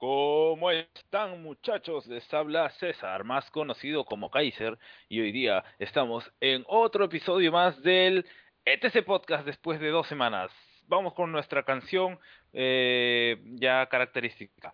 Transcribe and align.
¿Cómo 0.00 0.70
están 0.70 1.42
muchachos? 1.42 2.06
Les 2.06 2.32
habla 2.32 2.70
César, 2.70 3.22
más 3.22 3.50
conocido 3.50 4.06
como 4.06 4.30
Kaiser, 4.30 4.78
y 5.10 5.20
hoy 5.20 5.30
día 5.30 5.62
estamos 5.78 6.24
en 6.40 6.64
otro 6.68 7.04
episodio 7.04 7.52
más 7.52 7.82
del 7.82 8.24
ETC 8.64 9.04
Podcast 9.04 9.44
después 9.44 9.78
de 9.78 9.90
dos 9.90 10.06
semanas. 10.06 10.50
Vamos 10.86 11.12
con 11.12 11.30
nuestra 11.30 11.64
canción 11.64 12.18
eh, 12.54 13.36
ya 13.56 13.84
característica. 13.90 14.72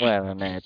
Bueno, 0.00 0.34
net. 0.34 0.64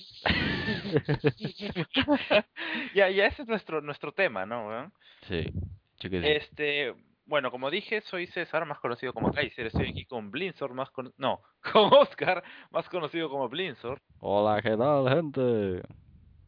ya, 2.95 3.11
ya 3.11 3.27
ese 3.27 3.43
es 3.43 3.47
nuestro, 3.47 3.81
nuestro 3.81 4.11
tema, 4.11 4.43
¿no? 4.47 4.91
sí. 5.27 5.53
Este, 6.01 6.95
bueno, 7.25 7.51
como 7.51 7.69
dije, 7.71 8.01
soy 8.01 8.27
César, 8.27 8.65
más 8.65 8.79
conocido 8.79 9.13
como 9.13 9.31
Kaiser. 9.31 9.67
Estoy 9.67 9.89
aquí 9.89 10.05
con 10.05 10.31
Blinzor, 10.31 10.73
más 10.73 10.89
con... 10.91 11.13
no, 11.17 11.41
con 11.73 11.93
Oscar, 11.93 12.43
más 12.71 12.87
conocido 12.89 13.29
como 13.29 13.49
Blinzor, 13.49 13.99
Hola, 14.19 14.61
¿qué 14.61 14.75
tal, 14.77 15.09
gente? 15.09 15.81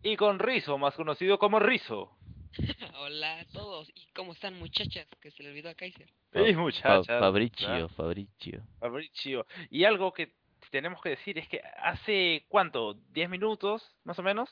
y 0.03 0.15
con 0.15 0.39
Rizo, 0.39 0.77
más 0.77 0.95
conocido 0.95 1.37
como 1.39 1.59
Rizo. 1.59 2.11
Hola 2.99 3.39
a 3.41 3.45
todos. 3.45 3.89
¿Y 3.93 4.07
cómo 4.15 4.31
están 4.31 4.57
muchachas? 4.57 5.07
Que 5.21 5.31
se 5.31 5.43
le 5.43 5.49
olvidó 5.49 5.69
a 5.69 5.73
Kaiser. 5.75 6.09
Fa- 6.31 6.39
muchachas, 6.59 7.19
Fabricio, 7.19 7.67
¿verdad? 7.67 7.87
Fabricio. 7.89 8.61
Fabricio. 8.79 9.45
Y 9.69 9.83
algo 9.83 10.13
que 10.13 10.33
tenemos 10.71 11.01
que 11.01 11.09
decir 11.09 11.37
es 11.37 11.47
que 11.49 11.61
hace, 11.81 12.45
¿cuánto? 12.47 12.95
¿10 13.13 13.29
minutos, 13.29 13.95
más 14.05 14.17
o 14.19 14.23
menos? 14.23 14.49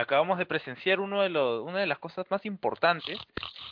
Acabamos 0.00 0.38
de 0.38 0.46
presenciar 0.46 1.00
uno 1.00 1.22
de 1.22 1.28
los, 1.28 1.62
una 1.66 1.80
de 1.80 1.86
las 1.86 1.98
cosas 1.98 2.24
más 2.30 2.44
importantes 2.46 3.18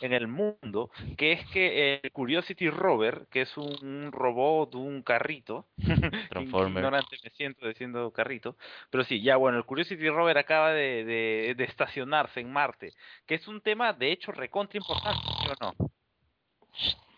en 0.01 0.11
el 0.13 0.27
mundo, 0.27 0.91
que 1.17 1.31
es 1.31 1.45
que 1.51 2.01
el 2.03 2.11
Curiosity 2.11 2.69
Rover, 2.69 3.27
que 3.31 3.41
es 3.41 3.57
un 3.57 4.11
robot, 4.11 4.75
un 4.75 5.01
carrito, 5.03 5.65
Transformer. 6.29 6.83
ignorante 6.83 7.17
me 7.23 7.29
siento 7.31 7.67
diciendo 7.67 8.11
carrito, 8.11 8.57
pero 8.89 9.03
sí, 9.05 9.21
ya 9.21 9.37
bueno, 9.37 9.57
el 9.57 9.63
Curiosity 9.65 10.09
Rover 10.09 10.37
acaba 10.37 10.71
de, 10.73 11.05
de, 11.05 11.55
de 11.55 11.63
estacionarse 11.63 12.41
en 12.41 12.51
Marte, 12.51 12.91
que 13.25 13.35
es 13.35 13.47
un 13.47 13.61
tema 13.61 13.93
de 13.93 14.11
hecho 14.11 14.31
recontra 14.31 14.77
importante, 14.77 15.21
¿sí 15.41 15.49
o 15.49 15.65
no? 15.65 15.89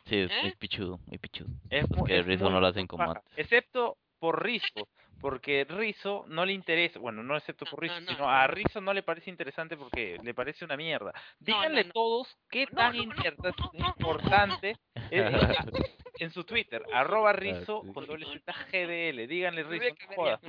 Sí, 0.05 0.17
es 0.17 0.30
muy 0.42 0.50
¿Eh? 0.52 0.55
pichudo, 0.58 1.00
muy 1.05 1.17
pichudo. 1.17 1.50
Es 1.70 1.88
Los 1.89 2.00
mu- 2.00 2.05
que 2.05 2.20
es 2.20 2.26
Rizzo 2.26 2.45
muy 2.45 2.53
no 2.53 2.59
lo 2.61 2.67
hacen 2.67 2.88
con 2.88 2.98
paja, 2.98 3.14
Matt. 3.14 3.23
Excepto 3.38 3.98
por 4.20 4.44
Rizzo, 4.44 4.88
porque 5.22 5.66
Rizzo 5.67 6.25
no 6.28 6.45
le 6.45 6.53
interesa, 6.53 7.00
bueno, 7.00 7.23
no 7.23 7.36
excepto 7.38 7.66
por 7.66 7.81
Rizzo, 7.81 8.00
no, 8.02 8.08
sino 8.08 8.20
no, 8.20 8.30
a. 8.30 8.48
Rizzo 8.48 8.80
no 8.81 8.94
le 8.94 9.03
parece 9.03 9.30
interesante 9.30 9.76
porque 9.78 10.17
le 10.23 10.34
parece 10.34 10.64
una 10.66 10.78
mierda. 10.78 11.14
Díganle 11.39 11.84
no, 11.84 11.88
no. 11.88 11.94
todos 11.94 12.38
qué 12.50 12.66
No, 12.72 12.78
tan 12.78 12.95
no, 12.98 13.03
no, 13.06 13.14
inter- 13.16 13.36
no, 13.39 13.50
no, 13.50 13.72
no. 13.73 13.88
importante 13.98 14.76
es- 15.09 15.34
en 16.20 16.31
su 16.31 16.44
Twitter, 16.44 16.84
arroba 16.94 17.31
Rizzo 17.34 17.81
sí. 17.86 17.94
con 17.94 18.06
doble 18.06 18.26
Z 18.26 18.53
GDL, 18.72 19.26
díganle 19.28 19.64
Rizzo, 19.64 19.95
no 20.09 20.16
jodas, 20.16 20.42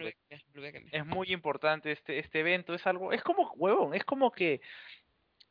es 0.92 1.06
muy 1.06 1.32
importante 1.32 1.92
este 1.92 2.18
este 2.18 2.40
evento, 2.40 2.74
es 2.74 2.84
algo, 2.86 3.12
es 3.12 3.22
como, 3.22 3.52
huevón, 3.52 3.94
es 3.94 4.04
como 4.04 4.32
que 4.32 4.60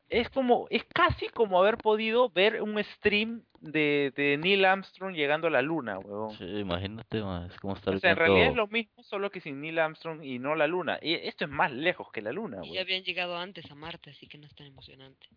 es 0.10 0.30
como, 0.30 0.68
es 0.70 0.84
casi 0.86 1.28
como 1.30 1.60
haber 1.60 1.78
podido 1.78 2.30
ver 2.30 2.62
un 2.62 2.84
stream 2.84 3.44
de, 3.62 4.12
de 4.16 4.38
Neil 4.38 4.66
Armstrong 4.66 5.14
llegando 5.14 5.48
a 5.48 5.52
la 5.52 5.62
luna, 5.62 6.00
huevón. 6.00 6.32
Sí, 6.38 6.46
imagínate, 6.46 7.22
ma, 7.22 7.48
es 7.48 7.58
como 7.60 7.76
estar 7.76 7.94
O 7.94 8.00
sea, 8.00 8.12
en 8.12 8.18
realidad 8.18 8.48
es 8.48 8.56
lo 8.56 8.68
mismo, 8.68 9.04
solo 9.04 9.30
que 9.30 9.40
sin 9.40 9.62
Neil 9.62 9.80
Armstrong 9.80 10.24
y 10.24 10.40
no 10.40 10.56
la 10.56 10.68
luna. 10.68 10.98
Y 11.02 11.14
esto 11.14 11.46
es 11.46 11.52
más 11.52 11.72
lejos 11.72 12.12
que 12.12 12.22
la 12.22 12.32
luna, 12.32 12.62
Y 12.64 12.74
ya 12.74 12.82
habían 12.82 13.04
llegado 13.04 13.38
antes 13.38 13.70
a 13.70 13.76
Marte, 13.76 14.12
así 14.12 14.28
que 14.28 14.38
no 14.38 14.48
es 14.48 14.56
tan 14.56 14.68
emocionante. 14.68 15.28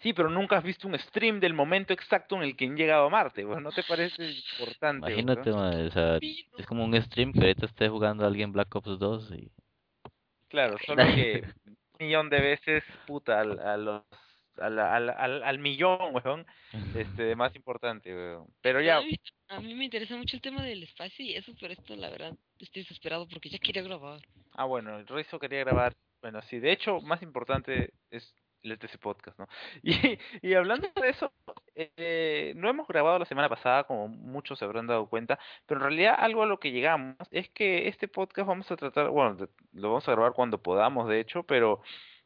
Sí, 0.00 0.14
pero 0.14 0.30
nunca 0.30 0.56
has 0.56 0.64
visto 0.64 0.88
un 0.88 0.98
stream 0.98 1.40
del 1.40 1.52
momento 1.52 1.92
exacto 1.92 2.36
en 2.36 2.42
el 2.42 2.56
que 2.56 2.64
han 2.64 2.76
llegado 2.76 3.06
a 3.06 3.10
Marte. 3.10 3.44
¿No 3.44 3.70
te 3.70 3.82
parece 3.82 4.30
importante, 4.58 5.12
Imagínate, 5.12 5.50
güey? 5.50 5.62
ma, 5.62 5.86
o 5.86 5.90
sea, 5.90 6.18
es 6.58 6.66
como 6.66 6.84
un 6.84 7.00
stream 7.02 7.32
que 7.32 7.40
ahorita 7.40 7.66
esté 7.66 7.88
jugando 7.88 8.26
alguien 8.26 8.52
Black 8.52 8.74
Ops 8.74 8.98
2 8.98 9.32
y... 9.32 9.50
Claro, 10.48 10.78
solo 10.84 11.04
que 11.04 11.44
millón 12.00 12.30
de 12.30 12.40
veces, 12.40 12.84
puta, 13.06 13.40
al, 13.40 13.58
a 13.60 13.76
los, 13.76 14.02
al, 14.58 14.78
al, 14.78 15.10
al, 15.10 15.42
al 15.42 15.58
millón, 15.58 16.14
weón, 16.14 16.46
este, 16.94 17.22
de 17.22 17.36
más 17.36 17.54
importante, 17.56 18.14
weón. 18.14 18.48
Pero 18.62 18.80
ya, 18.80 18.98
A 18.98 19.02
mí, 19.02 19.14
a 19.48 19.60
mí 19.60 19.74
me 19.74 19.84
interesa 19.84 20.16
mucho 20.16 20.36
el 20.36 20.42
tema 20.42 20.62
del 20.62 20.82
espacio 20.82 21.24
y 21.24 21.34
eso, 21.34 21.52
pero 21.60 21.72
esto, 21.72 21.96
la 21.96 22.10
verdad, 22.10 22.34
estoy 22.58 22.82
desesperado 22.82 23.28
porque 23.28 23.50
ya 23.50 23.58
quería 23.58 23.82
grabar. 23.82 24.20
ah, 24.52 24.64
bueno, 24.64 24.98
el 24.98 25.06
Rizzo 25.06 25.38
quería 25.38 25.60
grabar, 25.60 25.94
bueno, 26.22 26.42
sí, 26.42 26.58
de 26.58 26.72
hecho, 26.72 27.00
más 27.00 27.22
importante 27.22 27.92
es 28.10 28.34
el 28.62 28.78
TC 28.78 28.98
Podcast, 28.98 29.38
¿no? 29.38 29.48
Y, 29.82 30.18
y 30.42 30.54
hablando 30.54 30.88
de 30.94 31.08
eso, 31.08 31.32
eh, 31.74 32.52
no 32.56 32.68
hemos 32.68 32.86
grabado 32.88 33.18
la 33.18 33.24
semana 33.24 33.48
pasada, 33.48 33.84
como 33.84 34.08
muchos 34.08 34.58
se 34.58 34.64
habrán 34.64 34.86
dado 34.86 35.08
cuenta, 35.08 35.38
pero 35.66 35.80
en 35.80 35.84
realidad 35.86 36.16
algo 36.18 36.42
a 36.42 36.46
lo 36.46 36.60
que 36.60 36.72
llegamos 36.72 37.16
es 37.30 37.48
que 37.50 37.88
este 37.88 38.08
podcast 38.08 38.48
vamos 38.48 38.70
a 38.70 38.76
tratar, 38.76 39.08
bueno, 39.10 39.36
lo 39.72 39.88
vamos 39.88 40.08
a 40.08 40.12
grabar 40.12 40.32
cuando 40.32 40.62
podamos, 40.62 41.08
de 41.08 41.20
hecho, 41.20 41.42
pero 41.44 41.82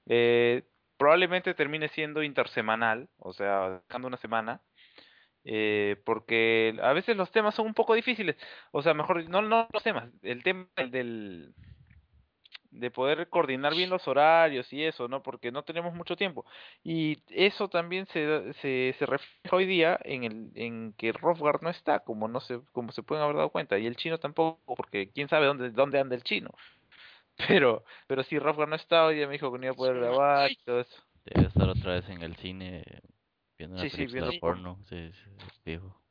eh, 0.06 0.64
probablemente 0.96 1.54
termine 1.54 1.88
siendo 1.88 2.22
intersemanal, 2.22 3.08
o 3.18 3.32
sea, 3.32 3.82
dejando 3.88 4.08
una 4.08 4.16
semana, 4.16 4.60
eh, 5.44 6.00
porque 6.04 6.76
a 6.82 6.92
veces 6.92 7.16
los 7.16 7.30
temas 7.30 7.54
son 7.54 7.66
un 7.66 7.74
poco 7.74 7.94
difíciles, 7.94 8.36
o 8.72 8.82
sea, 8.82 8.94
mejor, 8.94 9.28
no, 9.28 9.42
no 9.42 9.68
los 9.72 9.82
temas, 9.82 10.10
el 10.22 10.42
tema 10.42 10.66
del, 10.90 11.54
de 12.74 12.90
poder 12.90 13.28
coordinar 13.28 13.74
bien 13.74 13.90
los 13.90 14.06
horarios 14.08 14.72
y 14.72 14.82
eso, 14.84 15.08
¿no? 15.08 15.22
Porque 15.22 15.52
no 15.52 15.62
tenemos 15.64 15.94
mucho 15.94 16.16
tiempo. 16.16 16.44
Y 16.82 17.18
eso 17.28 17.68
también 17.68 18.06
se, 18.06 18.52
se, 18.54 18.94
se 18.98 19.06
refleja 19.06 19.56
hoy 19.56 19.66
día 19.66 19.98
en 20.04 20.24
el 20.24 20.50
en 20.54 20.92
que 20.94 21.12
Rofgar 21.12 21.62
no 21.62 21.70
está, 21.70 22.00
como 22.00 22.28
no 22.28 22.40
se 22.40 22.60
como 22.72 22.92
se 22.92 23.02
pueden 23.02 23.24
haber 23.24 23.36
dado 23.36 23.50
cuenta, 23.50 23.78
y 23.78 23.86
el 23.86 23.96
chino 23.96 24.18
tampoco, 24.18 24.74
porque 24.76 25.10
quién 25.10 25.28
sabe 25.28 25.46
dónde 25.46 25.70
dónde 25.70 25.98
anda 26.00 26.14
el 26.16 26.22
chino. 26.24 26.50
Pero 27.48 27.84
pero 28.06 28.22
si 28.22 28.38
Rofgar 28.38 28.68
no 28.68 28.76
está, 28.76 29.06
hoy 29.06 29.16
día 29.16 29.26
me 29.26 29.32
dijo 29.34 29.52
que 29.52 29.58
no 29.58 29.64
iba 29.64 29.72
a 29.72 29.76
poder 29.76 29.96
grabar 29.96 30.50
y 30.50 30.56
todo 30.64 30.80
eso. 30.80 30.96
Debe 31.24 31.46
estar 31.48 31.68
otra 31.68 31.94
vez 31.94 32.08
en 32.08 32.22
el 32.22 32.36
cine 32.36 32.84
viendo 33.58 33.76
una 33.76 33.84
Sí, 33.84 33.90
sí, 33.90 33.96
película 33.96 34.26
viendo 34.26 34.40
porno. 34.40 34.78
Sí, 34.88 35.10
sí, 35.12 35.30
fijo. 35.64 36.03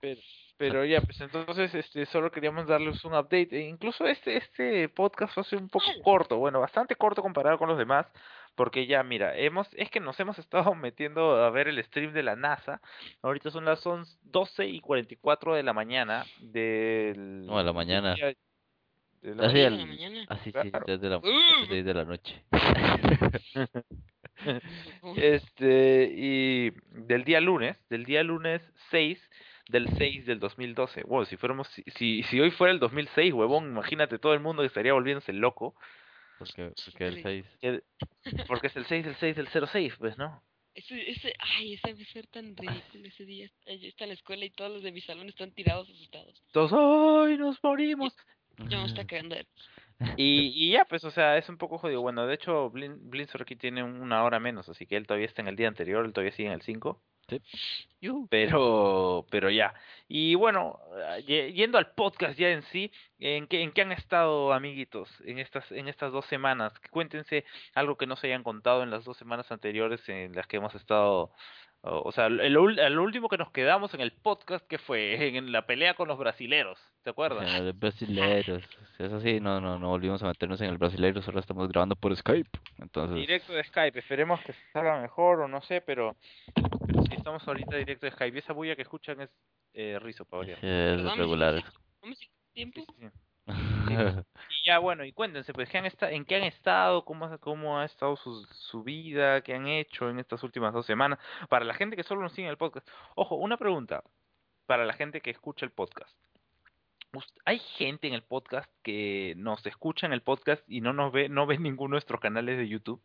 Pero, 0.00 0.20
pero 0.56 0.84
ya, 0.84 1.00
pues 1.00 1.20
entonces 1.20 1.74
este 1.74 2.06
solo 2.06 2.30
queríamos 2.30 2.66
darles 2.66 3.04
un 3.04 3.12
update. 3.14 3.48
E 3.52 3.68
incluso 3.68 4.06
este 4.06 4.36
este 4.36 4.88
podcast 4.88 5.36
va 5.36 5.42
a 5.42 5.44
ser 5.44 5.58
un 5.60 5.68
poco 5.68 5.86
corto, 6.02 6.36
bueno, 6.36 6.60
bastante 6.60 6.96
corto 6.96 7.22
comparado 7.22 7.58
con 7.58 7.68
los 7.68 7.78
demás, 7.78 8.06
porque 8.54 8.86
ya 8.86 9.02
mira, 9.02 9.36
hemos 9.36 9.68
es 9.74 9.90
que 9.90 10.00
nos 10.00 10.18
hemos 10.20 10.38
estado 10.38 10.74
metiendo 10.74 11.36
a 11.44 11.50
ver 11.50 11.68
el 11.68 11.82
stream 11.84 12.12
de 12.12 12.22
la 12.22 12.36
NASA. 12.36 12.80
Ahorita 13.22 13.50
son 13.50 13.64
las 13.64 13.84
11 13.86 14.18
12 14.24 14.66
y 14.66 14.80
44 14.80 15.54
de 15.54 15.62
la 15.62 15.72
mañana 15.72 16.24
del 16.40 17.46
No, 17.46 17.58
de 17.58 17.64
la 17.64 17.72
mañana. 17.72 18.14
día- 18.14 18.34
de 19.20 19.34
la 19.34 19.46
Ah, 19.46 19.50
sí, 19.50 19.54
Diez 19.56 19.70
mañana. 19.72 19.76
de 19.76 19.76
la 19.76 19.82
el- 19.82 19.88
mañana. 19.88 20.26
Ah, 20.28 20.38
sí, 20.44 20.52
desde 20.86 21.08
la, 21.08 21.16
Uh. 21.18 21.22
desde 21.62 21.82
de 21.82 21.94
la 21.94 22.04
noche. 22.04 22.44
Este, 25.16 26.10
y 26.14 26.70
del 27.06 27.24
día 27.24 27.40
lunes, 27.40 27.76
del 27.88 28.04
día 28.04 28.22
lunes 28.22 28.62
6 28.90 29.18
del 29.68 29.88
6 29.96 30.26
del 30.26 30.38
2012. 30.40 31.02
Wow, 31.04 31.24
si 31.26 31.36
fuéramos, 31.36 31.68
si, 31.68 31.82
si, 31.96 32.22
si 32.24 32.40
hoy 32.40 32.50
fuera 32.50 32.72
el 32.72 32.78
2006, 32.80 33.32
huevón, 33.34 33.66
imagínate 33.70 34.18
todo 34.18 34.34
el 34.34 34.40
mundo 34.40 34.62
que 34.62 34.66
estaría 34.68 34.92
volviéndose 34.92 35.32
loco. 35.32 35.74
Porque, 36.38 36.72
porque 36.84 37.06
el 37.06 37.14
Sí. 37.16 37.22
6... 37.22 37.46
que- 37.60 37.82
Porque 38.46 38.66
es 38.68 38.76
el 38.76 38.86
6 38.86 39.04
del 39.04 39.16
6 39.16 39.36
del 39.36 39.48
06, 39.48 39.94
pues, 39.98 40.16
¿no? 40.18 40.42
Ese, 40.74 41.10
ese, 41.10 41.34
ay, 41.40 41.74
ese 41.74 41.88
debe 41.92 42.04
ser 42.04 42.26
tan 42.28 42.56
ridículo 42.56 43.08
ese 43.08 43.24
día. 43.24 43.50
Yo 43.66 43.88
está 43.88 44.04
en 44.04 44.10
la 44.10 44.14
escuela 44.14 44.44
y 44.44 44.50
todos 44.50 44.70
los 44.70 44.82
de 44.84 44.92
mi 44.92 45.00
salón 45.00 45.28
están 45.28 45.50
tirados 45.52 45.90
asustados. 45.90 46.40
Todos, 46.52 46.72
¡ay, 46.72 47.36
nos 47.36 47.58
morimos! 47.64 48.14
Yo 48.68 48.78
me 48.78 48.86
está 48.86 49.04
cagando 49.04 49.34
de 49.34 49.46
Y, 50.16 50.52
y 50.54 50.72
ya, 50.72 50.84
pues, 50.84 51.02
o 51.04 51.10
sea, 51.10 51.36
es 51.38 51.48
un 51.48 51.58
poco 51.58 51.78
jodido. 51.78 52.00
Bueno, 52.02 52.26
de 52.26 52.34
hecho, 52.34 52.70
Blin, 52.70 53.10
Blinzor 53.10 53.42
aquí 53.42 53.56
tiene 53.56 53.82
una 53.82 54.22
hora 54.24 54.38
menos, 54.38 54.68
así 54.68 54.86
que 54.86 54.96
él 54.96 55.06
todavía 55.06 55.26
está 55.26 55.42
en 55.42 55.48
el 55.48 55.56
día 55.56 55.68
anterior, 55.68 56.04
él 56.04 56.12
todavía 56.12 56.32
sigue 56.32 56.48
en 56.48 56.54
el 56.54 56.62
5. 56.62 57.00
Yujú. 58.00 58.26
Pero, 58.30 59.26
pero 59.30 59.50
ya. 59.50 59.74
Y 60.08 60.34
bueno, 60.34 60.78
ah, 61.06 61.18
ye- 61.18 61.52
yendo 61.52 61.76
al 61.76 61.90
podcast 61.92 62.38
ya 62.38 62.48
en 62.48 62.62
sí, 62.62 62.90
¿en 63.18 63.46
qué, 63.48 63.60
en 63.62 63.72
qué 63.72 63.82
han 63.82 63.92
estado, 63.92 64.52
amiguitos, 64.54 65.10
en 65.26 65.38
estas, 65.38 65.70
en 65.72 65.88
estas 65.88 66.10
dos 66.12 66.24
semanas? 66.26 66.72
Cuéntense 66.90 67.44
algo 67.74 67.96
que 67.98 68.06
no 68.06 68.16
se 68.16 68.28
hayan 68.28 68.42
contado 68.44 68.82
en 68.82 68.90
las 68.90 69.04
dos 69.04 69.16
semanas 69.18 69.50
anteriores 69.52 70.08
en 70.08 70.32
las 70.34 70.46
que 70.46 70.56
hemos 70.56 70.74
estado, 70.74 71.32
o 71.82 72.02
o 72.08 72.12
sea, 72.12 72.26
el, 72.26 72.40
el 72.40 72.98
último 72.98 73.28
que 73.28 73.36
nos 73.38 73.50
quedamos 73.52 73.94
en 73.94 74.00
el 74.00 74.12
podcast 74.12 74.66
que 74.66 74.78
fue 74.78 75.14
en 75.38 75.52
la 75.52 75.66
pelea 75.66 75.94
con 75.94 76.08
los 76.08 76.18
brasileros, 76.18 76.78
¿te 77.02 77.10
acuerdas? 77.10 77.48
En 77.54 77.66
los 77.66 77.78
brasileiros. 77.78 78.62
Eso 78.98 79.20
sí, 79.20 79.40
no, 79.40 79.60
no, 79.60 79.78
no 79.78 79.88
volvimos 79.88 80.22
a 80.22 80.26
meternos 80.26 80.60
en 80.60 80.70
el 80.70 80.78
brasileiro, 80.78 81.22
solo 81.22 81.38
estamos 81.40 81.68
grabando 81.68 81.94
por 81.96 82.14
Skype. 82.16 82.50
Entonces, 82.78 83.16
Directo 83.16 83.52
de 83.52 83.62
Skype, 83.64 83.98
esperemos 83.98 84.40
que 84.40 84.52
salga 84.72 85.00
mejor 85.00 85.40
o 85.40 85.48
no 85.48 85.60
sé, 85.62 85.80
pero, 85.80 86.16
pero 86.86 87.02
sí 87.02 87.14
estamos 87.16 87.46
ahorita 87.46 87.76
directo 87.76 88.06
de 88.06 88.12
Skype. 88.12 88.36
Y 88.36 88.40
esa 88.40 88.52
bulla 88.52 88.74
que 88.76 88.82
escuchan 88.82 89.20
es 89.20 89.30
eh, 89.74 89.98
Rizo, 90.00 90.24
para 90.24 90.40
variar. 90.40 90.58
es 90.58 90.96
¿Verdad? 90.96 91.12
¿Me 91.12 91.16
regular. 91.22 91.54
sigo- 91.56 91.80
¿No 92.02 92.08
me 92.08 92.14
sigo 92.16 92.32
tiempo? 92.52 92.80
Sí, 92.80 92.86
sí, 92.98 93.06
sí. 93.06 93.27
Y 94.62 94.66
ya, 94.66 94.78
bueno, 94.78 95.04
y 95.04 95.12
cuéntense, 95.12 95.52
pues, 95.52 95.68
¿qué 95.68 95.78
han 95.78 95.86
¿en 96.12 96.24
qué 96.24 96.36
han 96.36 96.42
estado? 96.44 97.04
¿Cómo, 97.04 97.26
ha- 97.26 97.38
cómo 97.38 97.78
ha 97.78 97.84
estado 97.84 98.16
su, 98.16 98.44
su 98.46 98.82
vida? 98.82 99.40
¿Qué 99.42 99.54
han 99.54 99.66
hecho 99.66 100.10
en 100.10 100.18
estas 100.18 100.42
últimas 100.42 100.72
dos 100.74 100.84
semanas? 100.86 101.18
Para 101.48 101.64
la 101.64 101.74
gente 101.74 101.96
que 101.96 102.02
solo 102.02 102.22
nos 102.22 102.32
sigue 102.32 102.46
en 102.46 102.50
el 102.50 102.56
podcast. 102.58 102.86
Ojo, 103.14 103.36
una 103.36 103.56
pregunta 103.56 104.02
para 104.66 104.84
la 104.84 104.92
gente 104.94 105.20
que 105.20 105.30
escucha 105.30 105.64
el 105.66 105.72
podcast. 105.72 106.14
hay 107.44 107.58
gente 107.58 108.06
en 108.08 108.14
el 108.14 108.22
podcast 108.22 108.70
que 108.82 109.34
nos 109.36 109.64
escucha 109.66 110.06
en 110.06 110.12
el 110.12 110.22
podcast 110.22 110.62
y 110.68 110.80
no 110.82 110.92
nos 110.92 111.12
ve, 111.12 111.28
no 111.28 111.46
ve 111.46 111.58
ninguno 111.58 111.90
de 111.92 111.94
nuestros 111.96 112.20
canales 112.20 112.58
de 112.58 112.68
YouTube. 112.68 113.02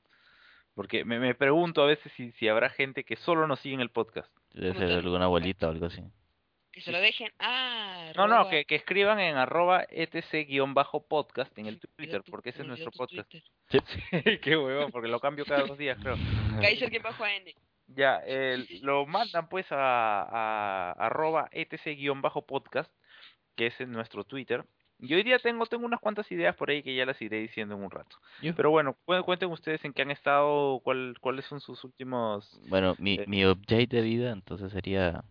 Porque 0.76 1.06
me, 1.06 1.20
me 1.20 1.36
pregunto 1.36 1.84
a 1.84 1.86
veces 1.88 2.12
si, 2.14 2.32
si 2.34 2.48
habrá 2.48 2.70
gente 2.70 3.04
que 3.04 3.16
solo 3.16 3.48
nos 3.48 3.60
sigue 3.60 3.76
en 3.76 3.82
el 3.82 3.90
podcast. 3.92 4.30
Debe 4.54 4.74
¿Cómo 4.74 4.80
ser 4.88 4.92
alguna 4.98 5.26
abuelita 5.26 5.68
o 5.68 5.72
algo 5.72 5.86
así. 5.86 6.02
Que 6.74 6.82
se 6.82 6.92
lo 6.92 7.00
dejen. 7.00 7.30
Ah, 7.40 8.12
No, 8.16 8.28
no, 8.28 8.50
que, 8.50 8.66
que 8.66 8.76
escriban 8.76 9.20
en 9.20 9.38
arroba 9.38 9.86
etc-podcast 9.90 11.56
en 11.60 11.68
el 11.68 11.80
Twitter, 11.80 12.24
tu- 12.24 12.32
porque 12.32 12.50
ese 12.50 12.58
se 12.58 12.62
es 12.64 12.68
nuestro 12.68 12.92
podcast. 12.92 13.30
Twitter. 13.30 13.44
Qué 14.42 14.58
huevo, 14.58 14.90
porque 14.90 15.08
lo 15.08 15.20
cambio 15.20 15.46
cada 15.46 15.66
dos 15.68 15.78
días, 15.78 15.98
creo. 16.02 16.16
Kaiser 16.62 16.90
que 16.90 17.00
bajo 17.00 17.24
a 17.24 17.34
N. 17.36 17.54
Ya, 17.88 18.18
el- 18.26 18.68
lo 18.82 19.06
mandan 19.06 19.48
pues 19.50 19.72
a, 19.72 20.24
a 20.24 20.92
arroba 20.94 21.48
etc-podcast, 21.52 22.92
que 23.56 23.68
es 23.68 23.80
en 23.82 23.92
nuestro 23.92 24.24
Twitter. 24.24 24.66
Y 25.00 25.14
hoy 25.16 25.24
día 25.24 25.38
tengo, 25.40 25.66
tengo 25.66 25.86
unas 25.86 26.00
cuantas 26.00 26.32
ideas 26.32 26.56
por 26.56 26.70
ahí 26.70 26.82
que 26.82 26.96
ya 26.96 27.06
las 27.06 27.22
iré 27.22 27.40
diciendo 27.40 27.76
en 27.76 27.84
un 27.84 27.92
rato. 27.92 28.16
Yo. 28.42 28.56
Pero 28.56 28.70
bueno, 28.72 28.96
cu- 29.06 29.22
cuenten 29.24 29.50
ustedes 29.52 29.84
en 29.84 29.92
qué 29.92 30.04
han 30.04 30.12
estado, 30.12 30.80
cuál, 30.80 31.18
cuáles 31.20 31.46
son 31.46 31.60
sus 31.60 31.84
últimos... 31.84 32.58
Bueno, 32.70 32.96
mi, 33.00 33.16
Eh. 33.16 33.26
mi 33.28 33.46
update 33.46 33.88
de 33.88 34.02
vida 34.02 34.32
entonces 34.32 34.72
sería, 34.72 35.24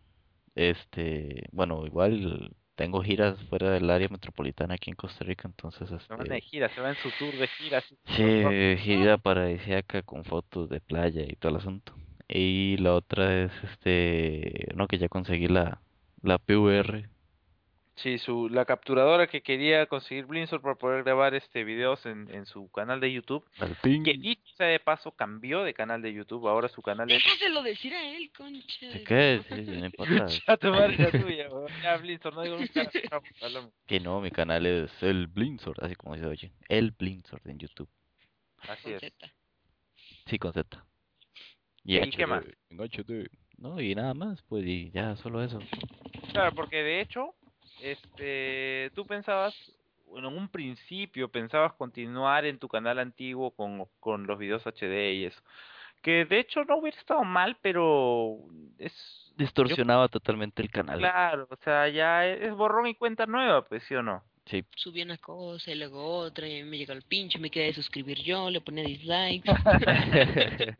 este, 0.54 1.46
bueno, 1.52 1.86
igual 1.86 2.54
tengo 2.74 3.02
giras 3.02 3.38
fuera 3.48 3.70
del 3.70 3.90
área 3.90 4.08
metropolitana 4.08 4.74
aquí 4.74 4.90
en 4.90 4.96
Costa 4.96 5.24
Rica, 5.24 5.46
entonces, 5.46 5.88
Se 5.88 6.14
van 6.14 6.26
de 6.26 6.36
este, 6.36 6.40
gira, 6.40 6.68
se 6.74 6.80
va 6.80 6.90
en 6.90 6.96
su 6.96 7.10
tour 7.18 7.34
de 7.36 7.46
gira. 7.46 7.78
así, 7.78 7.96
sí, 8.06 8.76
gira 8.78 9.18
paradisíaca 9.18 10.02
con 10.02 10.24
fotos 10.24 10.68
de 10.68 10.80
playa 10.80 11.22
y 11.22 11.36
todo 11.36 11.52
el 11.52 11.58
asunto. 11.58 11.94
Y 12.28 12.76
la 12.78 12.94
otra 12.94 13.42
es, 13.42 13.52
este, 13.64 14.68
no, 14.74 14.88
que 14.88 14.98
ya 14.98 15.08
conseguí 15.08 15.48
la, 15.48 15.82
la 16.22 16.38
PVR. 16.38 17.08
Sí, 17.96 18.18
su, 18.18 18.48
la 18.48 18.64
capturadora 18.64 19.26
que 19.26 19.42
quería 19.42 19.86
conseguir 19.86 20.24
Blinzor 20.24 20.62
para 20.62 20.76
poder 20.76 21.04
grabar 21.04 21.34
este 21.34 21.62
videos 21.62 22.04
en, 22.06 22.26
en 22.34 22.46
su 22.46 22.70
canal 22.70 23.00
de 23.00 23.12
YouTube. 23.12 23.44
Fin. 23.82 24.02
Que 24.02 24.14
dicho 24.14 24.42
sea 24.56 24.66
de 24.66 24.80
paso, 24.80 25.12
cambió 25.12 25.62
de 25.62 25.74
canal 25.74 26.00
de 26.00 26.12
YouTube. 26.12 26.48
Ahora 26.48 26.68
su 26.68 26.80
canal 26.80 27.10
es. 27.10 27.22
Déjaselo 27.22 27.62
decir 27.62 27.92
a 27.92 28.02
él, 28.02 28.30
concha. 28.36 28.78
¿Se 28.78 28.86
de 28.86 29.04
qué? 29.04 29.42
Sí, 29.46 29.70
no 29.72 29.86
importa. 29.86 30.26
Ya 30.26 30.56
tu 30.56 30.70
madre 30.70 30.96
la 30.98 31.10
tuya, 31.10 31.48
weón. 31.50 31.70
Ya, 31.82 31.96
Blinzor, 31.98 32.34
no 32.34 32.42
digo. 32.42 32.56
Que 33.86 34.00
no, 34.00 34.20
mi 34.20 34.30
canal 34.30 34.64
es 34.64 34.90
el 35.02 35.26
Blinzor, 35.26 35.76
así 35.84 35.94
como 35.94 36.16
se 36.16 36.24
oye. 36.24 36.52
El 36.68 36.92
Blinzor 36.92 37.42
en 37.44 37.58
YouTube. 37.58 37.90
Así 38.68 38.84
Con 38.84 38.92
es. 38.94 39.00
Z. 39.00 39.32
Sí, 40.26 40.38
con 40.38 40.52
Z. 40.52 40.84
¿Y 41.84 41.98
qué 42.10 42.24
HD, 42.24 42.28
más? 42.28 42.44
En 42.70 42.78
HD. 42.78 43.28
No, 43.58 43.80
y 43.80 43.94
nada 43.94 44.14
más, 44.14 44.42
pues, 44.48 44.64
y 44.64 44.90
ya, 44.90 45.14
solo 45.16 45.42
eso. 45.42 45.60
Claro, 46.32 46.54
porque 46.54 46.82
de 46.82 47.00
hecho, 47.00 47.34
este, 47.82 48.90
tú 48.94 49.06
pensabas, 49.06 49.54
bueno, 50.06 50.28
en 50.28 50.38
un 50.38 50.48
principio 50.48 51.28
pensabas 51.28 51.72
continuar 51.74 52.44
en 52.44 52.58
tu 52.58 52.68
canal 52.68 52.98
antiguo 52.98 53.50
con, 53.50 53.86
con 54.00 54.26
los 54.26 54.38
videos 54.38 54.66
HD 54.66 55.14
y 55.14 55.24
eso. 55.26 55.42
Que 56.02 56.24
de 56.24 56.40
hecho 56.40 56.64
no 56.64 56.78
hubiera 56.78 56.98
estado 56.98 57.22
mal, 57.24 57.56
pero 57.62 58.38
es 58.78 58.92
Distorsionaba 59.36 60.08
totalmente 60.08 60.62
el 60.62 60.70
canal. 60.70 60.98
claro, 60.98 61.46
o 61.50 61.56
sea, 61.56 61.88
ya 61.88 62.26
es, 62.26 62.54
borrón 62.54 62.86
y 62.86 62.94
cuenta 62.94 63.26
nueva, 63.26 63.64
pues 63.64 63.82
sí 63.84 63.94
o 63.94 64.02
no. 64.02 64.22
Sí, 64.46 64.64
Subí 64.74 65.02
una 65.02 65.18
cosa 65.18 65.70
y 65.70 65.76
luego 65.76 66.18
otra 66.18 66.48
y 66.48 66.64
me 66.64 66.76
llegó 66.76 66.92
el 66.92 67.02
pinche, 67.02 67.38
me 67.38 67.50
quedé 67.50 67.66
de 67.66 67.74
suscribir 67.74 68.20
yo, 68.22 68.50
le 68.50 68.60
ponía 68.60 68.84
dislike. 68.84 69.44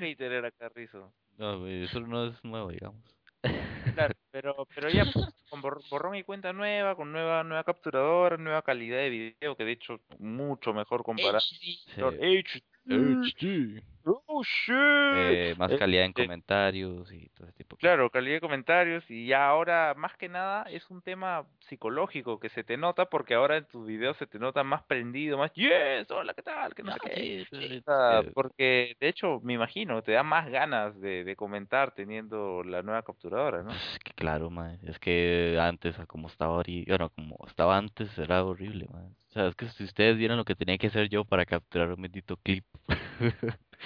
Hater 0.00 0.32
era 0.32 0.50
Carrizo. 0.50 1.12
no, 1.36 1.66
eso 1.66 2.00
no 2.00 2.26
es 2.26 2.44
nuevo, 2.44 2.70
digamos. 2.70 3.04
Claro, 3.96 4.14
pero, 4.30 4.68
pero 4.74 4.90
ya 4.90 5.06
pues, 5.10 5.26
con 5.48 5.62
bor- 5.62 5.80
borrón 5.88 6.16
y 6.16 6.22
cuenta 6.22 6.52
nueva, 6.52 6.94
con 6.96 7.12
nueva, 7.12 7.42
nueva 7.44 7.64
capturadora, 7.64 8.36
nueva 8.36 8.60
calidad 8.60 8.98
de 8.98 9.08
video, 9.08 9.56
que 9.56 9.64
de 9.64 9.72
hecho 9.72 10.00
mucho 10.18 10.74
mejor 10.74 11.02
comparado. 11.02 11.38
HD. 11.38 12.12
Sí. 12.20 12.58
HD. 12.86 13.22
HD. 13.40 13.82
Oh 14.08 14.42
shit. 14.44 14.74
Eh, 14.74 15.54
más 15.58 15.72
Eh, 15.72 15.78
calidad 15.78 16.04
en 16.04 16.10
eh, 16.12 16.14
comentarios 16.14 17.12
y 17.12 17.28
todo 17.30 17.48
ese 17.48 17.56
tipo 17.56 17.74
de 17.74 17.80
cosas. 17.80 17.80
Claro, 17.80 18.10
calidad 18.10 18.36
de 18.36 18.40
comentarios 18.40 19.04
y 19.10 19.26
ya 19.26 19.48
ahora 19.48 19.94
más 19.96 20.16
que 20.16 20.28
nada 20.28 20.62
es 20.70 20.88
un 20.90 21.02
tema 21.02 21.44
psicológico 21.68 22.38
que 22.38 22.48
se 22.48 22.62
te 22.62 22.76
nota 22.76 23.06
porque 23.06 23.34
ahora 23.34 23.56
en 23.56 23.64
tus 23.66 23.84
videos 23.84 24.16
se 24.18 24.28
te 24.28 24.38
nota 24.38 24.62
más 24.62 24.84
prendido, 24.84 25.38
más 25.38 25.52
yes, 25.54 26.08
hola, 26.12 26.34
¿qué 26.34 26.42
tal? 26.42 26.72
No 26.84 26.92
sé 26.92 26.98
Ah, 27.02 27.08
qué. 27.12 27.46
sí, 27.50 27.58
sí, 27.58 27.78
O 27.78 27.82
sea, 27.82 28.22
sí. 28.22 28.30
porque 28.32 28.96
de 29.00 29.08
hecho 29.08 29.40
me 29.42 29.54
imagino 29.54 30.02
te 30.02 30.12
da 30.12 30.22
más 30.22 30.48
ganas 30.50 31.00
de, 31.00 31.24
de 31.24 31.34
comentar 31.34 31.92
teniendo 31.92 32.62
la 32.62 32.82
nueva 32.82 33.02
capturadora, 33.02 33.64
¿no? 33.64 33.70
Es 33.70 33.98
que 34.04 34.12
claro, 34.12 34.50
man, 34.50 34.78
es 34.84 34.98
que 35.00 35.58
antes 35.60 35.96
como 36.06 36.28
estaba 36.28 36.54
ahorita, 36.56 36.92
bueno, 36.92 37.10
como 37.10 37.44
estaba 37.48 37.76
antes 37.76 38.16
era 38.18 38.44
horrible, 38.44 38.86
man. 38.92 39.16
O 39.36 39.38
sea, 39.38 39.48
es 39.48 39.54
que 39.54 39.68
si 39.68 39.84
ustedes 39.84 40.16
vieran 40.16 40.38
lo 40.38 40.46
que 40.46 40.54
tenía 40.54 40.78
que 40.78 40.86
hacer 40.86 41.10
yo 41.10 41.22
para 41.22 41.44
capturar 41.44 41.92
un 41.92 42.00
bendito 42.00 42.38
clip. 42.38 42.64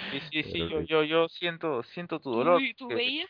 Sí, 0.09 0.21
sí, 0.31 0.43
sí, 0.43 0.69
yo, 0.69 0.79
yo, 0.79 1.03
yo 1.03 1.27
siento, 1.27 1.83
siento 1.83 2.21
tu 2.21 2.31
¿Tú, 2.31 2.37
dolor. 2.37 2.61
tú 2.77 2.87
que- 2.87 2.95
veías? 2.95 3.29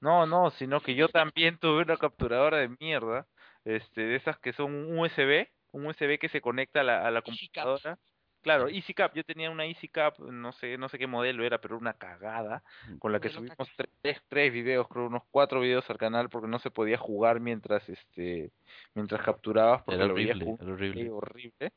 No, 0.00 0.24
no, 0.24 0.52
sino 0.52 0.80
que 0.80 0.94
yo 0.94 1.08
también 1.08 1.58
tuve 1.58 1.82
una 1.82 1.96
capturadora 1.96 2.58
de 2.58 2.68
mierda, 2.78 3.26
este, 3.64 4.02
de 4.02 4.14
esas 4.14 4.38
que 4.38 4.52
son 4.52 4.72
un 4.72 5.00
USB, 5.00 5.50
un 5.72 5.86
USB 5.86 6.20
que 6.20 6.28
se 6.28 6.40
conecta 6.40 6.82
a 6.82 6.84
la, 6.84 7.04
a 7.04 7.10
la 7.10 7.22
computadora. 7.22 7.98
Claro, 8.42 8.68
EasyCap, 8.68 9.14
yo 9.14 9.24
tenía 9.24 9.50
una 9.50 9.66
EasyCap, 9.66 10.18
no 10.20 10.52
sé, 10.52 10.78
no 10.78 10.88
sé 10.88 10.98
qué 10.98 11.06
modelo 11.06 11.44
era, 11.44 11.60
pero 11.60 11.76
una 11.76 11.94
cagada, 11.94 12.62
con 12.98 13.12
la 13.12 13.20
que 13.20 13.30
subimos 13.30 13.68
tres, 14.00 14.22
tres 14.28 14.52
videos, 14.52 14.86
creo, 14.88 15.06
unos 15.06 15.22
cuatro 15.30 15.60
videos 15.60 15.88
al 15.90 15.98
canal 15.98 16.28
porque 16.30 16.48
no 16.48 16.58
se 16.58 16.70
podía 16.70 16.98
jugar 16.98 17.40
mientras, 17.40 17.88
este, 17.88 18.52
mientras 18.94 19.22
capturabas 19.22 19.82
porque 19.82 20.02
Era 20.02 20.12
horrible, 20.12 20.56
era 20.60 20.72
horrible. 20.72 21.10
horrible. 21.10 21.72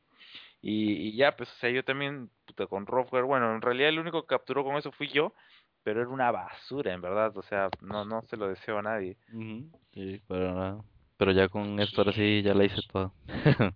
Y, 0.61 1.07
y 1.07 1.15
ya, 1.15 1.35
pues, 1.35 1.51
o 1.51 1.55
sea, 1.55 1.71
yo 1.71 1.83
también, 1.83 2.29
puta, 2.45 2.67
con 2.67 2.85
Roftware, 2.85 3.23
bueno, 3.23 3.53
en 3.55 3.61
realidad 3.61 3.89
el 3.89 3.99
único 3.99 4.21
que 4.21 4.27
capturó 4.27 4.63
con 4.63 4.75
eso 4.77 4.91
fui 4.91 5.07
yo, 5.07 5.33
pero 5.83 6.01
era 6.01 6.09
una 6.09 6.31
basura, 6.31 6.93
en 6.93 7.01
verdad, 7.01 7.35
o 7.35 7.41
sea, 7.41 7.69
no, 7.81 8.05
no 8.05 8.21
se 8.23 8.37
lo 8.37 8.47
deseo 8.47 8.77
a 8.77 8.83
nadie. 8.83 9.17
Sí, 9.93 10.21
pero 10.27 10.53
nada. 10.53 10.83
Pero 11.21 11.33
ya 11.33 11.49
con 11.49 11.79
esto 11.79 12.01
ahora 12.01 12.13
sí 12.13 12.41
ya 12.41 12.55
la 12.55 12.65
hice 12.65 12.81
toda. 12.91 13.11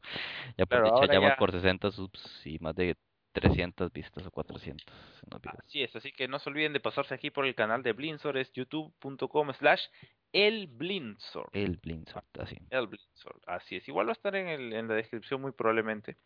Ya 0.58 0.66
por 0.66 0.84
dicha 0.84 0.96
ya 1.14 1.20
ya- 1.30 1.38
por 1.38 1.52
60 1.52 1.92
subs 1.92 2.42
y 2.48 2.58
más 2.58 2.74
de 2.76 2.96
300 3.34 3.94
vistas 3.94 4.26
o 4.26 4.32
400 4.32 4.84
en 4.88 5.30
los 5.30 5.42
videos. 5.42 5.60
Así 5.60 5.84
es, 5.84 5.96
así 5.96 6.12
que 6.12 6.28
no 6.28 6.40
se 6.40 6.50
olviden 6.50 6.74
de 6.74 6.80
pasarse 6.80 7.14
aquí 7.14 7.30
por 7.30 7.46
el 7.46 7.54
canal 7.54 7.84
de 7.84 7.94
Blinzor, 7.94 8.38
es 8.38 8.52
youtube.com 8.54 9.54
slash 9.54 9.84
elblinzor. 10.34 11.50
El 11.54 11.78
Blindsort, 11.78 12.26
así. 12.40 12.58
El 12.72 12.88
Blinzor, 12.88 13.40
así 13.46 13.76
es. 13.76 13.88
Igual 13.88 14.08
va 14.08 14.12
a 14.12 14.14
estar 14.14 14.36
en, 14.36 14.48
el, 14.48 14.74
en 14.74 14.88
la 14.88 14.96
descripción 14.96 15.40
muy 15.40 15.52
probablemente. 15.52 16.18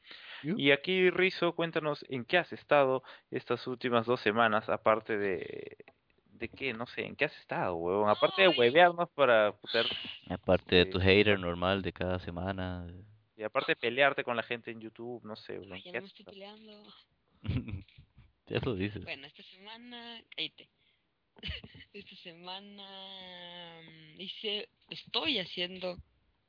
Y 0.44 0.72
aquí, 0.72 1.10
Rizo, 1.10 1.54
cuéntanos 1.54 2.06
en 2.08 2.24
qué 2.24 2.38
has 2.38 2.54
estado 2.54 3.04
estas 3.30 3.68
últimas 3.68 4.06
dos 4.06 4.22
semanas, 4.22 4.70
aparte 4.70 5.18
de... 5.18 5.76
¿De 6.40 6.48
qué? 6.48 6.74
No 6.74 6.86
sé, 6.88 7.06
¿en 7.06 7.16
qué 7.16 7.26
has 7.26 7.36
estado, 7.40 7.76
huevón? 7.76 8.10
Aparte 8.10 8.44
de 8.44 8.48
huevearnos 8.48 9.10
para... 9.10 9.52
puta, 9.52 9.84
Aparte 10.30 10.76
de 10.76 10.86
Sí. 10.86 10.90
tu 10.92 11.00
hater 11.00 11.38
normal 11.40 11.82
de 11.82 11.92
cada 11.92 12.18
semana. 12.20 12.88
Y 13.36 13.44
aparte 13.44 13.74
de 13.74 13.76
pelearte 13.76 14.24
con 14.24 14.36
la 14.38 14.44
gente 14.44 14.72
en 14.72 14.80
YouTube, 14.80 15.24
no 15.26 15.36
sé, 15.36 15.60
huevón, 15.60 15.78
ya 15.84 15.92
¿qué 15.92 15.98
no 15.98 16.02
me 16.04 16.08
estoy 16.08 16.26
peleando. 16.26 16.84
Ya 18.48 18.60
lo 18.64 18.74
dices. 18.74 19.04
Bueno, 19.04 19.28
esta 19.28 19.44
semana, 19.44 20.24
cállate. 20.36 20.70
Esta 21.94 22.16
semana 22.24 23.80
mm, 23.84 24.20
hice, 24.22 24.70
estoy 24.90 25.38
haciendo 25.38 25.98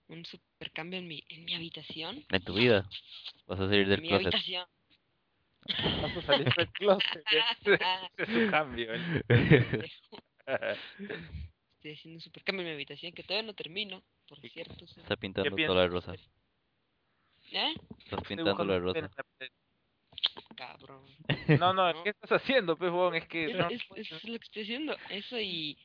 un 0.08 0.24
supercambio 0.24 0.98
en 0.98 1.06
mi, 1.08 1.22
en 1.28 1.44
mi 1.44 1.54
habitación. 1.54 2.24
En 2.30 2.42
tu 2.42 2.54
vida. 2.54 2.88
Vas 3.46 3.60
a 3.60 3.68
salir 3.68 3.86
del 3.86 3.98
En 3.98 4.02
mi 4.02 4.08
closet. 4.08 4.26
habitación. 4.28 4.66
Vas 6.02 6.16
a 6.16 6.22
salir 6.22 6.52
del 6.54 6.68
closet, 6.72 7.24
es 8.16 8.28
su 8.28 8.50
cambio. 8.50 8.94
¿eh? 8.94 9.22
Estoy 11.76 11.92
haciendo 11.92 12.16
un 12.18 12.20
supercambio 12.20 12.62
en 12.62 12.68
mi 12.68 12.74
habitación 12.74 13.12
que 13.12 13.22
todavía 13.22 13.46
no 13.46 13.54
termino, 13.54 14.02
por 14.28 14.38
cierto. 14.40 14.86
sí. 14.86 15.00
Está 15.00 15.16
pintando 15.16 15.56
todo 15.56 15.80
de 15.80 15.88
rosa. 15.88 16.14
¿Eh? 17.52 17.74
Estás 18.04 18.20
pintando 18.28 18.78
rosa. 18.78 19.00
la 19.00 19.08
pared. 19.08 19.50
Cabrón. 20.56 21.04
No, 21.58 21.72
no. 21.72 22.02
¿qué 22.04 22.10
estás 22.10 22.32
haciendo, 22.32 22.76
pues, 22.76 22.90
huevón? 22.90 23.14
Es 23.14 23.26
que... 23.28 23.46
Es, 23.46 23.56
no- 23.56 23.68
es- 23.70 23.82
es 24.12 24.24
lo 24.24 24.38
que 24.38 24.44
estoy 24.44 24.62
haciendo. 24.64 24.94
Eso 25.08 25.40
y 25.40 25.78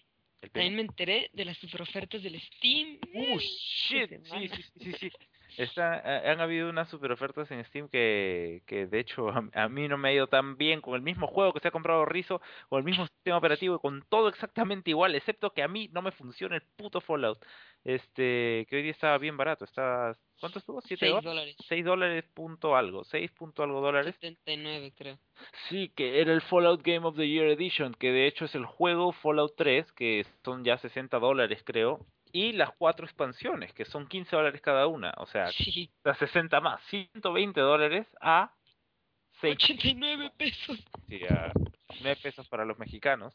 también 0.51 0.75
me 0.75 0.81
enteré 0.81 1.29
de 1.33 1.45
las 1.45 1.57
super 1.57 1.81
ofertas 1.81 2.21
del 2.21 2.39
Steam. 2.41 2.99
Uh, 3.13 3.39
shit, 3.39 4.09
sí, 4.25 4.47
sí, 4.49 4.63
sí, 4.73 4.81
sí, 4.83 4.93
sí. 4.99 5.11
Está, 5.57 5.93
ha- 5.95 6.31
han 6.31 6.41
habido 6.41 6.69
unas 6.69 6.89
super 6.89 7.11
ofertas 7.11 7.49
en 7.51 7.63
Steam 7.65 7.87
que, 7.89 8.61
que 8.65 8.87
de 8.87 8.99
hecho 8.99 9.29
a, 9.29 9.43
a 9.53 9.69
mí 9.69 9.87
no 9.87 9.97
me 9.97 10.09
ha 10.09 10.13
ido 10.13 10.27
tan 10.27 10.57
bien 10.57 10.81
con 10.81 10.95
el 10.95 11.01
mismo 11.01 11.27
juego 11.27 11.53
que 11.53 11.59
se 11.59 11.67
ha 11.67 11.71
comprado 11.71 12.05
Rizo, 12.05 12.41
con 12.69 12.79
el 12.79 12.85
mismo 12.85 13.05
sistema 13.07 13.37
operativo, 13.37 13.79
con 13.79 14.03
todo 14.09 14.27
exactamente 14.29 14.89
igual, 14.91 15.15
excepto 15.15 15.51
que 15.51 15.63
a 15.63 15.67
mí 15.67 15.89
no 15.93 16.01
me 16.01 16.11
funciona 16.11 16.55
el 16.55 16.61
puto 16.75 17.01
Fallout. 17.01 17.43
Este, 17.83 18.65
que 18.69 18.77
hoy 18.77 18.81
día 18.81 18.91
estaba 18.91 19.17
bien 19.19 19.37
barato, 19.37 19.63
está, 19.63 20.17
¿cuánto 20.39 20.57
estuvo? 20.57 20.81
¿Siete 20.81 21.01
6 21.05 21.11
dólares? 21.11 21.25
dólares. 21.25 21.55
6 21.67 21.85
dólares 21.85 22.25
punto 22.33 22.75
algo, 22.75 23.03
6 23.03 23.31
punto 23.31 23.61
algo 23.61 23.79
dólares. 23.79 24.15
79 24.15 24.91
creo. 24.97 25.19
Sí, 25.69 25.89
que 25.95 26.19
era 26.19 26.33
el 26.33 26.41
Fallout 26.41 26.81
Game 26.83 27.05
of 27.05 27.15
the 27.15 27.27
Year 27.27 27.45
Edition, 27.47 27.93
que 27.93 28.11
de 28.11 28.25
hecho 28.25 28.45
es 28.45 28.55
el 28.55 28.65
juego 28.65 29.11
Fallout 29.11 29.53
3, 29.55 29.91
que 29.91 30.25
son 30.43 30.63
ya 30.65 30.77
60 30.79 31.19
dólares 31.19 31.61
creo, 31.63 31.99
y 32.35 32.51
las 32.51 32.73
cuatro 32.73 33.05
expansiones, 33.05 33.71
que 33.73 33.85
son 33.85 34.07
15 34.07 34.35
dólares 34.35 34.59
cada 34.59 34.87
una, 34.87 35.13
o 35.19 35.25
sea, 35.25 35.49
Sí, 35.53 35.89
las 36.03 36.17
60 36.17 36.59
más, 36.59 36.81
120 36.89 37.61
dólares 37.61 38.05
a 38.19 38.53
6 39.39 39.55
89 39.55 40.33
pesos. 40.37 40.77
sí, 41.07 41.21
a 41.29 41.53
9 42.01 42.19
pesos 42.21 42.45
para 42.49 42.65
los 42.65 42.77
mexicanos 42.77 43.33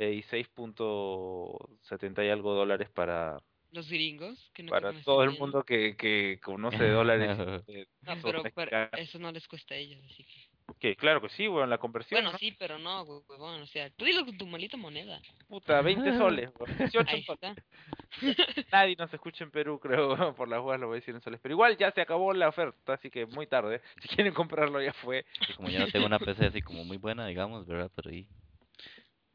eh, 0.00 0.14
y 0.14 0.22
6.70 0.22 2.26
y 2.26 2.30
algo 2.30 2.54
dólares 2.54 2.90
para, 2.90 3.38
Los 3.70 3.88
gringos, 3.88 4.50
que 4.52 4.64
no 4.64 4.70
para 4.70 4.92
todo 5.04 5.22
el 5.22 5.28
bien. 5.30 5.40
mundo 5.40 5.62
que, 5.62 5.96
que 5.96 6.40
conoce 6.42 6.88
dólares. 6.88 7.38
eh, 7.68 7.86
No, 8.02 8.14
pero, 8.20 8.42
mexicanos. 8.42 8.90
eso 8.98 9.20
no 9.20 9.30
les 9.30 9.46
cuesta 9.46 9.74
a 9.74 9.78
ellos, 9.78 10.02
así 10.10 10.24
que... 10.24 10.53
Que 10.80 10.96
claro 10.96 11.20
que 11.20 11.28
sí, 11.30 11.46
weón, 11.46 11.68
la 11.68 11.78
conversión, 11.78 12.18
Bueno, 12.18 12.32
¿no? 12.32 12.38
sí, 12.38 12.52
pero 12.58 12.78
no, 12.78 13.02
huevón, 13.02 13.60
o 13.62 13.66
sea, 13.66 13.90
tú 13.90 14.04
dilo 14.06 14.24
con 14.24 14.36
tu 14.38 14.46
malita 14.46 14.76
moneda. 14.76 15.20
Puta, 15.48 15.80
20 15.82 16.16
soles, 16.16 16.50
weón, 16.58 16.76
18 16.78 17.10
Ahí 17.10 17.22
soles. 17.22 17.40
está. 17.42 17.64
Nadie 18.72 18.96
nos 18.96 19.12
escucha 19.12 19.44
en 19.44 19.50
Perú, 19.50 19.78
creo, 19.78 20.34
por 20.34 20.48
las 20.48 20.60
huevas 20.60 20.80
lo 20.80 20.86
voy 20.88 20.96
a 20.96 21.00
decir 21.00 21.14
en 21.14 21.20
soles. 21.20 21.38
Pero 21.42 21.54
igual 21.54 21.76
ya 21.76 21.90
se 21.92 22.00
acabó 22.00 22.32
la 22.32 22.48
oferta, 22.48 22.94
así 22.94 23.10
que 23.10 23.26
muy 23.26 23.46
tarde. 23.46 23.80
Si 24.02 24.08
quieren 24.08 24.32
comprarlo 24.34 24.80
ya 24.82 24.92
fue. 24.94 25.24
Y 25.48 25.52
como 25.54 25.68
yo 25.68 25.80
no 25.80 25.86
tengo 25.88 26.06
una 26.06 26.18
PC 26.18 26.46
así 26.46 26.62
como 26.62 26.84
muy 26.84 26.96
buena, 26.96 27.26
digamos, 27.26 27.66
¿verdad? 27.66 27.90
Pero 27.94 28.10
ahí. 28.10 28.26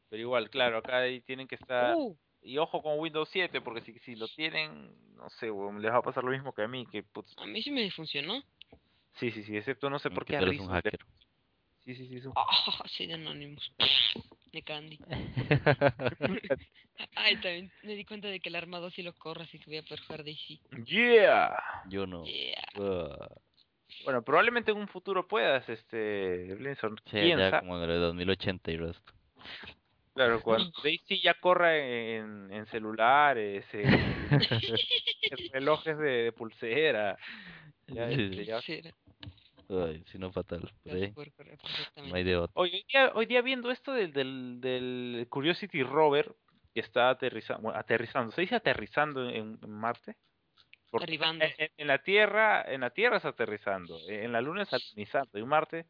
Pero 0.08 0.22
igual, 0.22 0.50
claro, 0.50 0.78
acá 0.78 0.98
ahí 0.98 1.20
tienen 1.20 1.46
que 1.46 1.54
estar... 1.54 1.94
Uh, 1.96 2.16
Y 2.42 2.58
ojo 2.58 2.82
con 2.82 2.98
Windows 2.98 3.28
7, 3.30 3.60
porque 3.60 3.82
si, 3.82 3.98
si 4.00 4.16
lo 4.16 4.26
tienen, 4.28 4.90
no 5.14 5.28
sé, 5.38 5.50
weón, 5.50 5.80
les 5.80 5.92
va 5.92 5.98
a 5.98 6.02
pasar 6.02 6.24
lo 6.24 6.30
mismo 6.32 6.52
que 6.52 6.62
a 6.62 6.68
mí, 6.68 6.86
que 6.86 7.02
putz, 7.02 7.32
a 7.36 7.46
mí 7.46 7.62
sí 7.62 7.70
me 7.70 7.88
funcionó. 7.92 8.42
Sí, 9.20 9.30
sí, 9.30 9.44
sí, 9.44 9.56
excepto 9.56 9.90
no 9.90 9.98
sé 9.98 10.10
por 10.10 10.24
qué 10.24 10.36
a 10.36 10.40
hacker. 10.40 10.98
Sí, 11.84 11.94
sí, 11.94 12.06
sí, 12.08 12.16
es 12.16 12.24
un- 12.26 12.32
Ah, 12.34 12.46
sí, 12.90 13.06
de 13.06 13.14
Anonymous. 13.14 13.72
De 14.52 14.62
Candy. 14.62 14.98
Ay, 17.14 17.36
también 17.36 17.70
me 17.84 17.94
di 17.94 18.04
cuenta 18.04 18.26
de 18.28 18.40
que 18.40 18.48
el 18.48 18.56
armado 18.56 18.90
sí 18.90 19.02
lo 19.02 19.12
corre, 19.14 19.44
así 19.44 19.58
que 19.60 19.66
voy 19.66 19.76
a 19.78 19.82
poder 19.82 20.00
jugar 20.00 20.24
DC. 20.24 20.58
Yeah. 20.86 21.56
Yo 21.88 22.06
no. 22.06 22.24
Yeah. 22.24 22.64
Ah, 22.76 23.28
Bueno, 24.04 24.22
probablemente 24.22 24.72
en 24.72 24.78
un 24.78 24.88
futuro 24.88 25.28
puedas, 25.28 25.68
este, 25.68 26.54
Blinson. 26.56 26.96
sí, 27.04 27.10
¿Quién 27.12 27.38
ya 27.38 27.50
sabe? 27.50 27.60
como 27.60 27.80
en 27.82 27.90
el 27.90 28.00
2080 28.00 28.70
y 28.72 28.76
resto. 28.78 29.12
Claro, 30.14 30.42
cuando 30.42 30.72
Daisy 30.82 31.20
ya 31.22 31.34
corra 31.34 31.76
en, 31.78 32.52
en 32.52 32.66
celulares, 32.66 33.64
en, 33.72 33.84
en 34.32 35.50
relojes 35.52 35.96
de, 35.96 36.10
de 36.24 36.32
pulsera. 36.32 37.16
Ya, 37.86 38.08
Sí, 38.08 38.14
este, 38.14 38.44
ya- 38.44 38.60
Será, 38.60 38.90
Ay, 39.70 40.02
si 40.10 40.18
no 40.18 40.32
fatal. 40.32 40.68
No 40.84 42.14
hay 42.14 42.24
de 42.24 42.36
otro. 42.36 42.52
Hoy, 42.54 42.70
hoy 42.74 42.84
día, 42.88 43.12
hoy 43.14 43.26
día 43.26 43.40
viendo 43.42 43.70
esto 43.70 43.92
del, 43.92 44.12
del, 44.12 44.60
del 44.60 45.26
Curiosity 45.30 45.82
Rover 45.84 46.34
que 46.74 46.80
está 46.80 47.10
aterrizando, 47.10 47.62
bueno, 47.62 47.78
aterrizando, 47.78 48.32
¿se 48.32 48.40
dice 48.40 48.56
aterrizando 48.56 49.28
en, 49.28 49.58
en 49.62 49.70
Marte? 49.70 50.16
Porque 50.90 51.04
Arribando. 51.04 51.44
En, 51.76 51.86
la 51.86 51.98
Tierra, 52.02 52.62
en 52.62 52.80
la 52.80 52.90
Tierra 52.90 53.18
es 53.18 53.24
aterrizando, 53.24 53.96
en 54.08 54.32
la 54.32 54.40
Luna 54.40 54.62
es 54.64 54.72
alunizando, 54.72 55.38
y 55.38 55.42
en 55.42 55.48
Marte 55.48 55.86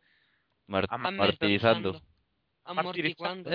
Mar- 0.66 0.86
martirizando. 1.12 2.00
Amortiguando. 2.64 3.50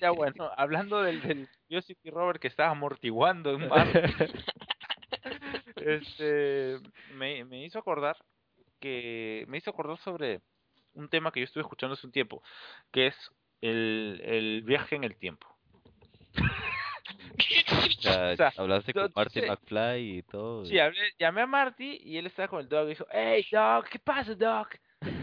Ya 0.00 0.10
bueno, 0.10 0.50
hablando 0.56 1.02
del, 1.02 1.22
del 1.22 1.48
Curiosity 1.66 2.10
Rover 2.10 2.38
que 2.40 2.48
está 2.48 2.68
amortiguando 2.68 3.52
en 3.52 3.68
Marte, 3.68 4.02
este, 5.86 6.78
me, 7.14 7.44
me 7.44 7.64
hizo 7.64 7.78
acordar 7.78 8.16
que 8.80 9.44
me 9.48 9.58
hizo 9.58 9.70
acordar 9.70 9.96
sobre 9.98 10.40
un 10.94 11.08
tema 11.08 11.30
que 11.30 11.40
yo 11.40 11.44
estuve 11.44 11.62
escuchando 11.62 11.94
hace 11.94 12.06
un 12.06 12.12
tiempo, 12.12 12.42
que 12.90 13.08
es 13.08 13.32
el, 13.60 14.20
el 14.24 14.62
viaje 14.62 14.96
en 14.96 15.04
el 15.04 15.16
tiempo. 15.16 15.46
O 17.72 18.02
sea, 18.02 18.32
O 18.32 18.36
sea, 18.36 18.52
hablaste 18.56 18.92
con 18.92 19.10
Marty 19.14 19.40
sí. 19.40 19.46
McFly 19.46 20.18
y 20.18 20.22
todo. 20.22 20.64
Sí, 20.66 20.78
hablé, 20.78 21.12
llamé 21.18 21.42
a 21.42 21.46
Marty 21.46 22.00
y 22.02 22.16
él 22.16 22.26
estaba 22.26 22.48
con 22.48 22.60
el 22.60 22.68
dog 22.68 22.86
y 22.86 22.90
dijo, 22.90 23.06
hey 23.10 23.46
dog, 23.50 23.88
¿qué 23.88 23.98
pasa 23.98 24.34
dog? 24.34 24.68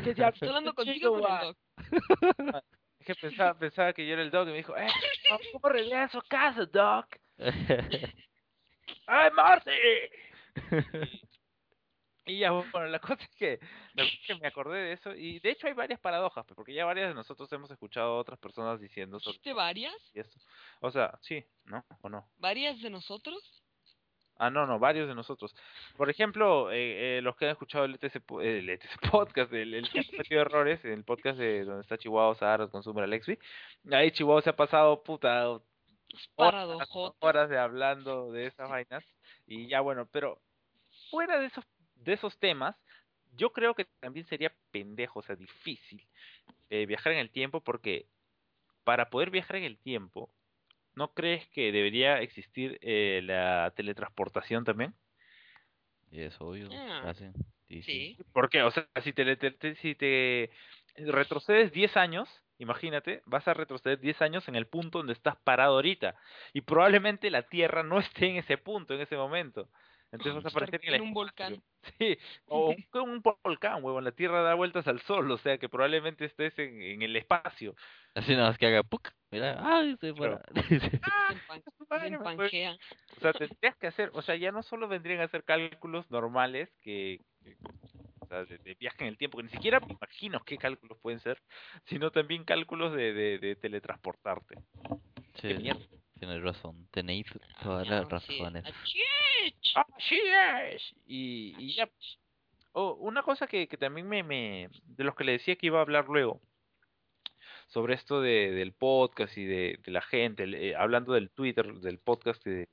¿Qué 0.03 0.13
diablos 0.13 0.35
Estoy 0.35 0.49
hablando 0.49 0.73
contigo 0.73 1.11
con 1.11 1.21
guay?" 1.21 1.47
el 1.47 2.47
doc. 2.47 2.63
Es 2.99 3.05
que 3.05 3.15
pensaba, 3.15 3.57
pensaba 3.57 3.93
que 3.93 4.05
yo 4.05 4.13
era 4.13 4.21
el 4.21 4.31
dog 4.31 4.47
y 4.47 4.51
me 4.51 4.57
dijo, 4.57 4.75
eh, 4.77 4.87
no, 5.29 5.39
¿cómo 5.53 5.73
regreso 5.73 6.19
a 6.19 6.23
casa, 6.23 6.65
dog? 6.65 7.05
¡Ay, 9.07 9.31
Marty! 9.31 9.71
Y, 12.25 12.39
ya, 12.39 12.51
bueno, 12.51 12.87
la 12.87 12.99
cosa 13.17 13.23
es 13.23 13.35
que, 13.35 13.59
la 13.95 14.03
cosa 14.03 14.15
es 14.15 14.27
que 14.27 14.35
me 14.35 14.47
acordé 14.47 14.77
de 14.77 14.93
eso, 14.93 15.15
y 15.15 15.39
de 15.39 15.49
hecho 15.49 15.67
hay 15.67 15.73
varias 15.73 15.99
paradojas, 15.99 16.45
pues, 16.45 16.55
porque 16.55 16.73
ya 16.73 16.85
varias 16.85 17.09
de 17.09 17.15
nosotros 17.15 17.51
hemos 17.53 17.71
escuchado 17.71 18.11
a 18.11 18.19
otras 18.19 18.37
personas 18.37 18.79
diciendo 18.79 19.17
¿Dijiste 19.17 19.53
varias? 19.53 19.95
O 20.81 20.91
sea, 20.91 21.17
sí, 21.21 21.43
¿no? 21.65 21.83
¿O 22.01 22.09
no? 22.09 22.29
¿Varias 22.37 22.79
de 22.81 22.91
nosotros? 22.91 23.63
Ah, 24.41 24.49
no, 24.49 24.65
no, 24.65 24.79
varios 24.79 25.09
de 25.09 25.15
nosotros. 25.15 25.53
Por 25.97 26.09
ejemplo, 26.09 26.71
eh, 26.71 27.17
eh, 27.17 27.21
los 27.21 27.35
que 27.35 27.45
han 27.45 27.51
escuchado 27.51 27.83
el 27.83 27.95
ETC, 27.95 28.23
el 28.41 28.69
ETC 28.69 28.89
podcast, 29.11 29.51
el, 29.51 29.73
el 29.73 29.89
que 29.89 30.05
cometido 30.05 30.41
errores, 30.41 30.85
el 30.85 31.03
podcast 31.03 31.37
de 31.37 31.65
donde 31.65 31.81
está 31.81 31.97
Chihuahua, 31.97 32.35
Sahara, 32.35 32.67
Consumer 32.67 33.03
Alexi, 33.03 33.37
ahí 33.91 34.11
Chihuahua 34.11 34.41
se 34.41 34.51
ha 34.51 34.55
pasado, 34.55 35.03
puta, 35.03 35.59
horas, 36.35 36.89
horas 37.19 37.49
de 37.49 37.57
hablando 37.57 38.31
de 38.31 38.45
esas 38.45 38.69
vainas, 38.69 39.03
y 39.49 39.67
ya 39.69 39.81
bueno, 39.81 40.07
pero 40.11 40.41
fuera 41.11 41.39
de 41.39 41.47
esos, 41.47 41.65
de 41.95 42.13
esos 42.13 42.39
temas, 42.39 42.75
yo 43.33 43.51
creo 43.53 43.75
que 43.75 43.85
también 43.99 44.25
sería 44.27 44.55
pendejo, 44.71 45.19
o 45.19 45.23
sea, 45.23 45.35
difícil 45.35 46.07
eh, 46.69 46.85
viajar 46.85 47.13
en 47.13 47.19
el 47.19 47.31
tiempo, 47.31 47.61
porque 47.63 48.07
para 48.83 49.09
poder 49.09 49.31
viajar 49.31 49.57
en 49.57 49.65
el 49.65 49.79
tiempo, 49.79 50.33
¿no 50.95 51.13
crees 51.13 51.47
que 51.49 51.71
debería 51.71 52.21
existir 52.21 52.79
eh, 52.81 53.21
la 53.23 53.73
teletransportación 53.75 54.65
también? 54.65 54.95
Y 56.11 56.21
es 56.21 56.39
obvio. 56.41 56.69
Ah. 56.71 57.13
Sí, 57.67 57.81
sí. 57.83 57.83
Sí. 57.83 58.17
¿Por 58.33 58.49
qué? 58.49 58.63
O 58.63 58.71
sea, 58.71 58.89
si 59.03 59.13
te, 59.13 59.35
te- 59.35 59.51
te- 59.51 59.75
si 59.75 59.95
te 59.95 60.49
retrocedes 60.97 61.71
10 61.71 61.97
años, 61.97 62.29
imagínate, 62.57 63.21
vas 63.25 63.47
a 63.47 63.53
retroceder 63.53 63.99
10 63.99 64.21
años 64.21 64.47
en 64.47 64.55
el 64.55 64.67
punto 64.67 64.99
donde 64.99 65.13
estás 65.13 65.35
parado 65.43 65.75
ahorita. 65.75 66.15
Y 66.53 66.61
probablemente 66.61 67.29
la 67.29 67.43
Tierra 67.43 67.83
no 67.83 67.99
esté 67.99 68.27
en 68.27 68.37
ese 68.37 68.57
punto, 68.57 68.93
en 68.93 69.01
ese 69.01 69.17
momento. 69.17 69.69
Entonces 70.11 70.35
vas 70.35 70.45
a 70.45 70.49
aparecer 70.49 70.81
en, 70.83 70.95
el 70.95 71.01
un 71.01 71.13
volcán. 71.13 71.61
Sí, 71.99 72.17
o 72.47 72.69
un, 72.93 73.01
un 73.01 73.21
volcán, 73.43 73.83
huevón. 73.83 74.03
La 74.03 74.11
Tierra 74.11 74.41
da 74.41 74.55
vueltas 74.55 74.87
al 74.87 74.99
Sol, 75.01 75.29
o 75.29 75.37
sea 75.37 75.57
que 75.57 75.69
probablemente 75.69 76.25
estés 76.25 76.57
en, 76.57 76.81
en 76.81 77.01
el 77.01 77.15
espacio. 77.15 77.75
Así 78.15 78.33
nada 78.33 78.49
más 78.49 78.57
que 78.57 78.65
haga 78.65 78.83
puc. 78.83 79.09
Mira, 79.31 79.59
ay, 79.61 79.95
se 80.01 80.13
fuera. 80.13 80.41
¡Ah! 81.03 81.35
Pangea. 82.23 82.77
O 83.17 83.19
sea, 83.19 83.33
tendrías 83.33 83.75
que 83.77 83.87
hacer, 83.87 84.11
o 84.13 84.21
sea, 84.21 84.35
ya 84.35 84.51
no 84.51 84.63
solo 84.63 84.87
vendrían 84.87 85.21
a 85.21 85.25
hacer 85.25 85.43
cálculos 85.43 86.09
normales 86.09 86.69
que, 86.81 87.21
sea, 88.29 88.45
de, 88.45 88.57
de 88.59 88.73
viaje 88.75 88.97
en 89.01 89.07
el 89.07 89.17
tiempo, 89.17 89.37
que 89.37 89.43
ni 89.43 89.49
siquiera 89.49 89.79
me 89.81 89.93
imagino 89.93 90.39
qué 90.45 90.57
cálculos 90.57 90.97
pueden 91.01 91.19
ser, 91.19 91.41
sino 91.85 92.11
también 92.11 92.43
cálculos 92.45 92.93
de, 92.93 93.13
de, 93.13 93.39
de 93.39 93.55
teletransportarte. 93.55 94.55
Sí, 95.41 95.55
tienes 96.19 96.41
razón. 96.41 96.87
Tenéis 96.91 97.25
todas 97.63 97.87
Ah, 97.87 97.91
las 97.91 98.05
sí. 98.07 98.11
razones. 98.37 98.65
Achich. 98.65 99.73
¡Así 99.75 100.19
es! 100.71 100.93
Y, 101.07 101.55
y 101.57 101.73
ya. 101.75 101.89
Oh, 102.73 102.93
una 102.99 103.23
cosa 103.23 103.47
que, 103.47 103.67
que 103.67 103.77
también 103.77 104.07
me, 104.07 104.21
me, 104.23 104.69
de 104.83 105.03
los 105.03 105.15
que 105.15 105.23
le 105.23 105.31
decía 105.33 105.55
que 105.55 105.67
iba 105.67 105.79
a 105.79 105.81
hablar 105.81 106.05
luego, 106.07 106.39
sobre 107.67 107.93
esto 107.95 108.21
de, 108.21 108.51
del 108.51 108.73
podcast 108.73 109.35
y 109.37 109.45
de, 109.45 109.79
de 109.83 109.91
la 109.91 110.01
gente, 110.01 110.43
el- 110.43 110.55
eh, 110.55 110.75
hablando 110.75 111.13
del 111.13 111.29
Twitter, 111.31 111.65
del 111.79 111.99
podcast 111.99 112.41
que, 112.43 112.67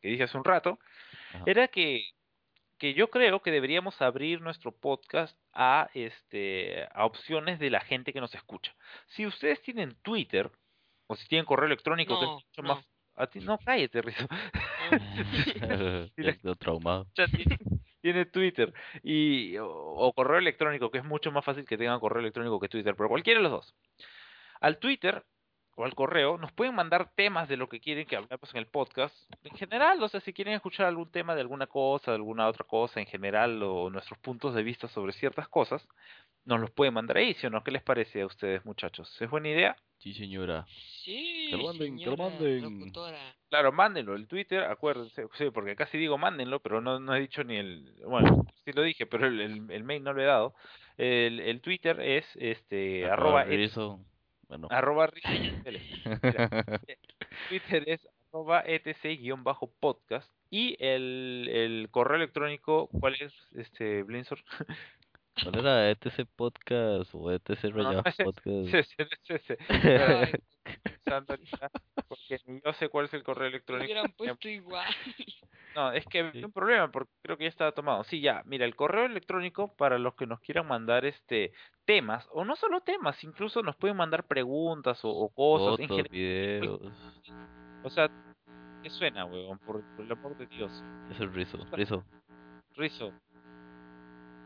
que 0.00 0.08
dije 0.08 0.24
hace 0.24 0.36
un 0.38 0.44
rato, 0.44 0.78
Ajá. 1.34 1.44
era 1.46 1.68
que, 1.68 2.04
que 2.78 2.94
yo 2.94 3.08
creo 3.10 3.40
que 3.40 3.50
deberíamos 3.50 4.00
abrir 4.02 4.40
nuestro 4.40 4.72
podcast 4.72 5.38
a 5.52 5.88
este 5.94 6.86
a 6.92 7.04
opciones 7.06 7.58
de 7.58 7.70
la 7.70 7.80
gente 7.80 8.12
que 8.12 8.20
nos 8.20 8.34
escucha. 8.34 8.74
Si 9.06 9.26
ustedes 9.26 9.62
tienen 9.62 9.96
Twitter 10.02 10.50
o 11.06 11.16
si 11.16 11.26
tienen 11.28 11.46
correo 11.46 11.66
electrónico 11.66 12.18
que 12.18 12.24
es 12.24 12.30
No, 12.30 12.34
mucho 12.34 12.62
no. 12.62 12.74
más 12.74 12.84
a 13.18 13.26
ti 13.28 13.40
no 13.40 13.58
cállate 13.58 14.02
quedó 16.42 16.54
traumado. 16.58 17.06
Tiene, 17.14 17.58
tiene 18.02 18.26
Twitter 18.26 18.72
y 19.02 19.56
o, 19.56 19.68
o 19.68 20.12
correo 20.12 20.38
electrónico 20.38 20.90
que 20.90 20.98
es 20.98 21.04
mucho 21.04 21.32
más 21.32 21.44
fácil 21.44 21.64
que 21.64 21.78
tengan 21.78 21.98
correo 21.98 22.20
electrónico 22.20 22.60
que 22.60 22.68
Twitter, 22.68 22.94
pero 22.94 23.08
cualquiera 23.08 23.38
de 23.40 23.44
los 23.44 23.52
dos. 23.52 23.74
Al 24.60 24.78
Twitter 24.78 25.24
o 25.76 25.84
al 25.84 25.94
correo 25.94 26.38
nos 26.38 26.52
pueden 26.52 26.74
mandar 26.74 27.10
temas 27.14 27.48
de 27.48 27.56
lo 27.56 27.68
que 27.68 27.80
quieren 27.80 28.06
que 28.06 28.16
hablemos 28.16 28.50
en 28.52 28.58
el 28.58 28.66
podcast. 28.66 29.14
En 29.44 29.54
general, 29.56 30.02
o 30.02 30.08
sea, 30.08 30.20
si 30.20 30.32
quieren 30.32 30.54
escuchar 30.54 30.86
algún 30.86 31.10
tema 31.10 31.34
de 31.34 31.42
alguna 31.42 31.66
cosa, 31.66 32.10
de 32.10 32.16
alguna 32.16 32.48
otra 32.48 32.64
cosa 32.64 32.98
en 32.98 33.06
general 33.06 33.62
o 33.62 33.90
nuestros 33.90 34.18
puntos 34.18 34.54
de 34.54 34.62
vista 34.62 34.88
sobre 34.88 35.12
ciertas 35.12 35.48
cosas, 35.48 35.86
nos 36.46 36.60
los 36.60 36.70
pueden 36.70 36.94
mandar 36.94 37.18
ahí, 37.18 37.34
¿sí 37.34 37.46
o 37.46 37.50
no? 37.50 37.62
¿Qué 37.62 37.70
les 37.72 37.82
parece 37.82 38.22
a 38.22 38.26
ustedes, 38.26 38.64
muchachos? 38.64 39.20
¿Es 39.20 39.28
buena 39.28 39.48
idea? 39.48 39.76
Sí, 39.98 40.14
señora. 40.14 40.64
Sí, 40.68 41.48
Que 41.50 41.56
lo 41.56 41.64
manden, 41.64 41.98
que 41.98 42.06
lo 42.06 42.16
manden. 42.16 42.62
locutora. 42.62 43.18
Claro, 43.48 43.72
mándenlo, 43.72 44.14
el 44.14 44.26
Twitter, 44.26 44.62
acuérdense, 44.64 45.26
sí, 45.34 45.50
porque 45.50 45.76
casi 45.76 45.98
digo 45.98 46.16
mándenlo, 46.18 46.60
pero 46.60 46.80
no, 46.80 46.98
no 47.00 47.14
he 47.14 47.20
dicho 47.20 47.44
ni 47.44 47.56
el, 47.56 47.94
bueno, 48.04 48.46
sí 48.64 48.72
lo 48.72 48.82
dije, 48.82 49.06
pero 49.06 49.26
el, 49.26 49.40
el, 49.40 49.70
el 49.70 49.84
mail 49.84 50.02
no 50.04 50.12
lo 50.12 50.22
he 50.22 50.26
dado. 50.26 50.54
El, 50.96 51.40
el 51.40 51.60
Twitter 51.60 52.00
es 52.00 52.24
este 52.36 53.04
arroba, 53.10 53.44
et-. 53.44 53.50
Bueno. 54.48 54.68
arroba 54.70 55.08
Rizzo- 55.08 55.28
Twitter 57.48 57.84
es 57.86 58.08
arroba 58.30 58.62
etc-podcast 58.66 60.30
y 60.50 60.76
el, 60.78 61.48
el 61.52 61.88
correo 61.90 62.16
electrónico, 62.16 62.88
¿cuál 63.00 63.14
es, 63.20 63.32
este, 63.56 64.02
Blinzor? 64.04 64.38
¿Cuál 65.42 65.58
era 65.58 65.90
ETC 65.90 66.24
Podcast 66.34 67.10
o 67.14 67.30
ETC 67.30 67.64
No, 67.74 68.02
Podcast? 68.02 68.20
Ay, 69.68 70.32
pensando 70.82 71.32
ahorita, 71.34 71.70
porque 72.08 72.38
ni 72.46 72.60
yo 72.64 72.72
sé 72.72 72.88
cuál 72.88 73.04
es 73.06 73.14
el 73.14 73.22
correo 73.22 73.42
me 73.44 73.48
electrónico. 73.48 73.84
hubieran 73.84 74.12
puesto 74.12 74.48
igual. 74.48 74.86
No, 75.76 75.92
es 75.92 76.06
que 76.06 76.20
hay 76.34 76.42
un 76.44 76.52
problema 76.52 76.90
porque 76.90 77.12
creo 77.22 77.36
que 77.36 77.44
ya 77.44 77.48
estaba 77.50 77.70
tomado. 77.72 78.02
Sí, 78.04 78.20
ya, 78.20 78.42
mira, 78.46 78.64
el 78.64 78.74
correo 78.74 79.04
electrónico 79.04 79.74
para 79.76 79.98
los 79.98 80.14
que 80.14 80.26
nos 80.26 80.40
quieran 80.40 80.66
mandar 80.66 81.04
este 81.04 81.52
temas, 81.84 82.26
o 82.32 82.44
no 82.46 82.56
solo 82.56 82.80
temas, 82.80 83.22
incluso 83.22 83.62
nos 83.62 83.76
pueden 83.76 83.96
mandar 83.96 84.24
preguntas 84.24 85.04
o, 85.04 85.10
o 85.10 85.28
cosas. 85.28 85.78
en 85.80 85.88
general. 85.88 86.08
videos. 86.10 86.80
O 87.84 87.90
sea, 87.90 88.10
¿qué 88.82 88.88
suena, 88.90 89.26
weón? 89.26 89.58
Por, 89.58 89.82
por 89.94 90.04
el 90.06 90.12
amor 90.12 90.36
de 90.38 90.46
Dios. 90.46 90.82
Es 91.10 91.18
Rizo. 91.32 91.58
Rizo. 91.72 92.04
Rizo. 92.74 93.12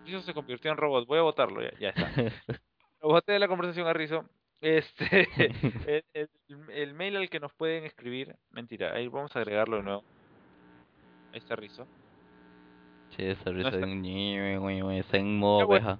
Rizo 0.04 0.20
se 0.22 0.34
convirtió 0.34 0.70
en 0.70 0.76
robot. 0.76 1.06
Voy 1.06 1.18
a 1.18 1.22
votarlo, 1.22 1.62
ya, 1.62 1.70
ya 1.78 1.88
está. 1.90 2.10
Lo 3.02 3.08
voté 3.08 3.32
de 3.32 3.38
la 3.38 3.49
conversación 3.49 3.87
a 3.87 3.92
Rizo. 3.92 4.25
Este, 4.60 5.28
el, 5.87 6.04
el- 6.12 6.28
el 6.70 6.94
mail 6.94 7.16
al 7.16 7.30
que 7.30 7.40
nos 7.40 7.52
pueden 7.54 7.84
escribir, 7.84 8.34
mentira, 8.50 8.92
ahí 8.92 9.08
vamos 9.08 9.34
a 9.37 9.38
agregarlo 9.38 9.76
de 9.78 9.82
nuevo. 9.84 10.04
Está 11.32 11.56
Rizo. 11.56 11.87
Está- 13.66 13.78
de 13.78 13.84
un 13.84 14.02
ñe, 14.02 14.99
está 14.99 15.16
en 15.16 15.37
modo 15.37 15.66
bueno. 15.66 15.99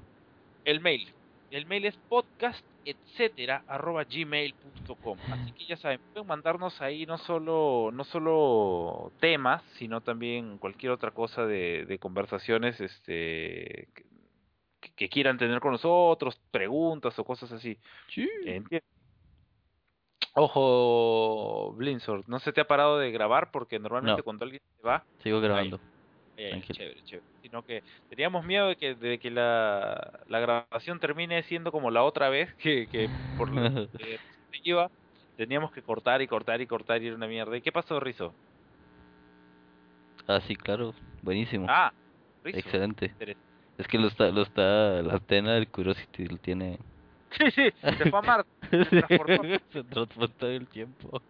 El 0.65 0.81
mail. 0.81 1.09
El 1.51 1.67
mail 1.67 1.87
es 1.87 1.97
podcast, 2.09 2.65
etcétera, 2.85 3.65
arroba 3.67 4.05
gmail.com. 4.05 5.19
Así 5.33 5.53
que 5.53 5.67
ya 5.67 5.77
saben, 5.77 6.01
pueden 6.13 6.29
mandarnos 6.29 6.81
ahí 6.81 7.07
no 7.07 7.19
solo, 7.19 7.91
no 7.93 8.05
solo 8.05 9.11
temas, 9.19 9.63
sino 9.77 10.01
también 10.01 10.59
cualquier 10.59 10.93
otra 10.93 11.11
cosa 11.11 11.45
de, 11.47 11.87
de 11.87 11.99
conversaciones 11.99 12.81
este, 12.81 13.89
que, 14.81 14.91
que 14.95 15.09
quieran 15.09 15.39
tener 15.39 15.59
con 15.59 15.73
nosotros, 15.73 16.41
preguntas 16.53 17.19
o 17.19 17.25
cosas 17.25 17.51
así. 17.51 17.77
Sí. 18.09 18.29
Ojo, 20.35 21.73
Blinzor, 21.77 22.29
no 22.29 22.39
se 22.39 22.53
te 22.53 22.61
ha 22.61 22.67
parado 22.67 22.99
de 22.99 23.11
grabar 23.11 23.51
porque 23.51 23.79
normalmente 23.79 24.21
No. 24.21 24.25
cuando 24.25 24.45
alguien 24.45 24.63
se 24.77 24.87
va, 24.87 25.05
Sigo 25.23 25.41
grabando. 25.41 25.81
chévere, 26.37 27.03
chévere. 27.05 27.27
Sino 27.43 27.63
que 27.65 27.83
teníamos 28.09 28.45
miedo 28.45 28.69
de 28.69 28.77
que, 28.77 28.95
de 28.95 29.19
que 29.19 29.31
la, 29.31 30.21
la 30.27 30.41
grabación 30.41 31.01
termine 31.01 31.43
siendo 31.45 31.73
como 31.73 31.91
la 31.91 32.05
otra 32.05 32.29
vez, 32.29 32.55
que, 32.59 32.87
que 32.87 33.09
por 33.37 33.51
lo 33.51 33.63
que 33.99 34.19
iba, 34.65 34.91
teníamos 35.37 35.73
que 35.73 35.83
cortar 35.83 36.23
y 36.23 36.27
cortar 36.27 36.61
y 36.61 36.67
cortar 36.67 37.03
y 37.03 37.09
era 37.09 37.17
una 37.17 37.27
mierda. 37.27 37.57
¿Y 37.57 37.61
qué 37.63 37.73
pasó, 37.73 37.99
Rizo? 37.99 38.35
Ah, 40.29 40.41
sí, 40.47 40.55
claro. 40.55 40.95
Buenísimo. 41.23 41.67
Ah, 41.69 41.93
Rizo. 42.45 42.59
Excelente. 42.59 43.15
Es 43.79 43.89
que 43.89 43.99
lo 43.99 44.09
está, 44.09 44.31
lo 44.31 44.43
está, 44.43 45.03
la 45.03 45.15
antena 45.15 45.55
del 45.55 45.69
Curiosity 45.69 46.27
lo 46.27 46.37
tiene. 46.37 46.79
Sí, 47.39 47.49
sí, 47.53 47.71
se 47.81 48.11
fue 48.11 48.19
a 48.19 48.23
Marte, 48.23 48.51
se 48.91 49.03
transportó. 49.03 49.43
Se 49.73 49.85
transportó 49.85 50.47
el 50.47 50.69
tiempo. 50.69 51.23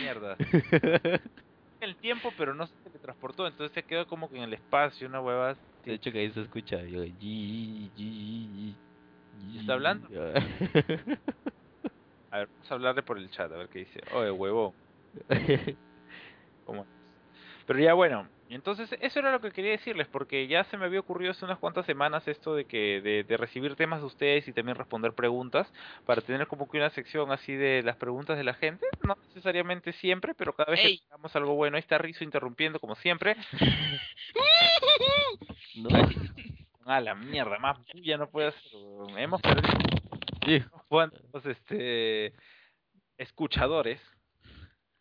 Mierda. 0.00 0.36
El 1.78 1.94
tiempo, 1.96 2.30
pero 2.38 2.54
no 2.54 2.66
se 2.66 2.74
teletransportó, 2.82 3.46
entonces 3.46 3.74
se 3.74 3.82
quedó 3.82 4.06
como 4.06 4.30
que 4.30 4.38
en 4.38 4.44
el 4.44 4.54
espacio, 4.54 5.06
una 5.06 5.20
hueva. 5.20 5.58
De 5.84 5.92
hecho 5.92 6.10
que 6.10 6.20
ahí 6.20 6.30
se 6.32 6.40
escucha. 6.40 6.82
Yo, 6.82 7.02
¿Está 9.60 9.74
hablando? 9.74 10.08
A 12.30 12.38
ver, 12.38 12.48
vamos 12.48 12.70
a 12.70 12.74
hablarle 12.74 13.02
por 13.02 13.18
el 13.18 13.30
chat, 13.30 13.52
a 13.52 13.56
ver 13.56 13.68
qué 13.68 13.80
dice. 13.80 14.00
Oye, 14.14 14.30
huevo. 14.30 14.74
Pero 17.66 17.78
ya 17.78 17.92
bueno, 17.92 18.26
entonces 18.54 18.88
eso 19.00 19.18
era 19.18 19.32
lo 19.32 19.40
que 19.40 19.50
quería 19.50 19.72
decirles, 19.72 20.06
porque 20.08 20.46
ya 20.46 20.64
se 20.64 20.76
me 20.76 20.84
había 20.86 21.00
ocurrido 21.00 21.32
hace 21.32 21.44
unas 21.44 21.58
cuantas 21.58 21.86
semanas 21.86 22.26
esto 22.28 22.54
de 22.54 22.64
que 22.64 23.00
de, 23.00 23.24
de 23.24 23.36
recibir 23.36 23.74
temas 23.76 24.00
de 24.00 24.06
ustedes 24.06 24.46
y 24.46 24.52
también 24.52 24.76
responder 24.76 25.12
preguntas, 25.14 25.72
para 26.04 26.20
tener 26.22 26.46
como 26.46 26.68
que 26.68 26.78
una 26.78 26.90
sección 26.90 27.32
así 27.32 27.54
de 27.54 27.82
las 27.82 27.96
preguntas 27.96 28.36
de 28.36 28.44
la 28.44 28.54
gente, 28.54 28.86
no 29.02 29.16
necesariamente 29.28 29.92
siempre, 29.94 30.34
pero 30.34 30.54
cada 30.54 30.70
vez 30.70 30.80
Ey. 30.80 30.98
que 30.98 31.04
tengamos 31.04 31.34
algo 31.34 31.54
bueno, 31.54 31.76
ahí 31.76 31.80
está 31.80 31.98
Rizo 31.98 32.24
interrumpiendo 32.24 32.78
como 32.80 32.94
siempre. 32.96 33.36
No. 35.76 35.90
Ah, 36.86 37.00
la 37.00 37.14
mierda, 37.14 37.58
más 37.58 37.76
bulla 37.92 38.16
no 38.16 38.30
puede 38.30 38.48
hacer. 38.48 38.62
Hemos 39.18 39.42
perdido 39.42 40.70
cuantos 40.88 41.44
este 41.44 42.32
escuchadores, 43.18 44.00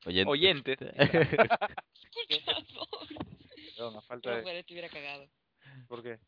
Oyentes. 0.05 0.27
oyentes. 0.27 0.77
Perdón, 3.75 3.97
a 3.97 4.01
falta 4.01 4.29
No, 4.29 4.35
de... 4.37 4.41
fuera, 4.43 4.63
te 4.63 4.73
hubiera 4.73 4.89
cagado. 4.89 5.27
¿Por 5.87 6.01
qué? 6.03 6.19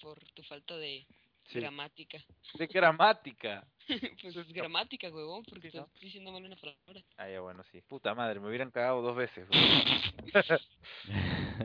Por 0.00 0.18
tu 0.32 0.42
falta 0.42 0.76
de 0.76 1.06
Sí. 1.46 1.60
gramática. 1.60 2.18
De 2.54 2.66
gramática. 2.66 3.66
pues 4.22 4.34
es 4.34 4.48
gramática, 4.52 5.10
huevón, 5.10 5.44
porque 5.44 5.70
Sí, 5.70 5.76
¿no? 5.76 5.84
estás 5.84 6.00
diciendo 6.00 6.32
mal 6.32 6.42
una 6.44 6.56
palabra. 6.56 7.04
Ah, 7.18 7.28
ya 7.28 7.40
bueno, 7.40 7.62
sí. 7.70 7.82
Puta 7.82 8.14
madre, 8.14 8.40
me 8.40 8.48
hubieran 8.48 8.70
cagado 8.70 9.02
dos 9.02 9.14
veces. 9.14 9.46
weón. 9.50 10.58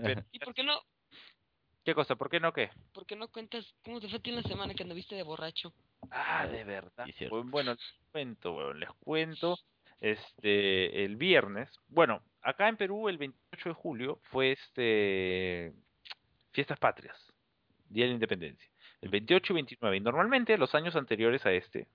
Pero- 0.03 0.23
¿Y 0.33 0.39
por 0.39 0.53
qué 0.53 0.63
no, 0.63 0.81
¿Qué 1.85 1.95
cosa? 1.95 2.15
¿Por 2.17 2.29
qué 2.29 2.39
no 2.41 2.51
qué? 2.51 2.69
por 2.93 3.05
qué 3.05 3.15
no 3.15 3.29
cuentas 3.29 3.65
cómo 3.83 3.99
te 4.01 4.09
fue 4.09 4.19
a 4.19 4.21
ti 4.21 4.29
en 4.31 4.35
la 4.35 4.43
semana 4.43 4.73
que 4.75 4.83
anduviste 4.83 5.15
de 5.15 5.23
borracho? 5.23 5.73
Ah, 6.11 6.45
de 6.45 6.63
verdad. 6.65 7.05
Sí. 7.17 7.27
Bueno, 7.27 7.49
bueno, 7.49 7.71
les 7.71 8.11
cuento, 8.11 8.53
weón, 8.53 8.79
les 8.81 8.89
cuento. 8.99 9.57
Este, 10.01 11.03
el 11.03 11.17
viernes, 11.17 11.69
bueno, 11.87 12.21
acá 12.41 12.69
en 12.69 12.77
Perú 12.77 13.09
el 13.09 13.17
28 13.17 13.69
de 13.69 13.75
julio 13.75 14.19
fue 14.31 14.51
este 14.53 15.73
Fiestas 16.51 16.79
Patrias, 16.79 17.17
Día 17.89 18.05
de 18.05 18.09
la 18.09 18.13
Independencia. 18.15 18.69
El 19.01 19.09
28 19.09 19.53
y 19.53 19.55
29, 19.55 19.97
y 19.97 19.99
normalmente 19.99 20.57
los 20.57 20.73
años 20.75 20.95
anteriores 20.95 21.45
a 21.45 21.51
este, 21.51 21.87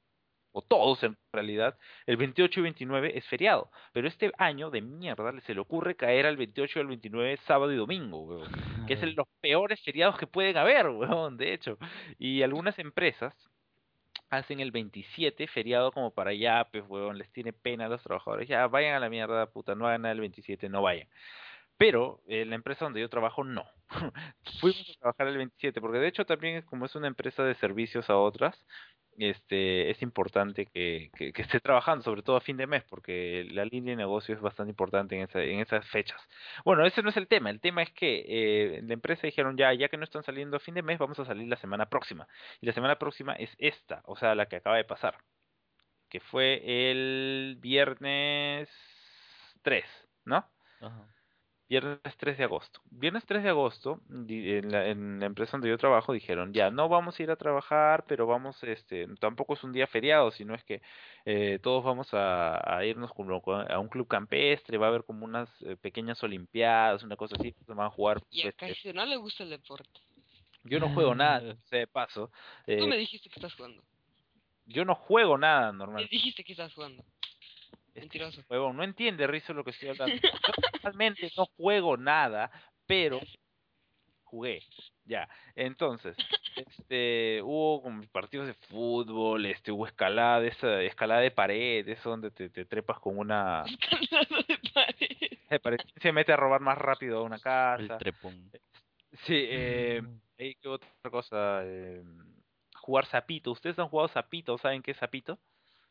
o 0.53 0.63
todos 0.63 1.03
en 1.03 1.17
realidad, 1.33 1.77
el 2.07 2.17
28 2.17 2.61
y 2.61 2.63
29 2.63 3.19
es 3.19 3.27
feriado, 3.27 3.71
pero 3.93 4.07
este 4.07 4.31
año 4.39 4.71
de 4.71 4.81
mierda 4.83 5.33
se 5.41 5.55
le 5.55 5.61
ocurre 5.61 5.97
caer 5.97 6.27
al 6.27 6.37
28 6.37 6.79
y 6.79 6.83
al 6.83 6.87
29 6.89 7.39
sábado 7.47 7.73
y 7.73 7.77
domingo, 7.77 8.23
weón 8.23 8.53
que 8.87 8.95
es 8.95 9.03
el- 9.03 9.15
los 9.17 9.27
peores 9.41 9.83
feriados 9.83 10.17
que 10.19 10.27
pueden 10.27 10.57
haber, 10.59 10.89
weón, 10.89 11.37
de 11.39 11.55
hecho. 11.55 11.79
Y 12.19 12.43
algunas 12.43 12.79
empresas 12.79 13.35
hacen 14.37 14.61
el 14.61 14.71
27 14.73 15.47
feriado 15.49 15.93
como 15.93 16.13
para 16.13 16.33
ya, 16.35 16.69
pues, 16.71 16.85
weón, 16.89 17.19
les 17.19 17.31
tiene 17.33 17.53
pena 17.53 17.87
a 17.87 17.89
los 17.89 18.03
trabajadores. 18.03 18.49
Ya, 18.49 18.67
vayan 18.69 18.95
a 18.95 19.01
la 19.01 19.11
mierda, 19.11 19.47
puta, 19.51 19.75
no 19.75 19.87
hagan 19.87 20.03
nada 20.03 20.13
el 20.13 20.21
27, 20.21 20.69
no 20.69 20.83
vayan. 20.83 21.09
Pero 21.79 22.23
en 22.29 22.51
la 22.51 22.57
empresa 22.57 22.85
donde 22.85 23.01
yo 23.01 23.09
trabajo, 23.11 23.45
no. 23.45 23.65
Fuimos 24.61 24.91
a 24.91 25.01
trabajar 25.01 25.29
el 25.29 25.37
27, 25.39 25.81
porque 25.81 25.99
de 25.99 26.09
hecho 26.09 26.27
también 26.27 26.63
como 26.63 26.87
es 26.87 26.95
una 26.95 27.09
empresa 27.09 27.45
de 27.45 27.55
servicios 27.57 28.11
a 28.11 28.17
otras, 28.17 28.65
este, 29.19 29.91
es 29.91 30.03
importante 30.03 30.67
que, 30.67 31.11
esté 31.37 31.61
trabajando, 31.61 32.03
sobre 32.05 32.23
todo 32.23 32.37
a 32.37 32.41
fin 32.41 32.57
de 32.57 32.67
mes, 32.67 32.85
porque 32.85 33.47
la 33.51 33.65
línea 33.65 33.93
de 33.93 33.97
negocio 33.97 34.35
es 34.35 34.41
bastante 34.41 34.71
importante 34.71 35.17
en, 35.17 35.23
esa, 35.23 35.43
en 35.43 35.61
esas 35.61 35.87
fechas. 35.89 36.21
Bueno, 36.65 36.85
ese 36.87 37.03
no 37.03 37.11
es 37.11 37.17
el 37.17 37.29
tema. 37.29 37.51
El 37.51 37.61
tema 37.61 37.83
es 37.83 37.91
que 37.93 38.25
eh, 38.27 38.81
la 38.83 38.95
empresa 38.95 39.27
dijeron 39.27 39.57
ya, 39.57 39.73
ya 39.75 39.89
que 39.89 39.97
no 39.97 40.05
están 40.05 40.23
saliendo 40.23 40.57
a 40.57 40.61
fin 40.61 40.75
de 40.75 40.83
mes, 40.83 40.99
vamos 40.99 41.19
a 41.19 41.25
salir 41.25 41.49
la 41.49 41.57
semana 41.57 41.87
próxima. 41.87 42.27
Y 42.61 42.67
la 42.67 42.73
semana 42.73 42.99
próxima 42.99 43.35
es 43.35 43.55
esta, 43.59 44.03
o 44.07 44.17
sea, 44.17 44.35
la 44.35 44.47
que 44.47 44.57
acaba 44.57 44.77
de 44.77 44.85
pasar, 44.85 45.19
que 46.09 46.21
fue 46.21 46.63
el 46.91 47.57
viernes 47.61 48.69
3, 49.63 49.85
¿no? 50.25 50.49
Ajá. 50.81 51.14
Viernes 51.69 52.01
3 52.19 52.37
de 52.39 52.45
agosto. 52.45 52.81
Viernes 52.91 53.25
3 53.27 53.43
de 53.43 53.49
agosto, 53.49 54.01
en 54.11 54.71
la, 54.71 54.87
en 54.89 55.19
la 55.21 55.27
empresa 55.27 55.53
donde 55.53 55.71
yo 55.71 55.79
trabajo, 55.79 56.13
dijeron, 56.13 56.53
ya, 56.53 56.71
no 56.71 56.89
vamos 56.89 57.19
a 57.19 57.23
ir 57.23 57.31
a 57.31 57.37
trabajar, 57.37 58.05
pero 58.07 58.27
vamos, 58.27 58.63
este, 58.65 59.07
tampoco 59.19 59.55
es 59.55 59.65
un 59.65 59.73
día 59.73 59.87
feriado, 59.87 60.31
sino 60.31 60.55
es 60.55 60.63
que 60.65 60.83
eh, 61.25 61.59
todos 61.63 61.83
vamos 61.83 62.13
a, 62.13 62.77
a 62.77 62.85
irnos 62.85 63.13
como 63.15 63.41
co- 63.41 63.55
a 63.57 63.79
un 63.79 63.89
club 63.89 64.07
campestre, 64.07 64.77
va 64.79 64.87
a 64.87 64.89
haber 64.91 65.05
como 65.05 65.25
unas 65.25 65.49
eh, 65.63 65.77
pequeñas 65.77 66.23
olimpiadas, 66.23 67.03
una 67.03 67.17
cosa 67.17 67.37
así, 67.39 67.55
se 67.67 67.73
van 67.73 67.87
a 67.87 67.91
jugar. 67.91 68.21
Y 68.31 68.43
a 68.43 68.49
este, 68.51 68.69
casi 68.69 68.93
no 68.93 69.07
le 69.07 69.17
gusta 69.17 69.43
el 69.45 69.51
deporte. 69.51 70.01
yo 70.65 70.79
no 70.81 70.89
juego 70.91 71.15
nada, 71.15 71.41
de 71.71 71.87
paso. 71.87 72.31
eh, 72.67 72.79
Tú 72.79 72.87
me 72.87 72.99
dijiste 72.99 73.29
que 73.31 73.37
estás 73.37 73.55
jugando. 73.55 73.83
yo 74.67 74.85
no 74.85 74.95
juego 74.95 75.39
nada 75.39 75.73
Me 75.73 75.79
normal. 75.79 76.09
dijiste 76.11 76.45
que 76.45 76.53
estás 76.53 76.75
jugando. 76.75 77.03
Este 77.95 78.01
Mentiroso. 78.01 78.43
huevón, 78.51 78.77
no 78.77 78.83
entiende 78.85 79.27
Rizo 79.27 79.53
lo 79.55 79.63
que 79.65 79.71
estoy 79.71 79.91
hablando. 79.91 80.17
Yo 80.17 80.31
realmente 80.83 81.31
no 81.37 81.47
juego 81.57 81.97
nada, 81.97 82.51
pero 82.87 83.21
jugué. 84.25 84.63
Ya, 85.05 85.29
entonces, 85.55 86.17
este, 86.57 87.41
hubo 87.43 87.83
como 87.83 88.03
partidos 88.09 88.47
de 88.49 88.55
fútbol, 88.55 89.45
este, 89.47 89.71
hubo 89.71 89.87
escalada, 89.87 90.41
de 90.41 90.49
esa, 90.49 90.83
escalada 90.83 91.21
de 91.21 91.31
pared, 91.31 91.87
eso 91.89 92.11
donde 92.11 92.31
te, 92.31 92.49
te 92.49 92.65
trepas 92.65 92.99
con 92.99 93.19
una, 93.19 93.65
Escalada 93.67 94.45
de 94.49 94.59
pared. 94.73 95.39
de 95.51 95.61
pared, 95.61 95.79
se 96.01 96.11
mete 96.13 96.33
a 96.33 96.37
robar 96.37 96.61
más 96.63 96.79
rápido 96.79 97.19
a 97.19 97.23
una 97.23 97.37
El 97.37 97.43
casa. 97.43 97.99
trepón. 97.99 98.51
Sí, 99.27 99.35
eh, 99.49 100.03
¿y 100.39 100.55
qué 100.57 100.69
otra 100.69 100.89
cosa? 101.11 101.61
Eh, 101.65 102.03
jugar 102.75 103.07
sapito. 103.07 103.53
¿Ustedes 103.53 103.79
han 103.79 103.89
jugado 103.89 104.09
sapito? 104.09 104.59
¿Saben 104.59 104.83
qué 104.83 104.91
es 104.91 104.97
sapito? 104.97 105.39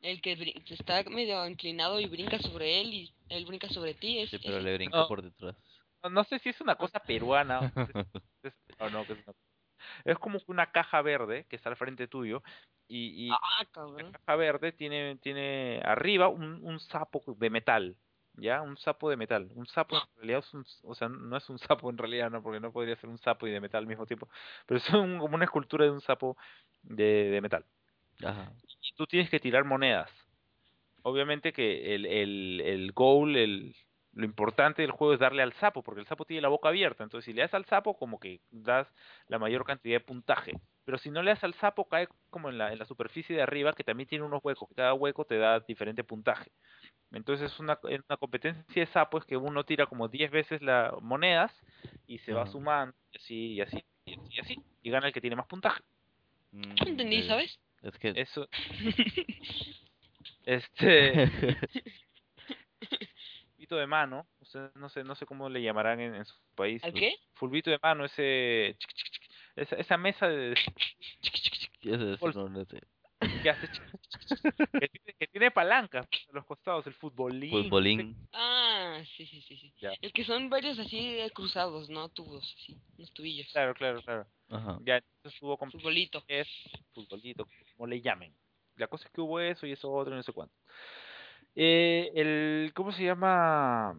El 0.04 0.22
que 0.22 0.36
brin- 0.38 0.64
está 0.70 1.02
medio 1.10 1.48
inclinado 1.48 2.00
y 2.00 2.06
brinca 2.08 2.38
sobre 2.40 2.82
él 2.82 2.94
y 2.94 3.14
él 3.30 3.46
brinca 3.46 3.70
sobre 3.70 3.94
ti. 3.94 4.20
Es, 4.20 4.30
Sí, 4.30 4.40
pero 4.44 4.60
le 4.60 4.76
brincó 4.76 4.98
No. 4.98 5.08
por 5.08 5.22
detrás. 5.22 5.56
No, 6.04 6.10
no 6.10 6.24
sé 6.26 6.40
si 6.40 6.50
es 6.50 6.60
una 6.62 6.76
cosa 6.76 7.00
peruana 7.00 7.62
o 7.62 7.64
es- 8.44 8.54
o 8.80 8.90
no, 8.90 9.08
que 9.08 9.14
es, 9.14 9.20
una- 9.26 9.36
es 10.06 10.18
como 10.20 10.40
una 10.48 10.72
caja 10.72 11.02
verde 11.02 11.46
que 11.50 11.56
está 11.56 11.70
al 11.70 11.78
frente 11.78 12.08
tuyo 12.10 12.44
y, 12.90 13.28
y 13.28 13.30
Ah, 13.32 13.40
la 13.98 14.12
caja 14.12 14.36
verde 14.36 14.74
tiene, 14.74 15.16
tiene 15.22 15.82
arriba 15.86 16.28
un, 16.28 16.60
un 16.62 16.80
sapo 16.82 17.24
de 17.38 17.50
metal, 17.50 17.96
¿ya? 18.34 18.62
Un 18.62 18.76
sapo 18.76 19.10
de 19.10 19.16
metal. 19.16 19.50
Un 19.56 19.68
sapo 19.68 19.96
en 19.96 20.02
realidad 20.18 20.40
es 20.40 20.54
un, 20.54 20.66
o 20.84 20.96
sea, 20.96 21.08
no 21.08 21.38
es 21.38 21.50
un 21.50 21.60
sapo 21.60 21.90
en 21.90 21.98
realidad, 21.98 22.30
¿no? 22.30 22.44
Porque 22.44 22.60
no 22.60 22.74
podría 22.74 22.98
ser 22.98 23.10
un 23.10 23.18
sapo 23.20 23.48
y 23.48 23.52
de 23.52 23.62
metal 23.62 23.80
al 23.80 23.88
mismo 23.88 24.06
tiempo, 24.06 24.28
pero 24.66 24.80
es 24.80 24.90
un- 24.90 25.20
como 25.20 25.36
una 25.36 25.46
escultura 25.46 25.86
de 25.86 25.92
un 25.92 26.02
sapo 26.02 26.36
de, 26.82 27.30
de 27.30 27.40
metal. 27.40 27.66
Ajá. 28.22 28.52
Y 28.82 28.94
tú 28.96 29.06
tienes 29.06 29.30
que 29.30 29.40
tirar 29.40 29.64
monedas. 29.64 30.10
Obviamente 31.04 31.54
que 31.54 31.96
el, 31.96 32.06
el, 32.06 32.62
el 32.62 32.92
goal, 32.92 33.36
el, 33.36 33.76
lo 34.14 34.26
importante 34.26 34.82
del 34.82 34.92
juego 34.92 35.14
es 35.14 35.20
darle 35.20 35.42
al 35.42 35.54
sapo, 35.54 35.82
porque 35.82 36.02
el 36.02 36.08
sapo 36.08 36.26
tiene 36.26 36.42
la 36.42 36.50
boca 36.50 36.70
abierta. 36.70 37.04
Entonces, 37.04 37.26
si 37.26 37.34
le 37.34 37.42
das 37.42 37.54
al 37.54 37.66
sapo, 37.66 37.98
como 37.98 38.20
que 38.20 38.40
das 38.52 38.88
la 39.28 39.40
mayor 39.40 39.66
cantidad 39.66 39.96
de 39.96 40.06
puntaje. 40.06 40.54
Pero 40.86 40.98
si 40.98 41.10
no 41.10 41.24
le 41.24 41.32
das 41.32 41.44
al 41.44 41.54
sapo, 41.56 41.88
cae 41.88 42.08
como 42.30 42.50
en 42.50 42.58
la, 42.58 42.72
en 42.72 42.80
la 42.80 42.86
superficie 42.86 43.36
de 43.36 43.42
arriba, 43.42 43.74
que 43.74 43.84
también 43.84 44.08
tiene 44.08 44.26
unos 44.26 44.44
huecos. 44.44 44.70
Cada 44.76 44.94
hueco 44.94 45.26
te 45.26 45.38
da 45.38 45.60
diferente 45.62 46.04
puntaje. 46.04 46.52
Entonces, 47.12 47.52
es 47.52 47.60
una, 47.60 47.78
competencia 48.20 48.64
de 48.76 48.92
sapo, 48.92 49.18
es 49.18 49.26
que 49.26 49.38
uno 49.38 49.64
tira 49.64 49.86
como 49.86 50.08
10 50.08 50.32
veces 50.32 50.62
las 50.62 50.94
monedas 51.02 51.52
y 52.08 52.18
se 52.20 52.34
va 52.34 52.48
sumando, 52.48 52.96
y 53.12 53.18
así, 53.18 53.36
y 53.54 53.62
así, 53.62 53.84
y 54.06 54.40
así, 54.40 54.56
y 54.82 54.90
gana 54.90 55.08
el 55.08 55.14
que 55.14 55.22
tiene 55.22 55.36
más 55.36 55.46
puntaje. 55.48 55.82
Mm, 56.52 56.62
No 56.62 56.88
entendí. 56.88 57.24
¿sabes? 57.24 57.60
Es 57.84 57.98
que... 58.00 58.14
Eso. 58.16 58.48
Este. 60.46 61.32
fulbito 63.64 63.78
de 63.78 63.88
mano, 63.88 64.28
ustedes 64.42 64.76
no 64.76 64.90
sé, 64.90 65.06
no 65.06 65.16
sé 65.16 65.26
cómo 65.26 65.48
le 65.48 65.62
llamarán 65.62 66.02
en, 66.02 66.16
en 66.16 66.26
su 66.26 66.36
país. 66.54 66.84
¿Al 66.84 66.94
qué? 66.94 67.16
Fulbito 67.34 67.72
de 67.72 67.80
mano, 67.82 68.04
ese 68.04 68.78
esa, 69.56 69.76
esa 69.78 69.98
mesa 69.98 70.28
de 70.28 70.54
¿Qué 71.82 71.94
es. 71.94 72.36
No, 72.36 72.50
no 72.50 72.66
sé. 72.66 72.82
que 73.42 73.50
hace 73.50 73.68
que 73.68 74.88
tiene, 74.88 75.14
que 75.18 75.28
tiene 75.28 75.52
palancas 75.52 76.08
a 76.30 76.34
los 76.34 76.46
costados, 76.46 76.86
el 76.88 76.94
futbolín. 76.94 77.52
Futbolín. 77.52 78.18
Ah, 78.34 79.02
sí, 79.16 79.26
sí, 79.26 79.42
sí, 79.42 79.58
sí. 79.58 79.74
Ya. 79.80 79.94
El 80.02 80.12
que 80.12 80.26
son 80.26 80.50
varios 80.50 80.78
así 80.80 81.18
cruzados, 81.34 81.90
¿no? 81.90 82.10
Tubos, 82.10 82.44
así, 82.60 82.78
unos 82.98 83.14
tubillos. 83.14 83.48
Claro, 83.52 83.74
claro, 83.76 84.02
claro. 84.02 84.26
Ajá. 84.54 84.80
Ya 84.84 84.98
entonces 84.98 85.42
hubo 85.42 85.58
con 85.58 85.72
Futbolito. 85.72 86.24
es 86.28 86.48
futbolito, 86.94 87.48
como 87.76 87.88
le 87.88 88.02
llamen. 88.02 88.34
La 88.76 88.88
cosa 88.88 89.06
es 89.08 89.12
que 89.12 89.22
hubo 89.22 89.40
eso 89.40 89.66
y 89.66 89.72
eso 89.72 89.92
otro 89.92 90.14
y 90.14 90.18
no 90.18 90.24
sé 90.24 90.32
cuánto. 90.34 90.56
Eh, 91.56 92.12
el, 92.16 92.72
¿cómo 92.74 92.92
se 92.92 93.04
llama? 93.04 93.96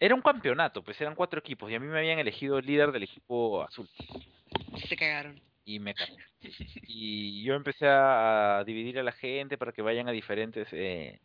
Era 0.00 0.14
un 0.14 0.22
campeonato, 0.22 0.82
pues 0.82 1.00
eran 1.00 1.14
cuatro 1.14 1.40
equipos 1.40 1.70
y 1.70 1.74
a 1.74 1.80
mí 1.80 1.86
me 1.86 1.98
habían 1.98 2.18
elegido 2.18 2.60
líder 2.60 2.92
del 2.92 3.02
equipo 3.02 3.62
azul 3.62 3.88
Se 4.88 4.96
cagaron. 4.96 5.40
y 5.64 5.78
me 5.80 5.94
cagué. 5.94 6.16
Y 6.86 7.42
yo 7.42 7.54
empecé 7.54 7.86
a, 7.88 8.58
a 8.58 8.64
dividir 8.64 8.98
a 8.98 9.02
la 9.02 9.12
gente 9.12 9.58
para 9.58 9.72
que 9.72 9.82
vayan 9.82 10.08
a 10.08 10.12
diferentes 10.12 10.68
eh, 10.72 11.20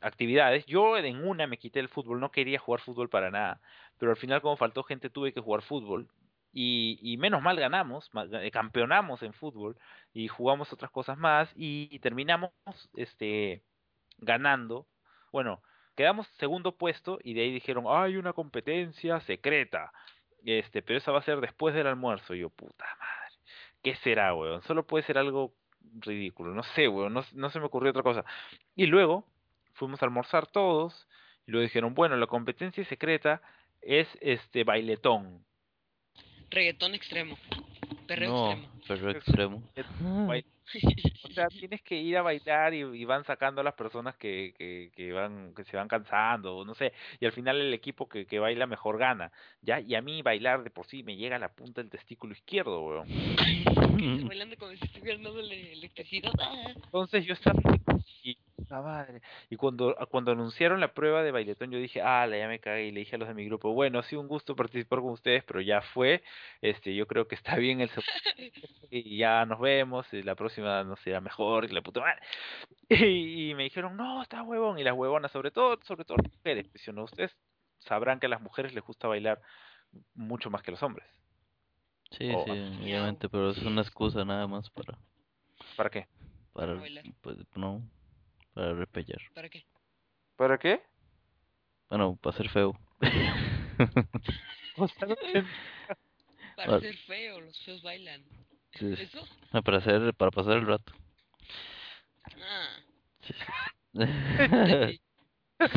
actividades. 0.00 0.66
Yo 0.66 0.96
en 0.98 1.26
una 1.26 1.46
me 1.46 1.58
quité 1.58 1.80
el 1.80 1.88
fútbol, 1.88 2.20
no 2.20 2.30
quería 2.30 2.58
jugar 2.58 2.80
fútbol 2.80 3.08
para 3.08 3.30
nada, 3.30 3.60
pero 3.98 4.12
al 4.12 4.18
final 4.18 4.40
como 4.42 4.56
faltó 4.56 4.82
gente 4.84 5.10
tuve 5.10 5.32
que 5.32 5.40
jugar 5.40 5.62
fútbol. 5.62 6.08
Y, 6.56 7.00
y 7.02 7.16
menos 7.16 7.42
mal 7.42 7.58
ganamos, 7.58 8.08
eh, 8.32 8.50
campeonamos 8.52 9.22
en 9.24 9.32
fútbol 9.32 9.76
y 10.12 10.28
jugamos 10.28 10.72
otras 10.72 10.90
cosas 10.92 11.18
más 11.18 11.52
y 11.56 11.98
terminamos 11.98 12.52
este 12.96 13.62
ganando. 14.18 14.86
Bueno, 15.32 15.60
quedamos 15.96 16.26
segundo 16.38 16.76
puesto 16.76 17.18
y 17.22 17.34
de 17.34 17.42
ahí 17.42 17.52
dijeron, 17.52 17.84
hay 17.88 18.16
una 18.16 18.32
competencia 18.32 19.20
secreta. 19.20 19.92
Este, 20.44 20.82
pero 20.82 20.98
esa 20.98 21.12
va 21.12 21.20
a 21.20 21.22
ser 21.22 21.40
después 21.40 21.74
del 21.74 21.86
almuerzo. 21.86 22.34
Y 22.34 22.40
yo, 22.40 22.50
puta 22.50 22.84
madre, 22.98 23.36
¿qué 23.82 23.96
será, 23.96 24.34
weón? 24.34 24.62
Solo 24.62 24.86
puede 24.86 25.04
ser 25.04 25.18
algo 25.18 25.54
ridículo, 26.00 26.54
no 26.54 26.62
sé, 26.62 26.88
weón, 26.88 27.12
no, 27.12 27.24
no 27.32 27.50
se 27.50 27.60
me 27.60 27.66
ocurrió 27.66 27.90
otra 27.90 28.02
cosa. 28.02 28.24
Y 28.74 28.86
luego 28.86 29.26
fuimos 29.74 30.02
a 30.02 30.06
almorzar 30.06 30.46
todos 30.46 31.08
y 31.46 31.50
luego 31.50 31.62
dijeron, 31.64 31.94
bueno, 31.94 32.16
la 32.16 32.26
competencia 32.26 32.84
secreta 32.84 33.42
es 33.80 34.08
este 34.20 34.64
bailetón. 34.64 35.44
Reggaetón 36.50 36.94
extremo. 36.94 37.36
Perreo 38.06 38.30
No, 38.30 38.52
extremo. 38.52 38.72
perreo 38.86 39.10
extremo. 39.10 39.62
Bail- 40.26 40.44
O 41.24 41.28
sea, 41.34 41.46
tienes 41.48 41.82
que 41.82 41.94
ir 41.96 42.16
a 42.16 42.22
bailar 42.22 42.72
y, 42.74 42.80
y 42.80 43.04
van 43.04 43.24
sacando 43.24 43.60
a 43.60 43.64
las 43.64 43.74
personas 43.74 44.16
que, 44.16 44.54
que, 44.56 44.90
que 44.94 45.12
van, 45.12 45.54
que 45.54 45.64
se 45.64 45.76
van 45.76 45.88
cansando, 45.88 46.56
o 46.56 46.64
no 46.64 46.74
sé, 46.74 46.92
y 47.20 47.26
al 47.26 47.32
final 47.32 47.60
el 47.60 47.74
equipo 47.74 48.08
que, 48.08 48.26
que 48.26 48.38
baila 48.38 48.66
mejor 48.66 48.98
gana, 48.98 49.30
¿ya? 49.62 49.80
Y 49.80 49.94
a 49.94 50.00
mí 50.02 50.22
bailar 50.22 50.62
de 50.64 50.70
por 50.70 50.86
sí 50.86 51.02
me 51.02 51.16
llega 51.16 51.36
a 51.36 51.38
la 51.38 51.52
punta 51.52 51.82
del 51.82 51.90
testículo 51.90 52.32
izquierdo, 52.32 52.80
weón. 52.82 53.06
Bailando 54.28 54.56
como 54.56 54.72
si 54.72 54.84
estuvieran 54.84 55.22
dándole 55.22 55.72
electricidad. 55.72 56.32
Ah. 56.40 56.72
Entonces 56.84 57.24
yo 57.26 57.34
estaba 57.34 57.60
y 58.22 58.36
puta 58.74 58.82
madre. 58.82 59.22
Y 59.50 59.56
cuando, 59.56 59.96
cuando 60.10 60.32
anunciaron 60.32 60.80
la 60.80 60.92
prueba 60.92 61.22
de 61.22 61.30
bailetón, 61.30 61.70
yo 61.70 61.78
dije, 61.78 62.00
ah, 62.02 62.26
ya 62.26 62.48
me 62.48 62.58
cagué. 62.60 62.86
Y 62.86 62.90
le 62.92 63.00
dije 63.00 63.16
a 63.16 63.18
los 63.18 63.28
de 63.28 63.34
mi 63.34 63.44
grupo, 63.46 63.72
bueno, 63.72 63.98
ha 63.98 64.02
sido 64.02 64.20
un 64.22 64.28
gusto 64.28 64.56
participar 64.56 65.00
con 65.00 65.10
ustedes, 65.10 65.44
pero 65.44 65.60
ya 65.60 65.80
fue. 65.80 66.22
Este, 66.60 66.94
yo 66.94 67.06
creo 67.06 67.28
que 67.28 67.34
está 67.34 67.56
bien 67.56 67.80
el 67.80 67.90
y 68.90 69.18
ya 69.18 69.44
nos 69.46 69.60
vemos. 69.60 70.12
Y 70.12 70.22
la 70.22 70.34
próxima 70.34 70.84
nos 70.84 71.00
será 71.00 71.20
mejor. 71.20 71.64
Y 71.64 71.68
la 71.68 71.82
puta 71.82 72.00
madre. 72.00 72.20
Y, 72.88 73.50
y 73.50 73.54
me 73.54 73.64
dijeron, 73.64 73.96
no, 73.96 74.22
está 74.22 74.42
huevón. 74.42 74.78
Y 74.78 74.84
las 74.84 74.94
huevonas, 74.94 75.32
sobre 75.32 75.50
todo, 75.50 75.78
sobre 75.84 76.04
todo 76.04 76.18
las 76.22 76.32
mujeres. 76.32 76.68
pues, 76.68 76.82
si 76.84 76.92
no, 76.92 77.04
ustedes 77.04 77.34
sabrán 77.78 78.20
que 78.20 78.26
a 78.26 78.28
las 78.28 78.40
mujeres 78.40 78.74
les 78.74 78.84
gusta 78.84 79.08
bailar 79.08 79.40
mucho 80.14 80.50
más 80.50 80.62
que 80.62 80.70
a 80.70 80.72
los 80.72 80.82
hombres. 80.82 81.06
Sí, 82.10 82.30
Oh, 82.34 82.44
sí, 82.44 82.50
ah. 82.50 82.78
obviamente, 82.82 83.28
pero 83.28 83.50
es 83.50 83.58
una 83.62 83.80
excusa 83.82 84.24
nada 84.24 84.46
más 84.46 84.70
para, 84.70 84.98
¿Para 85.76 85.90
qué? 85.90 86.06
para, 86.52 86.74
bailar. 86.74 87.04
pues, 87.20 87.36
no, 87.56 87.82
para 88.54 88.72
repellar. 88.74 89.20
¿Para 89.34 89.48
qué? 89.48 89.64
¿Para 90.36 90.58
qué? 90.58 90.82
Bueno, 91.88 92.16
para 92.16 92.36
ser 92.36 92.48
feo. 92.48 92.78
Entiendo. 94.76 95.48
Para 96.56 96.76
Ah. 96.76 96.80
ser 96.80 96.96
feo, 96.98 97.40
los 97.40 97.58
feos 97.64 97.82
bailan. 97.82 98.22
Sí. 98.72 98.92
¿Eso? 98.98 99.20
No, 99.52 99.62
para 99.62 99.78
hacer, 99.78 100.14
para 100.14 100.30
pasar 100.30 100.56
el 100.58 100.66
rato. 100.66 100.92
Ah. 102.40 102.76
Sí. 103.22 103.34
Bueno, 105.56 105.70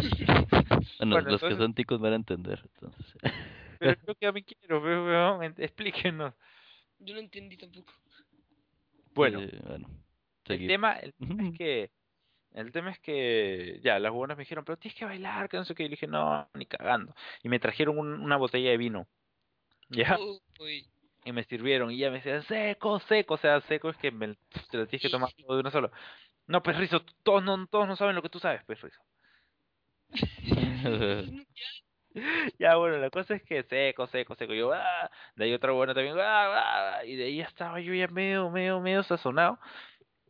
Bueno, 0.99 1.29
los 1.29 1.39
que 1.39 1.45
entonces- 1.47 1.57
son 1.59 1.73
ticos 1.75 1.99
van 2.01 2.13
a 2.13 2.15
entender, 2.17 2.59
entonces. 2.73 3.13
Pero 3.79 3.95
yo 4.07 4.15
que 4.15 4.25
a 4.25 4.31
mí 4.31 4.43
quiero, 4.43 4.81
we- 4.81 5.03
weón, 5.05 5.43
explíquenos. 5.57 6.33
Yo 6.99 7.13
no 7.13 7.19
entendí 7.19 7.57
tampoco. 7.57 7.93
Bueno, 9.13 9.39
Sí, 9.39 9.49
bueno, 9.63 9.87
el 9.87 10.47
seguir. 10.47 10.67
tema, 10.67 10.93
el 10.93 11.13
tema 11.13 11.47
es 11.47 11.57
que, 11.57 11.91
el 12.53 12.71
tema 12.71 12.91
es 12.91 12.99
que, 12.99 13.79
ya, 13.83 13.99
las 13.99 14.12
buenas 14.12 14.38
me 14.38 14.43
dijeron, 14.43 14.65
pero 14.65 14.77
tienes 14.77 14.97
que 14.97 15.05
bailar, 15.05 15.49
que 15.49 15.57
no 15.57 15.65
sé 15.65 15.75
qué, 15.75 15.83
y 15.83 15.89
dije, 15.89 16.07
no, 16.07 16.49
ni 16.53 16.65
cagando. 16.65 17.15
Y 17.43 17.49
me 17.49 17.60
trajeron 17.60 17.97
un- 17.99 18.19
una 18.21 18.38
botella 18.38 18.69
de 18.71 18.77
vino, 18.77 19.07
¿ya? 19.89 20.17
Uy. 20.60 20.88
Y 21.25 21.31
me 21.33 21.43
sirvieron, 21.43 21.91
y 21.91 21.97
ya 21.97 22.10
me 22.10 22.17
decían, 22.17 22.43
seco, 22.43 22.99
seco, 23.01 23.33
o 23.36 23.38
sea, 23.38 23.62
seco 23.62 23.89
es 23.89 23.97
que 23.97 24.12
me, 24.12 24.36
te 24.71 24.77
lo 24.77 24.88
tienes 24.88 25.01
que 25.01 25.10
tomar 25.10 25.29
todo 25.47 25.55
de 25.55 25.60
uno 25.62 25.71
solo. 25.71 25.91
No, 26.47 26.63
pues 26.63 26.77
Rizo, 26.77 27.01
todos 27.23 27.43
no, 27.43 27.67
todos 27.67 27.88
no 27.88 27.95
saben 27.95 28.15
lo 28.15 28.21
que 28.21 28.29
tú 28.29 28.39
sabes, 28.39 28.63
pues 28.65 28.81
Rizo. 28.81 29.01
Ya, 32.60 32.75
bueno, 32.75 32.97
la 32.97 33.10
cosa 33.10 33.36
es 33.36 33.43
que 33.43 33.63
seco, 33.63 34.07
seco, 34.07 34.36
seco. 34.36 34.53
Yo, 34.53 34.73
ah, 34.73 35.10
de 35.36 35.45
ahí 35.45 35.53
otra 35.53 35.71
buena 35.71 35.93
también, 35.93 36.15
ah, 36.19 36.97
ah, 36.99 37.05
y 37.05 37.15
de 37.15 37.25
ahí 37.25 37.41
estaba 37.41 37.79
yo 37.79 37.93
ya 37.93 38.07
medio, 38.07 38.49
medio, 38.49 38.79
medio 38.79 39.03
sazonado. 39.03 39.60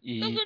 Y 0.01 0.37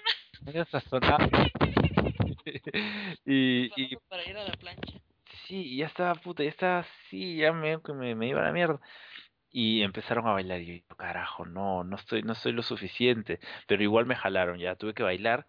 medio 0.45 0.65
sazonado. 0.65 1.27
y, 3.25 3.71
y 3.75 3.95
Preparando 3.95 4.01
para 4.09 4.23
ir 4.29 4.37
a 4.37 4.43
la 4.43 4.53
plancha. 4.53 4.99
sí, 5.47 5.77
ya 5.77 5.87
estaba 5.87 6.15
puta, 6.15 6.43
ya 6.43 6.49
estaba 6.49 6.79
así, 6.79 7.37
ya 7.37 7.51
que 7.83 7.93
me, 7.93 8.15
me 8.15 8.27
iba 8.27 8.41
a 8.41 8.45
la 8.45 8.51
mierda. 8.51 8.79
Y 9.51 9.81
empezaron 9.83 10.27
a 10.27 10.33
bailar 10.33 10.61
y 10.61 10.81
yo, 10.87 10.95
carajo, 10.97 11.45
no, 11.45 11.83
no 11.83 11.95
estoy, 11.97 12.23
no 12.23 12.35
soy 12.35 12.53
lo 12.53 12.63
suficiente. 12.63 13.39
Pero 13.67 13.83
igual 13.83 14.05
me 14.05 14.15
jalaron, 14.15 14.59
ya 14.59 14.75
tuve 14.75 14.93
que 14.93 15.03
bailar. 15.03 15.47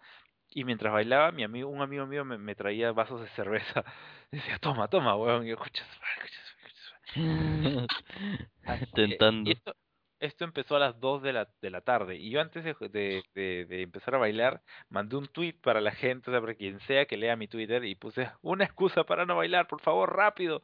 Y 0.51 0.65
mientras 0.65 0.93
bailaba, 0.93 1.33
mi 1.33 1.45
amigo, 1.45 1.71
un 1.71 1.83
amigo 1.83 2.07
mío 2.07 2.25
me, 2.25 2.39
me 2.39 2.55
traía 2.55 2.93
vasos 2.93 3.21
de 3.21 3.29
cerveza. 3.29 3.85
Decía, 4.33 4.59
toma, 4.59 4.89
toma, 4.89 5.17
weón. 5.17 5.47
Y 5.47 5.51
yo, 5.51 5.55
escucha, 5.55 5.85
escucha, 5.85 6.41
Tentando. 8.95 9.51
Y 9.51 9.55
esto, 9.55 9.75
esto 10.23 10.45
empezó 10.45 10.77
a 10.77 10.79
las 10.79 11.01
2 11.01 11.23
de 11.23 11.33
la, 11.33 11.49
de 11.61 11.71
la 11.71 11.81
tarde. 11.81 12.17
Y 12.17 12.31
yo 12.31 12.41
antes 12.41 12.65
de, 12.65 12.75
de, 12.89 13.25
de, 13.35 13.67
de 13.67 13.83
empezar 13.83 14.15
a 14.15 14.19
bailar, 14.19 14.63
mandé 14.89 15.17
un 15.17 15.27
tweet 15.27 15.55
para 15.55 15.81
la 15.81 15.91
gente, 15.91 16.31
o 16.31 16.33
sea, 16.33 16.41
para 16.41 16.55
quien 16.55 16.79
sea 16.81 17.07
que 17.07 17.17
lea 17.17 17.35
mi 17.37 17.49
Twitter, 17.49 17.85
y 17.85 17.97
puse 17.97 18.31
una 18.43 18.65
excusa 18.65 19.05
para 19.05 19.27
no 19.27 19.37
bailar, 19.37 19.67
por 19.67 19.81
favor, 19.81 20.17
rápido. 20.17 20.63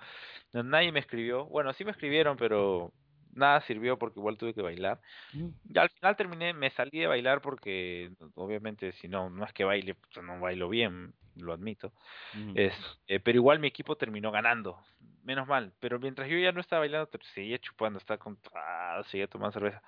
No, 0.53 0.63
nadie 0.63 0.93
me 0.93 1.01
escribió. 1.01 1.45
Bueno, 1.47 1.73
sí 1.73 1.85
me 1.85 1.91
escribieron, 1.91 2.37
pero 2.37 2.93
nada 3.33 3.61
sirvió 3.63 3.99
porque 3.99 4.21
igual 4.21 4.39
tuve 4.39 4.55
que 4.55 4.63
bailar. 4.63 5.01
Mm. 5.33 5.49
Y 5.75 5.79
al 5.79 5.91
final 5.91 6.17
terminé, 6.17 6.53
me 6.53 6.71
salí 6.71 7.01
de 7.01 7.07
bailar 7.09 7.41
porque 7.41 8.13
obviamente 8.35 8.93
si 8.93 9.09
no, 9.09 9.29
no 9.29 9.45
es 9.45 9.53
que 9.53 9.65
baile, 9.65 9.95
pues, 9.95 10.25
no 10.25 10.39
bailo 10.41 10.69
bien, 10.69 11.15
lo 11.37 11.53
admito. 11.53 11.93
Es, 12.55 12.75
eh, 13.07 13.21
pero 13.21 13.39
igual 13.39 13.59
mi 13.59 13.69
equipo 13.69 13.97
terminó 13.97 14.31
ganando. 14.31 14.79
Menos 15.29 15.47
mal. 15.47 15.75
Pero 15.79 15.99
mientras 16.01 16.27
yo 16.27 16.39
ya 16.39 16.53
no 16.53 16.61
estaba 16.63 16.81
bailando, 16.81 17.07
te- 17.07 17.19
seguía 17.35 17.59
chupando, 17.59 17.99
estaba 17.99 18.17
con, 18.17 18.39
ah, 18.55 19.03
seguía 19.11 19.27
tomando 19.29 19.53
cerveza. 19.53 19.83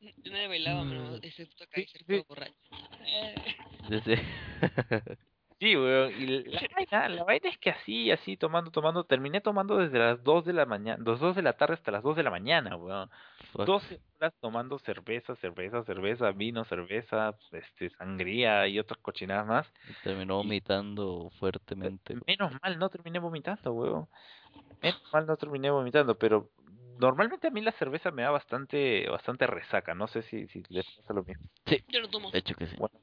Yo 0.00 0.32
nadie 0.32 0.48
bailaba, 0.48 0.82
menos 0.82 1.20
Mm. 1.20 1.24
excepto 1.24 1.64
Sí, 1.66 1.70
Kaiser, 1.70 2.00
sí. 2.00 2.06
todo 2.06 2.24
borracho. 2.24 2.52
Eh, 3.06 3.56
Sí, 5.58 5.74
weón. 5.74 6.12
Y 6.20 6.26
la 6.26 6.60
vaina, 6.76 7.08
la 7.08 7.24
vaina 7.24 7.48
es 7.48 7.58
que 7.58 7.70
así, 7.70 8.10
así, 8.10 8.36
tomando, 8.36 8.70
tomando, 8.70 9.04
terminé 9.04 9.40
tomando 9.40 9.78
desde 9.78 9.98
las 9.98 10.22
2 10.22 10.44
de 10.44 10.52
la 10.52 10.66
mañana, 10.66 11.02
las 11.04 11.18
2 11.18 11.34
de 11.34 11.42
la 11.42 11.54
tarde 11.54 11.74
hasta 11.74 11.90
las 11.90 12.02
2 12.02 12.16
de 12.16 12.22
la 12.22 12.30
mañana, 12.30 12.76
weón. 12.76 13.08
Fuck. 13.52 13.64
12 13.64 14.00
horas 14.18 14.34
tomando 14.40 14.78
cerveza, 14.78 15.34
cerveza, 15.36 15.82
cerveza, 15.84 16.30
vino, 16.32 16.64
cerveza, 16.64 17.34
este, 17.52 17.88
sangría 17.90 18.66
y 18.68 18.78
otras 18.78 18.98
cochinadas 19.00 19.46
más. 19.46 19.72
Terminó 20.04 20.36
vomitando 20.36 21.30
fuertemente. 21.38 22.16
Menos 22.26 22.52
mal 22.62 22.78
no 22.78 22.90
terminé 22.90 23.18
vomitando, 23.18 23.72
weón. 23.72 24.08
Menos 24.82 25.02
mal 25.10 25.26
no 25.26 25.36
terminé 25.38 25.70
vomitando, 25.70 26.18
pero 26.18 26.50
normalmente 26.98 27.46
a 27.46 27.50
mí 27.50 27.62
la 27.62 27.72
cerveza 27.72 28.10
me 28.10 28.22
da 28.22 28.30
bastante, 28.30 29.08
bastante 29.08 29.46
resaca. 29.46 29.94
No 29.94 30.06
sé 30.06 30.20
si, 30.22 30.46
si 30.48 30.62
les 30.68 30.84
pasa 30.96 31.14
lo 31.14 31.24
mismo. 31.24 31.46
yo 31.88 32.00
no 32.00 32.08
tomo. 32.08 32.30
De 32.30 32.38
hecho 32.40 32.54
que 32.54 32.66
sí. 32.66 32.76
Bueno, 32.76 32.98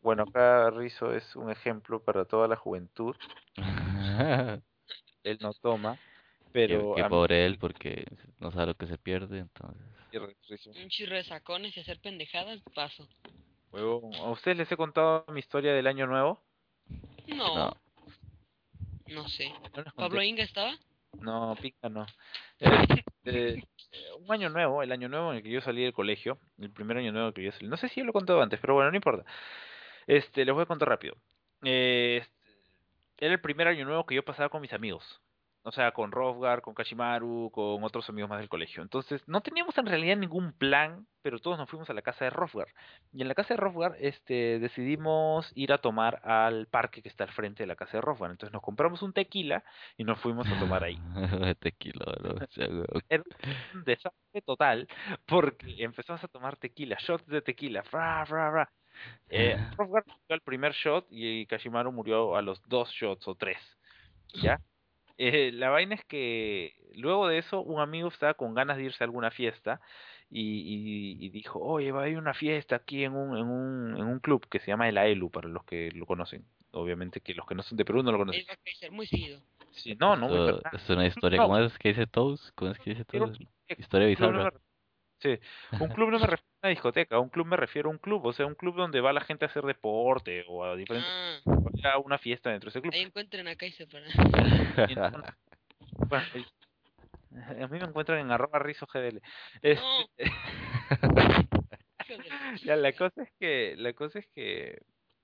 bueno, 0.00 0.24
acá 0.24 0.70
Rizo 0.70 1.14
es 1.14 1.36
un 1.36 1.50
ejemplo 1.50 2.02
para 2.02 2.24
toda 2.24 2.48
la 2.48 2.56
juventud. 2.56 3.16
Él 5.24 5.38
no 5.40 5.52
toma, 5.54 5.98
pero 6.52 6.94
que 6.94 7.02
a 7.02 7.04
mí 7.04 7.10
pobre 7.10 7.44
él 7.44 7.58
porque 7.58 8.06
no 8.38 8.50
sabe 8.50 8.66
lo 8.66 8.74
que 8.74 8.86
se 8.86 8.96
pierde, 8.96 9.40
entonces. 9.40 9.82
Un 10.66 10.88
chirro 10.88 11.16
de 11.16 11.24
sacones 11.24 11.76
y 11.76 11.80
hacer 11.80 12.00
pendejadas, 12.00 12.60
paso. 12.74 13.06
Huevón, 13.70 14.14
¿A 14.14 14.30
ustedes 14.30 14.56
les 14.56 14.72
he 14.72 14.76
contado 14.76 15.26
mi 15.28 15.40
historia 15.40 15.74
del 15.74 15.86
año 15.86 16.06
nuevo? 16.06 16.40
No, 17.26 17.54
No. 17.54 17.76
no 19.08 19.28
sé. 19.28 19.52
No 19.76 19.84
¿Pablo. 19.96 20.22
Inga 20.22 20.44
estaba? 20.44 20.72
No, 21.20 21.56
pica 21.60 21.88
no. 21.88 22.06
Este, 23.24 23.62
un 24.20 24.32
año 24.32 24.48
nuevo, 24.48 24.82
el 24.82 24.90
año 24.90 25.08
nuevo 25.08 25.30
en 25.32 25.38
el 25.38 25.42
que 25.42 25.50
yo 25.50 25.60
salí 25.60 25.82
del 25.82 25.92
colegio, 25.92 26.38
el 26.58 26.70
primer 26.70 26.96
año 26.96 27.12
nuevo 27.12 27.32
que 27.32 27.42
yo 27.42 27.52
salí. 27.52 27.66
No 27.68 27.76
sé 27.76 27.88
si 27.88 28.00
yo 28.00 28.04
lo 28.04 28.10
he 28.10 28.14
contado 28.14 28.40
antes, 28.40 28.58
pero 28.58 28.72
bueno, 28.74 28.90
no 28.90 28.96
importa. 28.96 29.24
Este, 30.08 30.46
les 30.46 30.54
voy 30.54 30.62
a 30.62 30.66
contar 30.66 30.88
rápido. 30.88 31.14
Eh, 31.62 32.24
era 33.18 33.34
el 33.34 33.40
primer 33.40 33.68
año 33.68 33.84
nuevo 33.84 34.06
que 34.06 34.14
yo 34.14 34.24
pasaba 34.24 34.48
con 34.48 34.62
mis 34.62 34.72
amigos. 34.72 35.20
O 35.64 35.70
sea, 35.70 35.92
con 35.92 36.12
Rofgar, 36.12 36.62
con 36.62 36.72
Kashimaru, 36.72 37.50
con 37.52 37.84
otros 37.84 38.08
amigos 38.08 38.30
más 38.30 38.38
del 38.38 38.48
colegio. 38.48 38.82
Entonces, 38.82 39.20
no 39.26 39.42
teníamos 39.42 39.76
en 39.76 39.84
realidad 39.84 40.16
ningún 40.16 40.54
plan, 40.54 41.06
pero 41.20 41.40
todos 41.40 41.58
nos 41.58 41.68
fuimos 41.68 41.90
a 41.90 41.92
la 41.92 42.00
casa 42.00 42.24
de 42.24 42.30
Rofgar. 42.30 42.68
Y 43.12 43.20
en 43.20 43.28
la 43.28 43.34
casa 43.34 43.52
de 43.52 43.60
Rofgar, 43.60 43.96
este, 44.00 44.60
decidimos 44.60 45.52
ir 45.54 45.74
a 45.74 45.78
tomar 45.78 46.22
al 46.24 46.68
parque 46.68 47.02
que 47.02 47.10
está 47.10 47.24
al 47.24 47.32
frente 47.32 47.64
de 47.64 47.66
la 47.66 47.76
casa 47.76 47.98
de 47.98 48.00
Rofgar. 48.00 48.30
Entonces 48.30 48.52
nos 48.54 48.62
compramos 48.62 49.02
un 49.02 49.12
tequila 49.12 49.62
y 49.98 50.04
nos 50.04 50.18
fuimos 50.20 50.50
a 50.50 50.58
tomar 50.58 50.84
ahí. 50.84 50.96
Tequila, 51.60 52.14
bro, 52.18 52.36
o 52.36 52.46
sea, 52.48 52.66
weón. 52.66 52.86
Era 53.10 53.24
un 53.74 53.84
desastre 53.84 54.40
total 54.46 54.88
porque 55.26 55.82
empezamos 55.84 56.24
a 56.24 56.28
tomar 56.28 56.56
tequila, 56.56 56.96
shots 56.98 57.26
de 57.26 57.42
tequila, 57.42 57.82
fra, 57.82 58.24
fra, 58.24 58.50
fra. 58.50 58.70
Eh, 59.30 59.56
Rofgar 59.76 60.04
murió 60.06 60.34
al 60.34 60.40
primer 60.42 60.72
shot 60.72 61.06
y 61.10 61.46
Kashimaru 61.46 61.92
murió 61.92 62.36
a 62.36 62.42
los 62.42 62.62
dos 62.68 62.90
shots 62.90 63.28
o 63.28 63.34
tres, 63.34 63.58
¿ya? 64.32 64.58
Eh, 65.18 65.50
la 65.52 65.70
vaina 65.70 65.96
es 65.96 66.04
que 66.04 66.74
luego 66.94 67.28
de 67.28 67.38
eso 67.38 67.60
un 67.62 67.80
amigo 67.80 68.08
estaba 68.08 68.34
con 68.34 68.54
ganas 68.54 68.76
de 68.76 68.84
irse 68.84 69.02
a 69.04 69.06
alguna 69.06 69.30
fiesta 69.32 69.80
y, 70.30 70.42
y- 71.20 71.26
y 71.26 71.30
dijo, 71.30 71.58
oye, 71.60 71.92
va 71.92 72.00
a 72.00 72.02
haber 72.04 72.18
una 72.18 72.34
fiesta 72.34 72.76
aquí 72.76 73.04
en 73.04 73.14
un, 73.16 73.36
en 73.36 73.46
un, 73.46 73.96
en 73.98 74.06
un 74.06 74.20
club 74.20 74.46
que 74.48 74.60
se 74.60 74.68
llama 74.68 74.88
el 74.88 74.96
AELU, 74.98 75.30
para 75.30 75.48
los 75.48 75.64
que 75.64 75.90
lo 75.92 76.06
conocen. 76.06 76.46
Obviamente 76.72 77.20
que 77.20 77.34
los 77.34 77.46
que 77.46 77.54
no 77.54 77.62
son 77.62 77.76
de 77.78 77.84
Perú 77.84 78.02
no 78.02 78.12
lo 78.12 78.18
conocen. 78.18 78.44
Kaiser 78.64 78.92
muy 78.92 79.06
seguido. 79.06 79.40
Sí, 79.70 79.94
no, 79.96 80.16
no, 80.16 80.26
es 80.26 80.32
una 80.32 80.50
historia. 80.52 80.70
No. 81.16 81.22
¿Cómo 81.42 81.58
es 81.58 81.78
que 81.78 81.88
dice 81.88 82.06
Toast? 82.06 82.50
¿Cómo 82.54 82.70
es 82.70 82.78
que 82.78 82.90
dice 82.90 83.04
Toast? 83.04 83.40
Historia 83.78 84.06
bizarra. 84.08 84.50
Sí, 85.20 85.38
un 85.80 85.88
club 85.88 86.10
no 86.10 86.18
me 86.18 86.26
refiero 86.38 86.48
a 86.62 86.66
una 86.66 86.70
discoteca, 86.70 87.18
un 87.18 87.28
club 87.28 87.46
me 87.46 87.56
refiero 87.56 87.88
a 87.88 87.92
un 87.92 87.98
club, 87.98 88.24
o 88.24 88.32
sea, 88.32 88.46
un 88.46 88.54
club 88.54 88.76
donde 88.76 89.00
va 89.00 89.12
la 89.12 89.20
gente 89.20 89.44
a 89.44 89.48
hacer 89.48 89.64
deporte 89.64 90.44
o 90.48 90.64
a 90.64 90.76
diferentes 90.76 91.10
Ah, 91.82 91.92
a 91.94 91.98
una 91.98 92.18
fiesta 92.18 92.50
dentro 92.50 92.66
de 92.68 92.70
ese 92.70 92.80
club. 92.82 92.94
ahí 92.94 93.02
encuentren 93.02 93.48
a 93.48 93.56
Kaiser 93.56 93.88
para... 93.88 94.06
Y 94.88 94.94
no- 94.94 95.22
bueno, 96.08 96.26
el- 96.34 96.46
a 97.62 97.66
mí 97.68 97.78
me 97.78 97.84
encuentran 97.84 98.18
en 98.20 98.30
arroba 98.30 98.58
rizo 98.58 98.86
GDL. 98.86 99.20
Este, 99.60 99.84
Hijo 102.08 102.22
de 102.22 102.28
la- 102.30 102.56
ya, 102.62 102.76
la 102.76 102.92
cosa 102.92 103.22
es 103.22 103.32
que, 103.38 103.74
la 103.76 103.92
cosa 103.92 104.18
es 104.20 104.26
que 104.34 104.80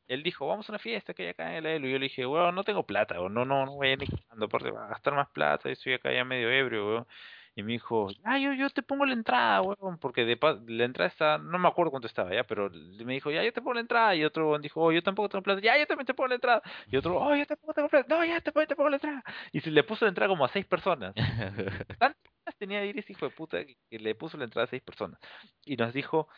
él 0.06 0.22
dijo, 0.22 0.46
vamos 0.46 0.68
a 0.68 0.72
una 0.72 0.78
fiesta 0.78 1.14
que 1.14 1.22
hay 1.22 1.28
acá 1.30 1.50
en 1.50 1.56
el 1.56 1.66
AELU. 1.66 1.88
Y 1.88 1.92
yo 1.92 1.98
le 1.98 2.04
dije, 2.04 2.26
weón, 2.26 2.54
no 2.54 2.62
tengo 2.64 2.84
plata, 2.84 3.18
weón, 3.20 3.32
no, 3.34 3.44
no, 3.44 3.64
no 3.64 3.72
voy 3.76 3.88
a 3.88 3.92
ir 3.92 3.98
ni 4.00 4.44
aparte 4.44 4.70
va 4.70 4.86
a 4.86 4.88
gastar 4.90 5.14
más 5.14 5.30
plata, 5.30 5.68
y 5.68 5.72
estoy 5.72 5.94
acá 5.94 6.12
ya 6.12 6.24
medio 6.24 6.50
ebrio, 6.50 6.86
weón. 6.86 7.06
Y 7.56 7.62
me 7.62 7.72
dijo, 7.72 8.08
ah, 8.24 8.38
yo, 8.38 8.52
yo 8.52 8.68
te 8.70 8.82
pongo 8.82 9.06
la 9.06 9.12
entrada, 9.12 9.62
weón, 9.62 9.98
porque 9.98 10.24
de 10.24 10.36
pa- 10.36 10.58
la 10.66 10.84
entrada 10.84 11.08
está, 11.08 11.38
no 11.38 11.58
me 11.58 11.68
acuerdo 11.68 11.90
cuánto 11.92 12.08
estaba 12.08 12.34
ya, 12.34 12.42
pero 12.44 12.68
me 12.70 13.12
dijo, 13.14 13.30
ya, 13.30 13.44
yo 13.44 13.52
te 13.52 13.60
pongo 13.62 13.74
la 13.74 13.80
entrada. 13.80 14.14
Y 14.16 14.24
otro 14.24 14.58
dijo, 14.58 14.82
oh, 14.82 14.92
yo 14.92 15.02
tampoco 15.02 15.28
tengo 15.28 15.42
plata, 15.42 15.60
ya, 15.60 15.78
yo 15.78 15.86
también 15.86 16.06
te 16.06 16.14
pongo 16.14 16.28
la 16.28 16.34
entrada. 16.36 16.62
Y 16.90 16.96
otro, 16.96 17.16
oh, 17.20 17.34
yo 17.36 17.46
tampoco 17.46 17.72
tengo 17.74 17.88
plata, 17.88 18.06
no, 18.14 18.24
ya, 18.24 18.40
te, 18.40 18.50
te 18.52 18.76
pongo 18.76 18.88
la 18.90 18.96
entrada. 18.96 19.22
Y 19.52 19.60
se 19.60 19.70
le 19.70 19.84
puso 19.84 20.04
la 20.04 20.08
entrada 20.10 20.28
como 20.28 20.44
a 20.44 20.48
seis 20.48 20.66
personas. 20.66 21.14
tenía 22.58 22.80
de 22.80 22.86
ir 22.88 22.98
ese 22.98 23.12
hijo 23.12 23.26
de 23.26 23.32
puta 23.34 23.64
que, 23.64 23.76
que 23.90 23.98
le 23.98 24.14
puso 24.14 24.36
la 24.36 24.44
entrada 24.44 24.64
a 24.66 24.70
seis 24.70 24.82
personas. 24.82 25.18
Y 25.64 25.76
nos 25.76 25.92
dijo, 25.92 26.28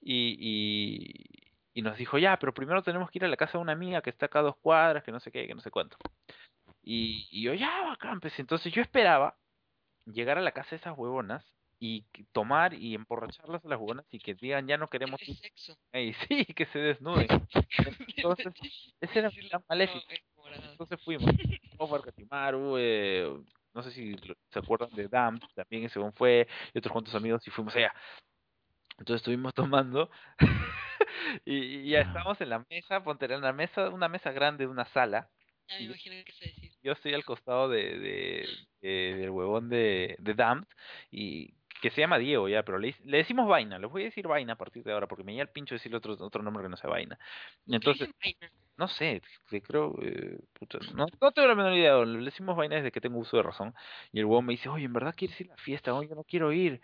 y, 0.00 0.36
y, 0.40 1.80
y 1.80 1.82
nos 1.82 1.96
dijo, 1.98 2.18
ya, 2.18 2.38
pero 2.38 2.54
primero 2.54 2.82
tenemos 2.82 3.10
que 3.10 3.18
ir 3.18 3.24
a 3.24 3.28
la 3.28 3.36
casa 3.36 3.58
de 3.58 3.62
una 3.62 3.72
amiga 3.72 4.02
que 4.02 4.10
está 4.10 4.26
acá 4.26 4.40
a 4.40 4.42
dos 4.42 4.56
cuadras, 4.58 5.04
que 5.04 5.12
no 5.12 5.20
sé 5.20 5.30
qué, 5.32 5.46
que 5.46 5.54
no 5.54 5.60
sé 5.60 5.70
cuánto. 5.70 5.96
Y, 6.82 7.28
y 7.30 7.42
yo, 7.44 7.54
ya, 7.54 7.82
bacán, 7.82 8.20
pues 8.20 8.38
entonces 8.40 8.72
yo 8.72 8.82
esperaba 8.82 9.36
llegar 10.06 10.38
a 10.38 10.42
la 10.42 10.52
casa 10.52 10.70
de 10.70 10.76
esas 10.76 10.96
huevonas 10.96 11.44
y 11.78 12.02
que- 12.12 12.24
tomar 12.32 12.74
y 12.74 12.94
emborracharlas 12.94 13.64
a 13.64 13.68
las 13.68 13.78
huevonas 13.78 14.06
y 14.10 14.18
que 14.18 14.34
digan, 14.34 14.66
ya 14.66 14.76
no 14.76 14.88
queremos 14.88 15.20
Qué 15.20 15.34
sexo. 15.34 15.76
sí, 16.28 16.44
que 16.54 16.66
se 16.66 16.78
desnuden. 16.78 17.26
Entonces, 18.16 18.52
ese 19.00 19.18
era 19.18 19.30
Sí, 19.30 19.40
plan 19.48 19.62
maléfico. 19.68 20.06
Entonces 20.72 21.00
fuimos, 21.04 21.30
Omar 21.78 22.02
Katimaru, 22.02 22.76
eh, 22.78 23.40
no 23.74 23.82
sé 23.82 23.90
si 23.92 24.14
se 24.50 24.58
acuerdan 24.58 24.90
de 24.90 25.08
Dam, 25.08 25.38
también 25.54 25.84
ese 25.84 26.00
fue, 26.12 26.46
y 26.74 26.78
otros 26.78 26.92
cuantos 26.92 27.14
amigos, 27.14 27.46
y 27.46 27.50
fuimos 27.50 27.74
allá. 27.76 27.92
Entonces 28.98 29.20
estuvimos 29.20 29.54
tomando, 29.54 30.10
y, 31.44 31.54
y 31.56 31.90
ya 31.90 32.00
estábamos 32.00 32.40
en 32.40 32.50
la 32.50 32.64
mesa, 32.68 33.02
ponte 33.02 33.26
en 33.26 33.40
la 33.40 33.52
mesa, 33.52 33.88
una 33.90 34.08
mesa 34.08 34.32
grande 34.32 34.64
de 34.64 34.70
una 34.70 34.84
sala, 34.86 35.30
Ya 35.68 35.78
me 35.78 35.84
imagino 35.84 36.16
qué 36.24 36.32
se. 36.32 36.69
Yo 36.82 36.92
estoy 36.92 37.14
al 37.14 37.24
costado 37.24 37.68
de, 37.68 37.98
de, 37.98 38.48
de- 38.82 39.14
del 39.16 39.30
huevón 39.30 39.68
de, 39.68 40.16
de 40.18 40.34
Damned 40.34 40.66
y 41.10 41.54
que 41.80 41.90
se 41.90 42.00
llama 42.02 42.18
Diego 42.18 42.48
ya, 42.48 42.62
pero 42.62 42.78
le, 42.78 42.94
le 43.04 43.18
decimos 43.18 43.48
vaina, 43.48 43.78
les 43.78 43.90
voy 43.90 44.02
a 44.02 44.04
decir 44.06 44.26
vaina 44.26 44.52
a 44.54 44.56
partir 44.56 44.84
de 44.84 44.92
ahora 44.92 45.06
porque 45.06 45.24
me 45.24 45.32
llega 45.32 45.44
el 45.44 45.48
pincho 45.50 45.74
decirle 45.74 45.96
otro, 45.98 46.12
otro 46.20 46.42
nombre 46.42 46.62
que 46.62 46.68
no 46.68 46.76
sea 46.76 46.90
vaina. 46.90 47.18
¿Por 47.18 47.26
qué 47.66 47.76
Entonces, 47.76 48.08
no 48.76 48.88
sé, 48.88 49.20
creo, 49.66 49.94
eh, 50.02 50.38
puta, 50.58 50.78
no, 50.94 51.06
no 51.20 51.32
tengo 51.32 51.48
la 51.48 51.54
menor 51.54 51.74
idea, 51.74 51.96
le 52.04 52.24
decimos 52.24 52.56
vaina 52.56 52.76
desde 52.76 52.92
que 52.92 53.00
tengo 53.00 53.18
uso 53.18 53.36
de 53.36 53.42
razón. 53.42 53.74
Y 54.12 54.20
el 54.20 54.24
huevón 54.26 54.46
me 54.46 54.52
dice, 54.52 54.68
oye, 54.68 54.84
¿en 54.86 54.92
verdad 54.92 55.14
quieres 55.16 55.38
ir 55.40 55.48
a 55.52 55.56
la 55.56 55.62
fiesta? 55.62 55.94
Oye, 55.94 56.14
no 56.14 56.24
quiero 56.24 56.52
ir. 56.52 56.80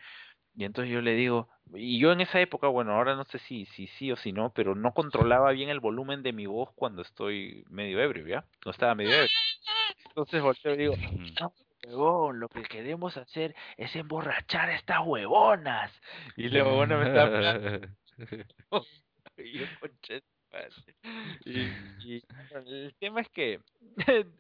Y 0.56 0.64
entonces 0.64 0.92
yo 0.92 1.02
le 1.02 1.14
digo, 1.14 1.48
y 1.74 1.98
yo 2.00 2.12
en 2.12 2.20
esa 2.22 2.40
época, 2.40 2.68
bueno, 2.68 2.92
ahora 2.94 3.14
no 3.14 3.24
sé 3.26 3.38
si, 3.40 3.66
si 3.66 3.86
sí 3.88 4.10
o 4.12 4.16
si 4.16 4.32
no, 4.32 4.52
pero 4.54 4.74
no 4.74 4.92
controlaba 4.92 5.52
bien 5.52 5.68
el 5.68 5.80
volumen 5.80 6.22
de 6.22 6.32
mi 6.32 6.46
voz 6.46 6.70
cuando 6.74 7.02
estoy 7.02 7.64
medio 7.70 8.00
ebrio, 8.00 8.26
¿ya? 8.26 8.44
No 8.64 8.70
estaba 8.72 8.94
medio 8.94 9.12
ebrio. 9.14 9.28
Entonces 10.08 10.42
volteo 10.42 10.74
y 10.74 10.76
digo, 10.76 10.94
no, 11.40 11.52
huevón, 11.86 12.40
lo 12.40 12.48
que 12.48 12.62
queremos 12.62 13.16
hacer 13.16 13.54
es 13.76 13.94
emborrachar 13.96 14.70
a 14.70 14.74
estas 14.76 15.00
huevonas. 15.04 15.92
Y 16.36 16.48
la 16.48 16.64
huevona 16.64 16.98
me 16.98 17.06
está 17.06 17.22
hablando, 17.22 17.86
y 19.38 19.58
yo. 19.58 19.66
Y, 21.44 21.60
y, 22.00 22.22
bueno, 22.50 22.66
el 22.66 22.94
tema 22.98 23.20
es 23.20 23.28
que, 23.28 23.60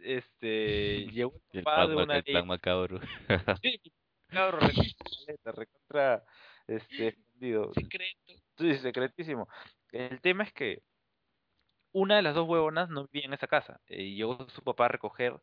este, 0.02 1.06
llegó 1.10 1.34
el 1.52 1.62
papá 1.62 1.86
de 1.86 1.96
una 1.96 2.16
el 2.16 2.22
de 2.24 2.32
plan 2.32 2.46
macabro. 2.46 3.00
Sí, 3.62 3.80
recontra, 4.30 5.52
recontra, 5.52 6.24
este, 6.66 7.08
escondido. 7.08 7.72
Secreto. 7.74 8.32
Sí, 8.58 8.74
secretísimo. 8.78 9.48
El 9.92 10.20
tema 10.20 10.44
es 10.44 10.52
que 10.52 10.82
una 11.92 12.16
de 12.16 12.22
las 12.22 12.34
dos 12.34 12.48
huevonas 12.48 12.88
no 12.88 13.06
vivía 13.08 13.26
en 13.26 13.34
esa 13.34 13.46
casa. 13.46 13.80
eh, 13.86 14.02
Y 14.02 14.16
llegó 14.16 14.48
su 14.50 14.62
papá 14.62 14.86
a 14.86 14.88
recoger, 14.88 15.34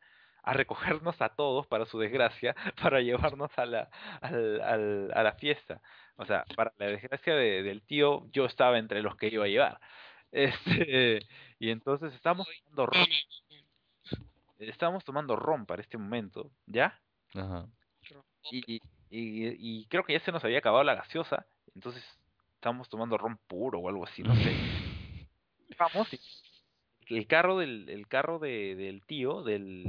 a 0.44 0.54
recogernos 0.54 1.22
a 1.22 1.30
todos, 1.30 1.66
para 1.68 1.86
su 1.86 1.98
desgracia, 2.00 2.56
para 2.82 3.02
llevarnos 3.02 3.52
a 3.58 3.66
la, 3.66 3.90
al, 4.22 4.62
al- 4.62 5.12
a 5.16 5.24
la 5.24 5.34
fiesta. 5.34 5.82
O 6.18 6.26
sea, 6.26 6.46
para 6.56 6.72
la 6.78 6.88
desgracia 6.88 7.34
de- 7.36 7.64
del 7.64 7.82
tío, 7.82 8.28
yo 8.32 8.46
estaba 8.46 8.78
entre 8.78 9.02
los 9.02 9.16
que 9.18 9.28
iba 9.30 9.46
a 9.46 9.50
llevar. 9.50 9.80
Este, 10.36 11.20
y 11.60 11.70
entonces 11.70 12.12
estábamos 12.16 12.48
tomando 12.66 12.86
ron, 12.88 13.06
estábamos 14.60 15.04
tomando 15.04 15.36
ron 15.36 15.66
para 15.68 15.82
este 15.84 15.98
momento, 15.98 16.50
¿ya? 16.66 17.00
Ajá. 17.36 17.68
Y, 18.52 18.76
y 18.76 18.82
y, 19.12 19.82
y 19.82 19.86
creo 19.90 20.04
que 20.04 20.14
ya 20.14 20.20
se 20.22 20.32
nos 20.32 20.44
había 20.44 20.58
acabado 20.58 20.84
la 20.84 20.96
gaseosa, 20.96 21.46
entonces 21.76 22.04
estábamos 22.56 22.90
tomando 22.90 23.16
ron 23.16 23.38
puro 23.46 23.78
o 23.78 23.90
algo 23.90 24.06
así, 24.06 24.24
no 24.24 24.36
sé. 24.36 24.56
Vamos, 25.78 26.08
y 27.06 27.18
el 27.18 27.28
carro 27.28 27.60
del, 27.60 27.88
el 27.90 28.08
carro 28.08 28.40
de, 28.40 28.74
del 28.76 29.06
tío, 29.06 29.44
del 29.44 29.84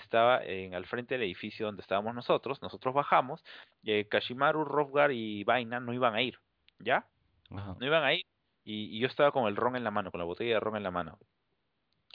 estaba 0.00 0.42
en 0.44 0.74
al 0.74 0.86
frente 0.86 1.14
del 1.14 1.22
edificio 1.22 1.66
donde 1.66 1.82
estábamos 1.82 2.14
nosotros, 2.14 2.60
nosotros 2.62 2.94
bajamos, 2.94 3.44
eh, 3.84 4.06
Kashimaru, 4.08 4.64
Rofgar 4.64 5.12
y 5.12 5.44
Vaina 5.44 5.78
no 5.80 5.92
iban 5.92 6.14
a 6.14 6.22
ir, 6.22 6.38
¿ya? 6.78 7.06
Ajá. 7.50 7.76
no 7.78 7.86
iban 7.86 8.04
a 8.04 8.14
ir 8.14 8.24
y, 8.64 8.96
y 8.96 9.00
yo 9.00 9.06
estaba 9.06 9.32
con 9.32 9.46
el 9.46 9.56
ron 9.56 9.76
en 9.76 9.84
la 9.84 9.90
mano, 9.90 10.10
con 10.10 10.18
la 10.18 10.24
botella 10.24 10.54
de 10.54 10.60
ron 10.60 10.76
en 10.76 10.82
la 10.82 10.90
mano. 10.90 11.18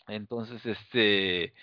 Entonces, 0.08 0.64
este, 0.66 1.54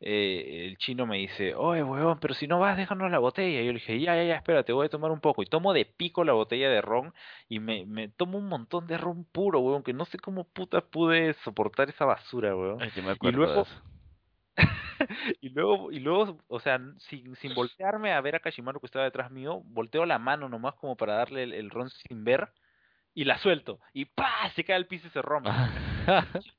eh, 0.00 0.66
el 0.68 0.76
chino 0.76 1.06
me 1.06 1.16
dice, 1.16 1.54
oye, 1.54 1.82
huevón, 1.82 2.18
pero 2.20 2.34
si 2.34 2.46
no 2.46 2.58
vas, 2.60 2.76
déjanos 2.76 3.10
la 3.10 3.18
botella. 3.18 3.62
Y 3.62 3.66
yo 3.66 3.72
le 3.72 3.78
dije, 3.78 3.98
ya, 3.98 4.14
ya, 4.14 4.24
ya, 4.24 4.36
espérate, 4.36 4.72
voy 4.74 4.86
a 4.86 4.90
tomar 4.90 5.10
un 5.10 5.20
poco. 5.20 5.42
Y 5.42 5.46
tomo 5.46 5.72
de 5.72 5.86
pico 5.86 6.22
la 6.24 6.34
botella 6.34 6.68
de 6.68 6.82
ron 6.82 7.14
y 7.48 7.58
me, 7.60 7.86
me 7.86 8.08
tomo 8.08 8.36
un 8.38 8.48
montón 8.48 8.86
de 8.86 8.98
ron 8.98 9.24
puro, 9.24 9.60
huevón, 9.60 9.82
que 9.82 9.94
no 9.94 10.04
sé 10.04 10.18
cómo 10.18 10.44
puta 10.44 10.82
pude 10.82 11.32
soportar 11.44 11.88
esa 11.88 12.04
basura, 12.04 12.54
huevón. 12.54 12.82
Ay, 12.82 12.90
yo 12.94 13.02
me 13.02 13.12
acuerdo 13.12 13.38
luego- 13.38 13.54
de 13.54 13.62
eso. 13.62 13.82
Y 15.40 15.50
luego, 15.50 15.92
y 15.92 16.00
luego, 16.00 16.38
o 16.48 16.60
sea, 16.60 16.80
sin, 16.98 17.36
sin 17.36 17.54
voltearme 17.54 18.12
a 18.12 18.20
ver 18.20 18.36
a 18.36 18.40
Kashimaru 18.40 18.80
que 18.80 18.86
estaba 18.86 19.04
detrás 19.04 19.30
mío, 19.30 19.62
volteo 19.64 20.06
la 20.06 20.18
mano 20.18 20.48
nomás 20.48 20.74
como 20.74 20.96
para 20.96 21.14
darle 21.14 21.42
el, 21.44 21.52
el 21.52 21.70
ron 21.70 21.90
sin 21.90 22.24
ver 22.24 22.48
y 23.14 23.24
la 23.24 23.38
suelto. 23.38 23.80
Y 23.92 24.06
¡pa! 24.06 24.50
Se 24.54 24.64
cae 24.64 24.76
al 24.76 24.86
piso 24.86 25.08
y 25.08 25.10
se 25.10 25.22
rompe. 25.22 25.50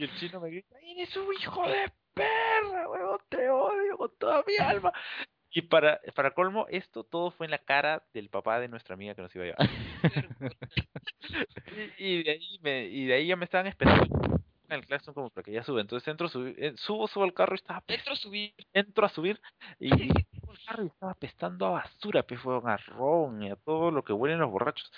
Y 0.00 0.04
el 0.04 0.14
chino 0.16 0.40
me 0.40 0.50
grita, 0.50 0.76
eres 0.80 1.16
un 1.16 1.32
hijo 1.34 1.68
de 1.68 1.92
perra, 2.14 2.88
huevón, 2.88 3.18
te 3.28 3.48
odio 3.48 3.96
con 3.98 4.10
toda 4.18 4.44
mi 4.46 4.56
alma. 4.56 4.92
Y 5.50 5.62
para, 5.62 6.00
para 6.14 6.32
colmo, 6.32 6.66
esto 6.68 7.04
todo 7.04 7.30
fue 7.30 7.46
en 7.46 7.52
la 7.52 7.58
cara 7.58 8.02
del 8.12 8.28
papá 8.28 8.58
de 8.60 8.68
nuestra 8.68 8.94
amiga 8.94 9.14
que 9.14 9.22
nos 9.22 9.34
iba 9.34 9.44
a 9.44 9.48
llevar. 9.48 9.70
Y, 11.98 12.04
y 12.04 12.22
de 12.22 12.30
ahí 12.30 12.58
me, 12.62 12.86
y 12.86 13.06
de 13.06 13.14
ahí 13.14 13.26
ya 13.28 13.36
me 13.36 13.44
estaban 13.44 13.66
esperando 13.66 14.43
en 14.68 14.72
el 14.80 14.86
classroom 14.86 15.14
como 15.14 15.30
para 15.30 15.44
que 15.44 15.52
ya 15.52 15.62
sube. 15.62 15.80
Entonces 15.80 16.06
entro, 16.08 16.28
subi- 16.28 16.54
eh, 16.58 16.74
subo, 16.76 17.06
subo 17.08 17.24
al 17.24 17.34
carro 17.34 17.54
y 17.54 17.56
estaba 17.56 17.82
Dentro 17.86 18.16
subir. 18.16 18.54
entro 18.72 19.06
a 19.06 19.08
subir 19.08 19.40
y, 19.78 19.90
al 20.48 20.60
carro 20.66 20.84
y 20.84 20.86
estaba 20.86 21.12
apestando 21.12 21.66
a 21.66 21.70
basura, 21.70 22.22
pues 22.22 22.40
fueron 22.40 22.68
a 22.68 22.76
ron 22.76 23.42
y 23.42 23.50
a 23.50 23.56
todo 23.56 23.90
lo 23.90 24.02
que 24.02 24.12
huelen 24.12 24.38
los 24.38 24.50
borrachos. 24.50 24.90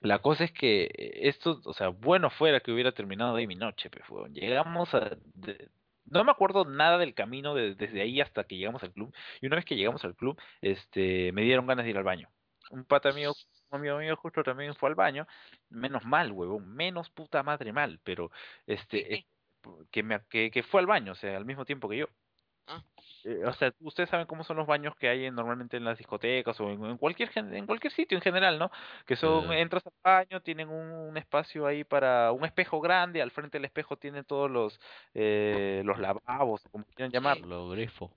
La 0.00 0.18
cosa 0.20 0.44
es 0.44 0.52
que 0.52 0.84
eh, 0.84 1.28
esto, 1.28 1.60
o 1.64 1.74
sea, 1.74 1.88
bueno 1.88 2.30
fuera 2.30 2.60
que 2.60 2.72
hubiera 2.72 2.92
terminado 2.92 3.36
ahí 3.36 3.46
mi 3.46 3.56
noche, 3.56 3.90
pues 3.90 4.08
weón. 4.08 4.32
Llegamos 4.34 4.92
a 4.94 5.16
de- 5.34 5.68
no 6.06 6.24
me 6.24 6.32
acuerdo 6.32 6.64
nada 6.64 6.98
del 6.98 7.14
camino 7.14 7.54
de- 7.54 7.74
desde 7.74 8.00
ahí 8.00 8.20
hasta 8.20 8.44
que 8.44 8.56
llegamos 8.56 8.82
al 8.82 8.92
club. 8.92 9.14
Y 9.40 9.46
una 9.46 9.56
vez 9.56 9.64
que 9.64 9.76
llegamos 9.76 10.02
al 10.04 10.16
club, 10.16 10.40
este, 10.62 11.30
me 11.32 11.42
dieron 11.42 11.66
ganas 11.66 11.84
de 11.84 11.90
ir 11.90 11.98
al 11.98 12.04
baño. 12.04 12.28
Un 12.70 12.84
pata 12.84 13.12
mío, 13.12 13.32
un 13.70 13.78
amigo 13.78 13.98
mío 13.98 14.16
justo 14.16 14.42
también 14.42 14.74
fue 14.74 14.88
al 14.88 14.94
baño. 14.94 15.26
Menos 15.68 16.04
mal, 16.04 16.32
huevón, 16.32 16.68
menos 16.74 17.10
puta 17.10 17.42
madre 17.42 17.72
mal, 17.72 18.00
pero 18.04 18.30
este, 18.66 19.26
que, 19.90 20.02
me, 20.02 20.20
que, 20.28 20.50
que 20.50 20.62
fue 20.62 20.80
al 20.80 20.86
baño, 20.86 21.12
o 21.12 21.16
sea, 21.16 21.36
al 21.36 21.44
mismo 21.44 21.64
tiempo 21.64 21.88
que 21.88 21.98
yo. 21.98 22.06
Ah. 22.66 22.82
Eh, 23.24 23.42
o 23.44 23.52
sea, 23.52 23.74
ustedes 23.80 24.08
saben 24.08 24.26
cómo 24.26 24.44
son 24.44 24.56
los 24.56 24.66
baños 24.66 24.94
que 24.96 25.08
hay 25.08 25.26
en- 25.26 25.34
normalmente 25.34 25.76
en 25.76 25.84
las 25.84 25.98
discotecas 25.98 26.58
o 26.60 26.70
en, 26.70 26.82
en 26.84 26.96
cualquier 26.96 27.28
gen- 27.28 27.54
en 27.54 27.66
cualquier 27.66 27.92
sitio 27.92 28.16
en 28.16 28.22
general, 28.22 28.58
¿no? 28.58 28.70
Que 29.06 29.16
son, 29.16 29.52
entras 29.52 29.86
al 29.86 29.92
baño, 30.02 30.40
tienen 30.40 30.68
un, 30.68 30.90
un 30.90 31.16
espacio 31.16 31.66
ahí 31.66 31.84
para 31.84 32.32
un 32.32 32.44
espejo 32.44 32.80
grande, 32.80 33.20
al 33.20 33.30
frente 33.30 33.58
del 33.58 33.66
espejo 33.66 33.96
tienen 33.96 34.24
todos 34.24 34.50
los 34.50 34.80
eh, 35.14 35.82
los 35.84 35.98
lavabos, 35.98 36.62
como 36.70 36.84
quieran 36.94 37.10
llamarlo, 37.10 37.46
Lo 37.46 37.68
grifo. 37.70 38.10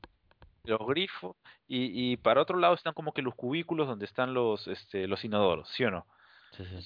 Los 0.63 0.79
grifos, 0.87 1.35
y, 1.67 2.13
y 2.13 2.17
para 2.17 2.41
otro 2.41 2.57
lado 2.57 2.73
están 2.75 2.93
como 2.93 3.13
que 3.13 3.21
los 3.21 3.35
cubículos 3.35 3.87
donde 3.87 4.05
están 4.05 4.33
los 4.33 4.67
este 4.67 5.07
los 5.07 5.23
inodoros, 5.25 5.69
¿sí 5.69 5.83
o 5.85 5.91
no? 5.91 6.07
Sí, 6.51 6.65
sí. 6.65 6.81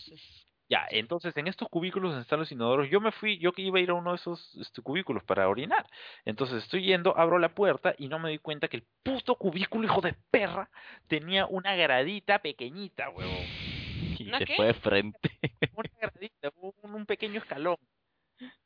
Ya, 0.69 0.85
entonces 0.89 1.35
en 1.37 1.47
estos 1.47 1.69
cubículos 1.69 2.11
donde 2.11 2.23
están 2.23 2.39
los 2.39 2.51
inodoros, 2.51 2.89
yo 2.89 2.99
me 2.99 3.13
fui, 3.13 3.37
yo 3.39 3.53
que 3.53 3.61
iba 3.61 3.77
a 3.79 3.81
ir 3.81 3.89
a 3.89 3.93
uno 3.93 4.11
de 4.11 4.17
esos 4.17 4.53
este, 4.55 4.81
cubículos 4.81 5.23
para 5.23 5.47
orinar. 5.47 5.85
Entonces 6.25 6.63
estoy 6.63 6.83
yendo, 6.83 7.17
abro 7.17 7.39
la 7.39 7.55
puerta 7.55 7.95
y 7.97 8.09
no 8.09 8.19
me 8.19 8.29
doy 8.29 8.39
cuenta 8.39 8.67
que 8.67 8.77
el 8.77 8.87
puto 9.03 9.35
cubículo, 9.37 9.85
hijo 9.85 10.01
de 10.01 10.13
perra, 10.29 10.69
tenía 11.07 11.45
una 11.45 11.75
gradita 11.75 12.39
pequeñita, 12.39 13.09
huevón. 13.09 13.45
Y 14.19 14.29
¿Una 14.29 14.39
se 14.39 14.45
qué? 14.45 14.55
fue 14.55 14.65
de 14.67 14.73
frente. 14.73 15.39
Una 15.71 15.89
gradita, 16.01 16.51
un, 16.55 16.73
un 16.95 17.05
pequeño 17.05 17.39
escalón. 17.39 17.77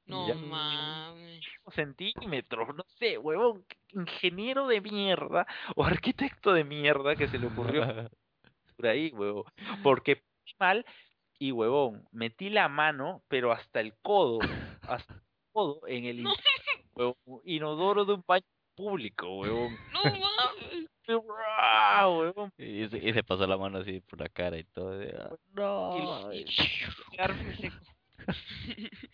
No 0.05 0.34
mames. 0.36 1.45
centímetros, 1.73 2.75
no 2.75 2.84
sé, 2.99 3.17
huevón, 3.17 3.65
ingeniero 3.89 4.67
de 4.67 4.81
mierda 4.81 5.47
o 5.75 5.84
arquitecto 5.84 6.53
de 6.53 6.63
mierda 6.63 7.15
que 7.15 7.27
se 7.27 7.38
le 7.39 7.47
ocurrió 7.47 7.84
por 8.77 8.88
ahí, 8.88 9.12
huevón. 9.12 9.45
Porque 9.84 10.21
mal 10.60 10.86
y, 11.39 11.51
huevón, 11.51 12.07
metí 12.12 12.49
la 12.49 12.67
mano, 12.69 13.23
pero 13.27 13.51
hasta 13.51 13.79
el 13.79 13.95
codo, 14.01 14.39
hasta 14.84 15.13
el 15.13 15.21
codo 15.51 15.88
en 15.88 16.05
el 16.05 16.23
No. 16.23 16.34
huevón, 16.93 17.41
inodoro 17.45 18.05
de 18.05 18.13
un 18.13 18.23
baño 18.27 18.45
público, 18.75 19.39
huevón. 19.39 19.75
No 19.93 20.03
mames. 20.03 20.88
¡Ah! 21.57 22.07
Y 22.57 22.88
se, 22.88 22.97
y 22.97 23.13
se 23.13 23.23
pasó 23.23 23.45
la 23.47 23.57
mano 23.57 23.79
así 23.79 24.01
por 24.01 24.19
la 24.19 24.29
cara 24.29 24.57
y 24.57 24.63
todo. 24.65 24.97
de, 24.97 25.13
ah, 25.17 25.36
no. 25.53 26.31
Y-. 26.34 26.45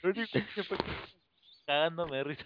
Lo 0.01 0.09
único 0.11 0.39
que 0.55 0.63
fue 0.63 0.77
cagándome 1.65 2.17
de 2.17 2.23
risa. 2.23 2.45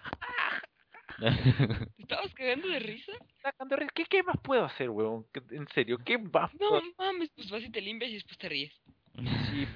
¿Te 1.20 2.02
estabas 2.04 2.34
cagando 2.34 2.68
de 2.70 2.80
risa? 2.80 3.12
Cagando 3.42 3.76
de 3.76 3.80
risa. 3.82 3.92
¿Qué, 3.94 4.06
¿Qué 4.06 4.24
más 4.24 4.38
puedo 4.42 4.66
hacer, 4.66 4.90
huevón? 4.90 5.26
¿Qué- 5.34 5.42
En 5.56 5.68
serio, 5.70 5.98
¿qué 6.04 6.18
más 6.18 6.52
puedo 6.58 6.82
No 6.82 6.94
mames, 6.98 7.30
pues 7.36 7.50
vas 7.50 7.64
y 7.64 7.70
te 7.70 7.82
limpias 7.82 8.12
y 8.12 8.16
después 8.16 8.38
te 8.38 8.50
ríes. 8.50 8.74
Sí, 9.16 9.68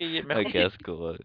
Ay, 0.00 0.22
mejor 0.22 0.50
qué 0.52 0.62
asco. 0.64 0.96
güey. 0.96 1.18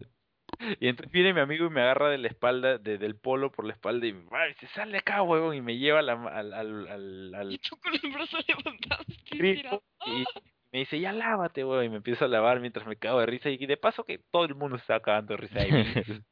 Y 0.80 0.88
entonces 0.88 1.12
viene 1.12 1.34
mi 1.34 1.40
amigo 1.40 1.66
y 1.66 1.70
me 1.70 1.80
agarra 1.82 2.08
de 2.10 2.18
la 2.18 2.28
espalda, 2.28 2.78
de- 2.78 2.98
del 2.98 3.16
polo 3.16 3.50
por 3.52 3.64
la 3.64 3.72
espalda 3.74 4.06
y 4.06 4.12
me 4.12 4.48
dice, 4.48 4.66
sale 4.74 4.92
de 4.92 4.98
acá, 4.98 5.22
huevón, 5.22 5.54
y 5.54 5.60
me 5.60 5.76
lleva 5.78 6.02
la 6.02 6.12
al, 6.14 6.52
al, 6.52 6.88
al, 6.88 7.34
al 7.34 7.52
Y 7.52 7.58
tú 7.58 7.76
con 7.78 7.92
el 7.94 8.10
brazo 8.12 8.38
levantado, 8.46 9.04
estirado. 9.08 9.82
y 10.06 10.24
me 10.72 10.80
dice, 10.80 11.00
ya 11.00 11.12
lávate, 11.12 11.64
huevón, 11.64 11.84
y 11.84 11.88
me 11.88 11.96
empiezo 11.96 12.24
a 12.24 12.28
lavar 12.28 12.60
mientras 12.60 12.86
me 12.86 12.96
cago 12.96 13.20
de 13.20 13.26
risa. 13.26 13.50
Y 13.50 13.64
de 13.66 13.76
paso 13.76 14.04
que 14.04 14.18
todo 14.30 14.44
el 14.44 14.54
mundo 14.54 14.76
estaba 14.76 15.00
cagando 15.00 15.34
de 15.34 15.36
risa 15.38 15.60
ahí. 15.60 15.70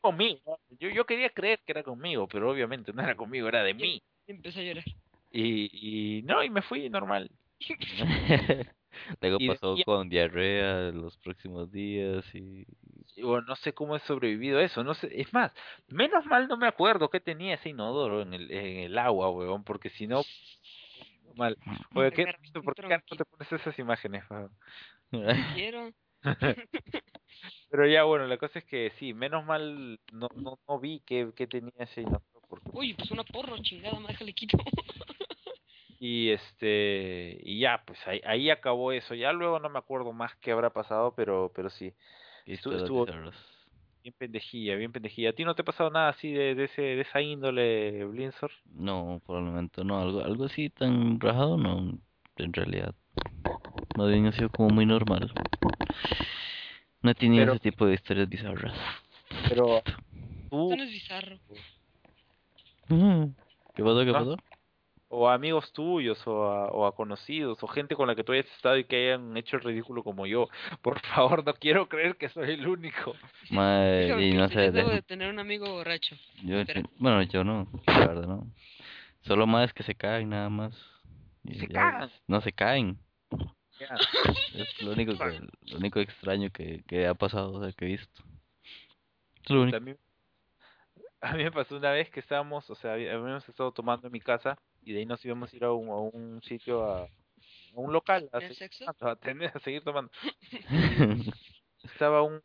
conmigo. 0.00 0.60
Yo, 0.78 0.88
yo 0.90 1.04
quería 1.06 1.30
creer 1.30 1.60
que 1.64 1.72
era 1.72 1.82
conmigo, 1.82 2.28
pero 2.28 2.50
obviamente 2.50 2.92
no 2.92 3.02
era 3.02 3.14
conmigo, 3.14 3.48
era 3.48 3.62
de 3.62 3.74
mí. 3.74 4.02
Y 4.26 4.32
empecé 4.32 4.60
a 4.60 4.64
llorar. 4.64 4.84
Y, 5.30 6.18
y 6.18 6.22
no, 6.22 6.42
y 6.42 6.50
me 6.50 6.62
fui 6.62 6.88
normal. 6.88 7.30
Luego 9.20 9.36
Y 9.40 9.48
pasó 9.48 9.70
decía- 9.72 9.84
con 9.84 10.08
diarrea 10.08 10.90
los 10.92 11.16
próximos 11.18 11.70
días 11.70 12.24
y... 12.34 12.64
Y 13.14 13.22
bueno, 13.22 13.46
no 13.48 13.56
sé 13.56 13.72
cómo 13.72 13.96
he 13.96 14.00
sobrevivido 14.00 14.58
a 14.58 14.62
eso, 14.62 14.84
no 14.84 14.92
sé, 14.92 15.08
es 15.18 15.32
más, 15.32 15.50
menos 15.88 16.26
mal 16.26 16.48
no 16.48 16.58
me 16.58 16.66
acuerdo 16.66 17.08
que 17.08 17.18
tenía 17.20 17.54
ese 17.54 17.70
inodoro 17.70 18.20
en 18.20 18.34
el, 18.34 18.50
en 18.50 18.78
el 18.80 18.98
agua, 18.98 19.30
huevón, 19.30 19.64
porque 19.64 19.88
si 19.90 20.06
no, 20.06 20.22
mal. 21.36 21.56
Oye, 21.94 22.10
¿qué, 22.12 22.26
¿por 22.62 22.74
qué 22.74 22.82
no 22.88 23.16
te 23.16 23.24
pones 23.24 23.52
esas 23.52 23.78
imágenes? 23.78 24.24
Quiero. 25.54 25.90
Pero 27.70 27.86
ya, 27.86 28.04
bueno, 28.04 28.26
la 28.26 28.38
cosa 28.38 28.58
es 28.58 28.64
que 28.64 28.92
sí, 28.98 29.12
menos 29.14 29.44
mal 29.44 30.00
no, 30.12 30.28
no, 30.34 30.58
no 30.66 30.80
vi 30.80 31.00
que, 31.00 31.32
que 31.36 31.46
tenía 31.46 31.72
ese 31.78 32.04
porque- 32.48 32.70
Uy, 32.72 32.94
pues 32.94 33.10
una 33.10 33.24
porro, 33.24 33.56
chingada, 33.58 33.98
me 34.00 34.08
déjale 34.08 34.32
quito. 34.32 34.56
y 35.98 36.30
este, 36.30 37.38
y 37.42 37.60
ya, 37.60 37.82
pues 37.86 37.98
ahí, 38.06 38.20
ahí 38.24 38.50
acabó 38.50 38.92
eso, 38.92 39.14
ya 39.14 39.32
luego 39.32 39.58
no 39.58 39.68
me 39.68 39.78
acuerdo 39.78 40.12
más 40.12 40.34
qué 40.36 40.52
habrá 40.52 40.70
pasado, 40.70 41.14
pero, 41.14 41.52
pero 41.54 41.70
sí, 41.70 41.92
Estuvo- 42.46 42.76
estuvo-. 42.76 43.32
Bien 44.06 44.14
pendejilla, 44.16 44.76
bien 44.76 44.92
pendejilla. 44.92 45.30
¿A 45.30 45.32
ti 45.32 45.44
no 45.44 45.54
te 45.56 45.62
ha 45.62 45.64
pasado 45.64 45.90
nada 45.90 46.10
así 46.10 46.30
de, 46.30 46.54
de 46.54 46.64
ese, 46.64 46.80
de 46.80 47.00
esa 47.00 47.20
índole, 47.20 48.04
Blinzor? 48.04 48.52
No, 48.72 49.20
por 49.26 49.38
el 49.38 49.44
momento 49.44 49.82
no, 49.82 50.00
algo, 50.00 50.22
algo 50.24 50.44
así 50.44 50.70
tan 50.70 51.18
rajado 51.18 51.56
no, 51.56 51.98
en 52.36 52.52
realidad. 52.52 52.94
Más 53.96 54.08
bien 54.08 54.26
ha 54.26 54.32
sido 54.32 54.48
como 54.50 54.68
muy 54.70 54.86
normal. 54.86 55.32
No 57.02 57.10
he 57.10 57.14
tenido 57.16 57.42
Pero- 57.42 57.52
ese 57.54 57.62
tipo 57.70 57.84
de 57.86 57.94
historias 57.94 58.28
bizarras. 58.28 58.74
Pero 59.48 59.82
tú, 60.50 60.70
Esto 60.70 60.76
no 60.76 60.82
es 60.84 60.90
bizarro. 60.90 61.38
Ujú. 62.88 63.34
¿Qué 63.74 63.82
pasó? 63.82 64.04
¿Qué 64.04 64.10
Ah. 64.10 64.12
pasó? 64.12 64.36
O 65.18 65.30
a 65.30 65.34
amigos 65.34 65.72
tuyos, 65.72 66.20
o 66.26 66.44
a, 66.44 66.66
o 66.66 66.84
a 66.86 66.94
conocidos, 66.94 67.62
o 67.62 67.66
gente 67.68 67.96
con 67.96 68.06
la 68.06 68.14
que 68.14 68.22
tú 68.22 68.32
hayas 68.32 68.44
estado 68.54 68.76
y 68.76 68.84
que 68.84 68.96
hayan 69.14 69.34
hecho 69.38 69.56
el 69.56 69.62
ridículo 69.62 70.04
como 70.04 70.26
yo. 70.26 70.48
Por 70.82 71.00
favor, 71.00 71.42
no 71.42 71.54
quiero 71.54 71.88
creer 71.88 72.16
que 72.16 72.28
soy 72.28 72.50
el 72.50 72.66
único. 72.68 73.14
Déjame 73.50 74.26
y 74.26 74.32
no 74.34 74.48
sé, 74.48 74.70
debo 74.70 74.90
de- 74.90 75.00
tener 75.00 75.30
un 75.30 75.38
amigo 75.38 75.66
borracho. 75.72 76.16
yo, 76.42 76.58
bueno, 76.98 77.22
yo 77.22 77.44
no, 77.44 77.66
la 77.86 78.06
verdad 78.06 78.26
no. 78.26 78.46
Solo 79.22 79.46
más 79.46 79.72
que 79.72 79.82
se 79.84 79.94
caen 79.94 80.28
nada 80.28 80.50
más. 80.50 80.74
Y 81.44 81.54
Se 81.60 81.68
ya. 81.68 82.10
No 82.26 82.40
se 82.42 82.52
caen. 82.52 82.98
Es 84.54 84.82
lo 84.82 84.92
único 84.92 85.16
que, 85.16 85.40
lo 85.70 85.78
único 85.78 86.00
extraño 86.00 86.50
que, 86.50 86.82
que 86.86 87.06
ha 87.06 87.14
pasado, 87.14 87.52
o 87.52 87.62
sea, 87.62 87.72
que 87.72 87.84
he 87.86 87.88
visto. 87.88 88.22
Es 89.44 89.50
lo 89.50 89.62
único. 89.62 89.76
También, 89.76 89.98
a 91.20 91.32
mí 91.34 91.44
me 91.44 91.52
pasó 91.52 91.76
una 91.76 91.90
vez 91.90 92.10
que 92.10 92.20
estábamos, 92.20 92.68
o 92.70 92.74
sea, 92.74 92.92
habí- 92.94 93.08
habíamos 93.08 93.48
estado 93.48 93.72
tomando 93.72 94.06
en 94.08 94.12
mi 94.12 94.20
casa 94.20 94.58
y 94.86 94.92
de 94.92 95.00
ahí 95.00 95.06
nos 95.06 95.22
íbamos 95.24 95.52
a 95.52 95.56
ir 95.56 95.64
a 95.64 95.72
un, 95.72 95.88
a 95.90 95.96
un 95.96 96.40
sitio, 96.44 96.82
a, 96.84 97.02
a 97.02 97.08
un 97.74 97.92
local, 97.92 98.30
a 98.32 98.38
¿Tener 98.38 98.54
seguir, 98.54 98.70
sexo? 98.70 98.84
tomando, 98.84 99.08
a, 99.10 99.16
tener- 99.16 99.52
a 99.54 99.60
seguir 99.60 99.82
tomando. 99.82 100.10
Estaba 101.82 102.22
un, 102.22 102.40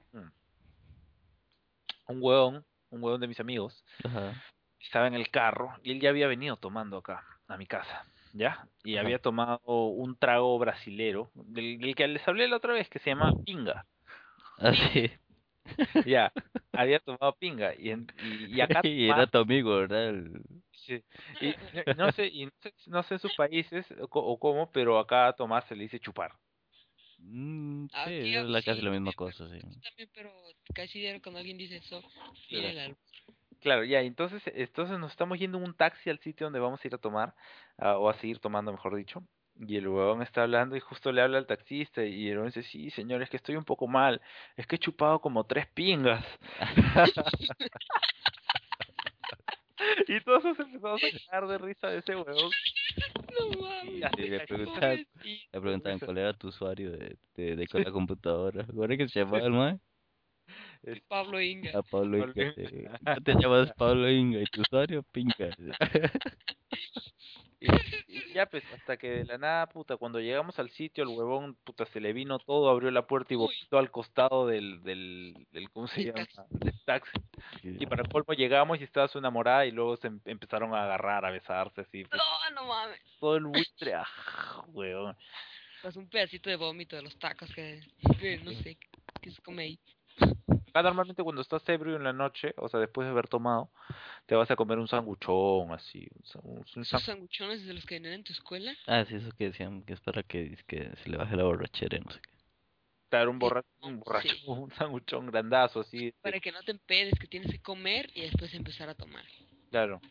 un 2.08 2.18
huevón, 2.22 2.66
un 2.90 3.04
huevón 3.04 3.22
de 3.22 3.28
mis 3.28 3.40
amigos, 3.40 3.86
Ajá. 4.04 4.34
estaba 4.80 5.08
en 5.08 5.14
el 5.14 5.30
carro 5.30 5.74
y 5.84 5.92
él 5.92 6.02
ya 6.02 6.10
había 6.10 6.28
venido 6.28 6.58
tomando 6.58 6.98
acá, 6.98 7.24
a 7.48 7.58
mi 7.58 7.68
casa, 7.68 8.06
¿ya? 8.34 8.68
Y 8.84 8.96
Ajá. 8.96 9.06
había 9.06 9.20
tomado 9.20 9.60
un 9.66 10.16
trago 10.18 10.58
brasilero, 10.58 11.30
del, 11.36 11.78
del 11.80 11.96
que 11.96 12.08
les 12.08 12.28
hablé 12.28 12.48
la 12.48 12.58
otra 12.58 12.74
vez, 12.74 12.90
que 12.90 13.00
se 13.00 13.12
llama 13.12 13.32
pinga. 13.46 13.86
Así. 14.58 15.12
Ya, 16.06 16.34
había 16.74 17.00
tomado 17.00 17.36
pinga 17.38 17.74
y, 17.76 17.90
en- 17.92 18.08
y, 18.18 18.56
y 18.58 18.62
acá 18.62 18.82
Y 18.84 19.10
era 19.10 19.28
tu 19.28 19.38
amigo, 19.40 19.76
¿verdad? 19.78 20.10
El- 20.10 20.42
sí, 20.72 21.04
y 21.40 21.56
no- 21.98 22.12
sé, 22.12 22.28
y 22.28 22.46
no 22.46 22.52
sé, 22.62 22.74
no 22.88 23.04
sé 23.04 23.14
en 23.16 23.20
sus 23.20 23.34
países 23.34 23.86
o, 24.02 24.08
co- 24.08 24.24
o 24.24 24.40
cómo, 24.40 24.72
pero 24.72 24.98
acá 25.00 25.28
a 25.28 25.34
tomar 25.34 25.64
se 25.68 25.76
le 25.76 25.84
dice 25.84 26.00
chupar. 26.00 26.32
Mm, 27.20 27.86
sí, 27.88 27.94
Aquí, 27.98 28.36
es 28.36 28.46
la, 28.46 28.62
casi 28.64 28.80
sí, 28.80 28.86
la 28.86 28.92
misma 28.92 29.14
cosa, 29.14 29.48
sí. 29.50 29.60
Yo 29.62 29.82
también, 29.82 30.10
pero 30.14 30.32
casi 30.74 31.20
cuando 31.22 31.40
alguien 31.40 31.58
dice 31.58 31.78
eso, 31.78 32.04
el 32.50 32.80
albur. 32.80 32.98
Claro, 33.62 33.84
ya, 33.84 34.02
entonces, 34.02 34.42
entonces 34.56 34.98
nos 35.00 35.12
estamos 35.12 35.38
yendo 35.38 35.60
en 35.60 35.66
un 35.66 35.76
taxi 35.76 36.10
al 36.10 36.20
sitio 36.20 36.48
donde 36.48 36.60
vamos 36.60 36.84
a 36.84 36.88
ir 36.88 36.96
a 36.96 36.98
tomar, 36.98 37.36
ah, 37.78 37.98
o 37.98 38.10
a 38.10 38.14
seguir 38.16 38.40
tomando, 38.40 38.72
mejor 38.72 38.96
dicho. 38.96 39.24
Y 39.68 39.78
el 39.78 39.88
huevón 39.88 40.24
está 40.24 40.42
hablando 40.44 40.76
y 40.76 40.80
justo 40.80 41.12
le 41.12 41.22
habla 41.22 41.38
al 41.38 41.46
taxista 41.46 42.04
y 42.04 42.30
el 42.30 42.38
huevón 42.38 42.48
dice, 42.52 42.64
sí, 42.64 42.90
señor, 42.90 43.22
es 43.22 43.30
que 43.30 43.38
estoy 43.38 43.56
un 43.56 43.64
poco 43.64 43.88
mal, 43.88 44.20
es 44.58 44.66
que 44.66 44.78
he 44.78 44.80
chupado 44.80 45.20
como 45.20 45.44
tres 45.44 45.68
pingas. 45.68 46.26
y 50.08 50.20
todos 50.22 50.44
nos 50.44 50.60
empezamos 50.60 51.00
a 51.04 51.08
cagar 51.28 51.48
de 51.48 51.58
risa 51.60 51.90
de 51.90 52.00
ese 52.00 52.16
huevón. 52.16 52.50
No 53.40 53.50
mames. 53.62 54.18
Le 54.18 54.40
preguntaban, 54.48 55.06
le 55.24 55.62
preguntaban 55.62 56.00
cuál 56.00 56.18
era 56.18 56.34
tu 56.34 56.48
usuario 56.48 56.92
de, 56.92 57.18
de, 57.36 57.56
de 57.56 57.68
con 57.68 57.84
la 57.84 57.92
computadora. 58.02 58.66
¿Cuál 58.66 58.92
es 58.94 58.98
que 58.98 59.10
se 59.10 59.20
llamaba 59.20 59.46
el 59.46 59.52
man? 59.52 59.80
Es- 60.82 61.02
Pablo 61.02 61.40
Inga. 61.40 61.78
A 61.78 61.84
Pablo 61.84 62.18
Pablo 62.18 62.34
Inga. 62.42 62.54
Inga. 62.58 62.98
sí. 62.98 63.06
Tú 63.16 63.22
te 63.22 63.34
llamas 63.36 63.72
Pablo 63.74 64.10
Inga 64.10 64.40
y 64.42 64.46
tu 64.46 64.62
usuario 64.62 65.04
Pinga. 65.04 65.56
Y, 67.62 67.68
y 68.08 68.34
ya 68.34 68.48
pues, 68.48 68.64
hasta 68.74 68.98
que 68.98 69.08
de 69.10 69.26
la 69.26 69.38
nada, 69.38 69.68
puta, 69.68 69.96
cuando 69.96 70.20
llegamos 70.20 70.58
al 70.58 70.72
sitio, 70.72 71.04
el 71.04 71.10
huevón, 71.10 71.56
puta, 71.64 71.86
se 71.86 72.00
le 72.02 72.12
vino 72.12 72.40
todo, 72.40 72.70
abrió 72.70 72.90
la 72.90 73.06
puerta 73.06 73.34
y 73.34 73.38
vomitó 73.38 73.78
al 73.78 73.92
costado 73.92 74.48
del, 74.48 74.82
del, 74.84 75.48
del 75.52 75.70
¿cómo 75.70 75.88
se 75.88 76.06
llama? 76.06 76.26
Del 76.50 76.74
taxi. 76.84 77.12
Y 77.64 77.86
para 77.86 78.04
colmo 78.04 78.34
llegamos 78.34 78.80
y 78.82 78.84
estaba 78.84 79.08
su 79.08 79.20
enamorada 79.20 79.66
y 79.68 79.72
luego 79.72 79.96
se 79.98 80.08
em- 80.08 80.20
empezaron 80.26 80.74
a 80.74 80.84
agarrar, 80.84 81.24
a 81.24 81.30
besarse, 81.32 81.82
así, 81.82 82.04
pues, 82.06 82.20
No, 82.20 82.56
no 82.62 82.68
mames. 82.68 83.00
todo 83.20 83.38
el 83.38 83.46
buitre, 83.46 83.94
ah, 83.94 84.64
huevón. 84.70 85.16
Pues 85.84 85.96
un 85.96 86.10
pedacito 86.10 86.50
de 86.50 86.56
vómito 86.56 86.96
de 86.96 87.04
los 87.04 87.18
tacos 87.20 87.54
que, 87.54 87.80
que 88.20 88.38
no 88.40 88.52
sé, 88.64 88.78
que 89.22 89.32
se 89.32 89.42
come 89.42 89.64
ahí. 89.64 89.80
Acá 90.72 90.84
normalmente 90.84 91.24
cuando 91.24 91.42
estás 91.42 91.68
ebrio 91.70 91.96
en 91.98 92.04
la 92.04 92.14
noche, 92.14 92.54
o 92.58 92.70
sea, 92.70 92.80
después 92.80 93.06
de 93.06 93.12
haber 93.12 93.28
tomado, 93.28 93.70
te 94.26 94.36
vas 94.36 94.50
a 94.52 94.56
comer 94.56 94.80
un 94.80 94.88
sanguchón, 94.88 95.72
así, 95.74 96.08
un, 96.44 96.52
un, 96.52 96.58
un 96.76 96.82
Esos 96.84 97.02
san- 97.04 97.16
sanguchones 97.16 97.66
de 97.66 97.74
los 97.74 97.86
que 97.86 97.96
venden 97.96 98.14
en 98.14 98.24
tu 98.24 98.34
escuela. 98.34 98.74
Ah, 98.88 99.06
sí, 99.06 99.16
eso 99.16 99.32
que 99.38 99.46
decían 99.46 99.84
que 99.84 99.94
es 99.94 100.00
para 100.02 100.24
que, 100.24 100.58
que 100.68 100.92
se 101.04 101.10
le 101.10 101.18
baje 101.18 101.36
la 101.36 101.44
borrachera, 101.44 102.00
no 102.00 102.12
sé 102.12 102.20
qué. 102.22 102.30
claro, 103.10 103.32
un 103.32 103.40
un 103.82 104.00
borracho, 104.00 104.36
sí. 104.38 104.44
un 104.48 104.72
sanguchón 104.72 105.28
grandazo, 105.28 105.82
así, 105.82 106.14
Para 106.22 106.40
que 106.40 106.52
no 106.52 106.62
te 106.64 106.72
empedes, 106.72 107.20
que 107.20 107.28
tienes 107.28 107.52
que 107.52 107.60
comer 107.62 108.10
y 108.16 108.22
después 108.22 108.54
empezar 108.54 108.90
a 108.90 108.96
tomar. 108.96 109.26
claro. 109.70 110.02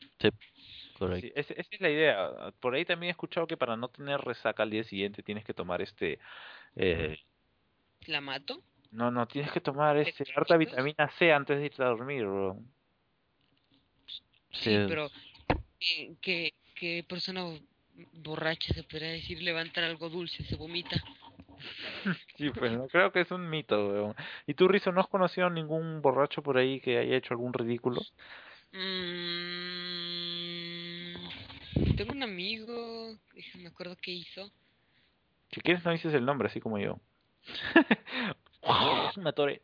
Sí, 1.21 1.33
ese- 1.35 1.55
esa 1.59 1.69
es 1.71 1.81
la 1.81 1.91
idea. 1.91 2.53
Por 2.61 2.75
ahí 2.75 2.85
también 2.85 3.09
he 3.09 3.11
escuchado 3.13 3.47
que 3.47 3.57
para 3.57 3.77
no 3.77 3.89
tener 3.89 4.21
resaca 4.21 4.63
al 4.63 4.71
día 4.71 4.85
siguiente 4.85 5.23
tienes 5.23 5.45
que 5.45 5.55
tomar 5.55 5.81
este, 5.83 6.19
eh, 6.77 7.19
¿La 8.07 8.21
mato? 8.21 8.63
No, 8.91 9.11
no, 9.11 9.27
tienes 9.27 9.53
que 9.53 9.61
tomar 9.61 9.97
este, 9.97 10.25
harta 10.35 10.57
vitamina 10.57 11.11
C 11.19 11.33
antes 11.33 11.59
de 11.59 11.67
irte 11.67 11.83
a 11.83 11.87
dormir, 11.87 12.25
bro. 12.25 12.59
Sí, 14.53 14.77
pero 14.89 15.11
¿qué, 15.79 16.15
qué, 16.21 16.55
qué 16.75 17.05
persona 17.09 17.45
borracha 18.15 18.75
se 18.75 18.83
podría 18.83 19.11
decir 19.11 19.43
levantar 19.43 19.85
algo 19.85 20.09
dulce, 20.09 20.45
se 20.45 20.57
vomita? 20.57 20.97
Sí, 22.37 22.51
pues 22.51 22.73
no, 22.73 22.89
creo 22.89 23.13
que 23.13 23.21
es 23.21 23.31
un 23.31 23.51
mito, 23.51 23.89
weón. 23.89 24.15
¿Y 24.47 24.55
tú, 24.55 24.67
Rizo, 24.67 24.93
no 24.93 25.03
has 25.03 25.09
conocido 25.09 25.47
a 25.49 25.51
ningún 25.51 26.01
borracho 26.01 26.43
por 26.43 26.57
ahí 26.57 26.81
que 26.81 26.97
haya 26.97 27.17
hecho 27.17 27.35
algún 27.35 27.53
ridículo? 27.53 28.01
Mm, 28.73 29.19
tengo 31.97 32.13
un 32.13 32.23
amigo, 32.23 33.19
me 33.57 33.69
acuerdo 33.69 33.97
qué 34.01 34.13
hizo. 34.13 34.51
Si 35.53 35.61
quieres 35.61 35.85
no 35.85 35.91
dices 35.91 36.15
el 36.15 36.25
nombre, 36.25 36.49
así 36.49 36.61
como 36.61 36.79
yo. 36.79 36.99
Me 39.17 39.31
atoré. 39.31 39.63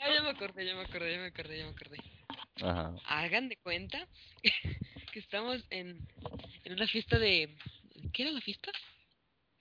Ah, 0.00 0.14
ya 0.14 0.22
me 0.22 0.30
acordé, 0.30 0.66
ya 0.66 0.74
me 0.74 0.82
acordé, 0.82 1.12
ya 1.12 1.18
me 1.18 1.26
acordé, 1.26 1.58
ya 1.58 1.64
me 1.64 1.70
acordé. 1.70 1.98
Ajá. 2.62 2.94
Hagan 3.06 3.48
de 3.48 3.56
cuenta 3.56 4.06
que 5.12 5.18
estamos 5.20 5.64
en, 5.70 6.00
en 6.64 6.72
una 6.72 6.86
fiesta 6.86 7.18
de... 7.18 7.56
¿Qué 8.12 8.22
era 8.22 8.32
la 8.32 8.40
fiesta? 8.40 8.70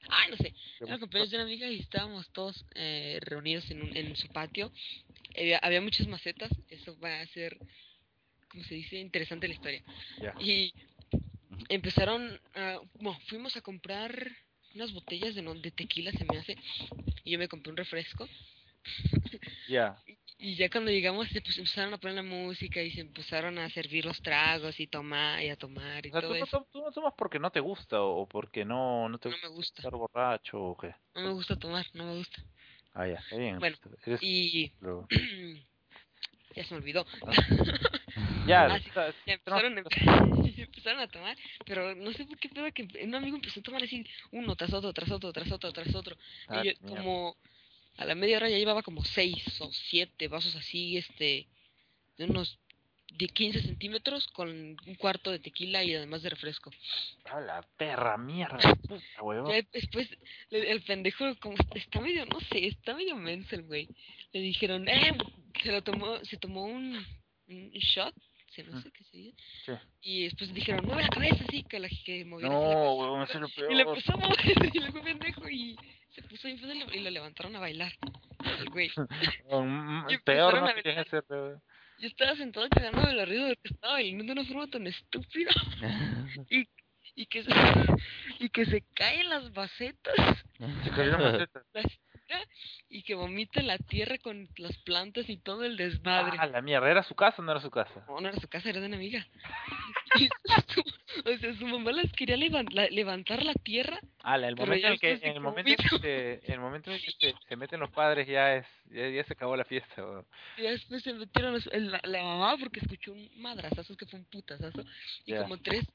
Ay, 0.09 0.31
no 0.31 0.37
sé. 0.37 0.53
Era 0.79 0.93
el 0.95 0.99
cumpleaños 0.99 1.31
de 1.31 1.37
una 1.37 1.43
amiga 1.45 1.67
y 1.69 1.79
estábamos 1.79 2.29
todos 2.31 2.65
eh, 2.75 3.19
reunidos 3.21 3.69
en, 3.71 3.81
un- 3.83 3.95
en 3.97 4.15
su 4.15 4.27
patio. 4.29 4.71
Eh, 5.33 5.57
había 5.61 5.81
muchas 5.81 6.07
macetas. 6.07 6.51
Eso 6.69 6.97
va 6.99 7.19
a 7.21 7.27
ser, 7.27 7.57
como 8.49 8.63
se 8.63 8.75
dice, 8.75 8.97
interesante 8.97 9.47
la 9.47 9.53
historia. 9.55 9.83
Ya. 10.21 10.33
Y 10.39 10.73
empezaron, 11.69 12.39
a- 12.55 12.79
bueno, 12.99 13.19
fuimos 13.27 13.55
a 13.57 13.61
comprar 13.61 14.31
unas 14.75 14.91
botellas 14.93 15.35
de, 15.35 15.41
no- 15.41 15.55
de 15.55 15.71
tequila, 15.71 16.11
se 16.11 16.25
me 16.25 16.37
hace. 16.37 16.55
Y 17.23 17.31
yo 17.31 17.39
me 17.39 17.47
compré 17.47 17.71
un 17.71 17.77
refresco. 17.77 18.27
Ya. 19.67 20.01
Y 20.39 20.55
ya 20.55 20.69
cuando 20.69 20.91
llegamos, 20.91 21.27
se 21.29 21.41
pues, 21.41 21.57
empezaron 21.57 21.93
a 21.93 21.97
poner 21.97 22.15
la 22.15 22.23
música 22.23 22.81
y 22.81 22.91
se 22.91 23.01
empezaron 23.01 23.57
a 23.57 23.69
servir 23.71 24.05
los 24.05 24.21
tragos 24.21 24.79
y 24.79 24.87
tomar 24.87 25.41
y 25.43 25.49
a 25.49 25.57
tomar 25.57 26.05
y 26.05 26.09
O 26.09 26.13
sea, 26.13 26.21
todo 26.21 26.31
¿tú, 26.33 26.39
no 26.39 26.45
eso. 26.45 26.57
tom- 26.57 26.65
tú 26.71 26.81
no 26.81 26.91
tomas 26.91 27.13
porque 27.17 27.37
no 27.39 27.51
te 27.51 27.59
gusta 27.59 28.01
o 28.01 28.25
porque 28.27 28.63
no, 28.63 29.09
no 29.09 29.17
te 29.17 29.27
No 29.29 29.35
gusta 29.35 29.47
me 29.49 29.53
gusta, 29.55 29.81
estar 29.81 29.91
borracho 29.91 30.61
o 30.61 30.77
qué? 30.77 30.95
no 31.15 31.21
me 31.21 31.31
gusta 31.33 31.57
tomar, 31.57 31.85
no 31.93 32.05
me 32.05 32.15
gusta. 32.17 32.41
Ah, 32.93 33.07
ya, 33.07 33.15
está 33.15 33.35
bien. 33.35 33.59
Bueno, 33.59 33.75
Eres- 34.05 34.21
Y 34.23 34.71
ya 36.55 36.63
se 36.63 36.73
me 36.73 36.79
olvidó. 36.79 37.05
Ya, 38.45 38.67
Ah, 38.67 38.79
sí, 38.79 38.91
no- 39.49 40.46
empezaron, 40.61 40.99
a- 40.99 41.03
empezaron 41.03 41.29
a 41.29 41.35
tomar, 41.35 41.37
pero 41.65 41.95
no 41.95 42.11
sé 42.13 42.25
por 42.25 42.37
qué 42.39 42.49
pedo 42.49 42.71
que 42.73 42.87
un 43.03 43.15
amigo 43.15 43.35
empezó 43.35 43.59
a 43.59 43.63
tomar 43.63 43.83
así 43.83 44.05
uno 44.31 44.55
tras 44.55 44.73
otro, 44.73 44.93
tras 44.93 45.09
otro, 45.11 45.31
tras 45.33 45.51
otro, 45.51 45.71
tras 45.71 45.95
otro. 45.95 46.17
Ah, 46.47 46.61
y 46.63 46.67
yo 46.69 46.73
mierda. 46.81 46.97
como 47.03 47.37
a 47.97 48.05
la 48.05 48.15
media 48.15 48.37
hora 48.37 48.49
ya 48.49 48.57
llevaba 48.57 48.83
como 48.83 49.03
seis 49.03 49.43
o 49.61 49.71
siete 49.71 50.27
vasos 50.27 50.55
así, 50.55 50.97
este, 50.97 51.47
de 52.17 52.25
unos 52.25 52.57
de 53.17 53.27
15 53.29 53.61
centímetros 53.61 54.27
con 54.27 54.49
un 54.49 54.95
cuarto 54.99 55.31
de 55.31 55.39
tequila 55.39 55.83
y 55.83 55.95
además 55.95 56.21
de 56.21 56.29
refresco. 56.29 56.69
A 57.25 57.39
la 57.39 57.61
perra, 57.77 58.17
mierda, 58.17 58.57
puta, 58.87 59.01
huevón. 59.23 59.51
Ya 59.51 59.65
después 59.71 60.07
le- 60.51 60.69
el 60.71 60.81
pendejo 60.83 61.25
como 61.39 61.55
está 61.73 62.01
medio, 62.01 62.25
no 62.25 62.39
sé, 62.41 62.67
está 62.67 62.93
medio 62.93 63.15
menso 63.15 63.55
el 63.55 63.63
güey. 63.63 63.87
Le 64.33 64.41
dijeron, 64.41 64.87
eh, 64.89 65.17
se 65.63 65.71
lo 65.71 65.81
tomó, 65.81 66.23
se 66.25 66.37
tomó 66.37 66.65
un, 66.65 66.97
un 67.47 67.69
shot, 67.71 68.13
sé 68.81 68.91
qué 68.91 69.03
se 69.05 69.17
dice. 69.17 69.37
Sí. 69.65 69.71
Y 70.01 70.23
después 70.25 70.53
dijeron, 70.53 70.85
mueve 70.85 71.03
la 71.03 71.09
cabeza 71.09 71.43
así, 71.47 71.63
que 71.63 71.79
la 71.79 71.87
que 71.89 72.25
la 72.25 72.49
No, 72.49 72.93
huevón, 72.95 73.23
eso 73.23 73.33
es 73.33 73.39
lo 73.41 73.47
Y 73.71 73.75
le 73.75 73.83
peor. 73.83 73.97
empezó 73.97 74.13
a 74.13 74.17
mover 74.17 74.75
y 74.75 74.79
güey 74.79 74.91
pendejo 75.03 75.49
y 75.49 75.75
se 76.15 76.21
puso 76.23 76.47
fácil 76.47 76.87
y 76.93 76.99
lo 76.99 77.09
levantaron 77.09 77.55
a 77.55 77.59
bailar. 77.59 77.93
El 78.59 78.69
güey. 78.69 78.89
Mm, 79.51 80.09
Y 80.09 80.17
Peor 80.19 80.61
no 80.61 80.73
querían 80.75 80.99
hacer, 80.99 81.23
huevón. 81.29 81.61
Yo 81.99 82.07
estaba 82.07 82.35
sentado 82.35 82.67
cagando 82.69 83.01
de 83.07 83.13
la 83.13 83.25
risa 83.25 83.45
de 83.45 83.55
que 83.55 83.73
estaba 83.73 83.93
bailando 83.93 84.33
de 84.33 84.39
una 84.39 84.45
forma 84.45 84.67
tan 84.67 84.85
estúpida 84.87 85.51
y 87.15 87.25
que 87.25 87.43
se, 87.43 87.49
y 88.39 88.49
que 88.49 88.65
se 88.65 88.81
caen 88.93 89.29
las 89.29 89.51
bacetas 89.53 90.15
Se 90.83 90.91
maceta. 91.17 91.63
las 91.73 91.85
y 92.89 93.03
que 93.03 93.15
vomita 93.15 93.61
la 93.61 93.77
tierra 93.77 94.17
con 94.17 94.47
las 94.57 94.77
plantas 94.79 95.29
y 95.29 95.37
todo 95.37 95.63
el 95.63 95.77
desmadre. 95.77 96.37
Ah, 96.39 96.45
la 96.47 96.61
mierda, 96.61 96.89
¿era 96.89 97.03
su 97.03 97.15
casa 97.15 97.41
o 97.41 97.45
no 97.45 97.51
era 97.51 97.61
su 97.61 97.69
casa? 97.71 98.03
No, 98.07 98.19
no 98.21 98.29
era 98.29 98.39
su 98.39 98.47
casa, 98.47 98.69
era 98.69 98.79
de 98.79 98.87
una 98.87 98.95
amiga. 98.97 99.25
O 101.25 101.37
sea, 101.37 101.53
su 101.55 101.65
mamá 101.65 101.91
las 101.91 102.11
quería 102.13 102.37
levan- 102.37 102.71
la- 102.71 102.87
levantar 102.89 103.43
la 103.43 103.53
tierra 103.55 103.99
Ah, 104.21 104.37
la- 104.37 104.47
el 104.49 104.55
momento 104.55 104.87
en 104.87 104.93
el 104.93 104.99
que, 104.99 105.11
en 105.13 105.33
el 105.33 105.39
momento 105.41 105.71
en 105.71 105.77
que 105.77 105.99
se, 105.99 106.53
el 106.53 106.59
momento 106.59 106.91
en 106.91 106.99
que 107.01 107.11
se, 107.19 107.33
se 107.47 107.55
meten 107.55 107.79
los 107.79 107.89
padres 107.89 108.27
ya 108.27 108.55
es, 108.55 108.65
ya, 108.91 109.09
ya 109.09 109.23
se 109.23 109.33
acabó 109.33 109.55
la 109.57 109.65
fiesta, 109.65 110.03
huevón. 110.05 110.25
y 110.57 110.63
ya 110.63 110.71
después 110.71 111.01
se 111.03 111.13
metieron 111.13 111.53
los- 111.53 111.65
la, 111.73 111.99
la 112.03 112.23
mamá 112.23 112.55
porque 112.57 112.79
escuchó 112.81 113.11
un 113.13 113.29
madrazazo 113.41 113.97
que 113.97 114.05
fue 114.05 114.19
un 114.19 114.25
putazazo 114.25 114.83
y 115.25 115.33
como 115.35 115.57
tres 115.57 115.85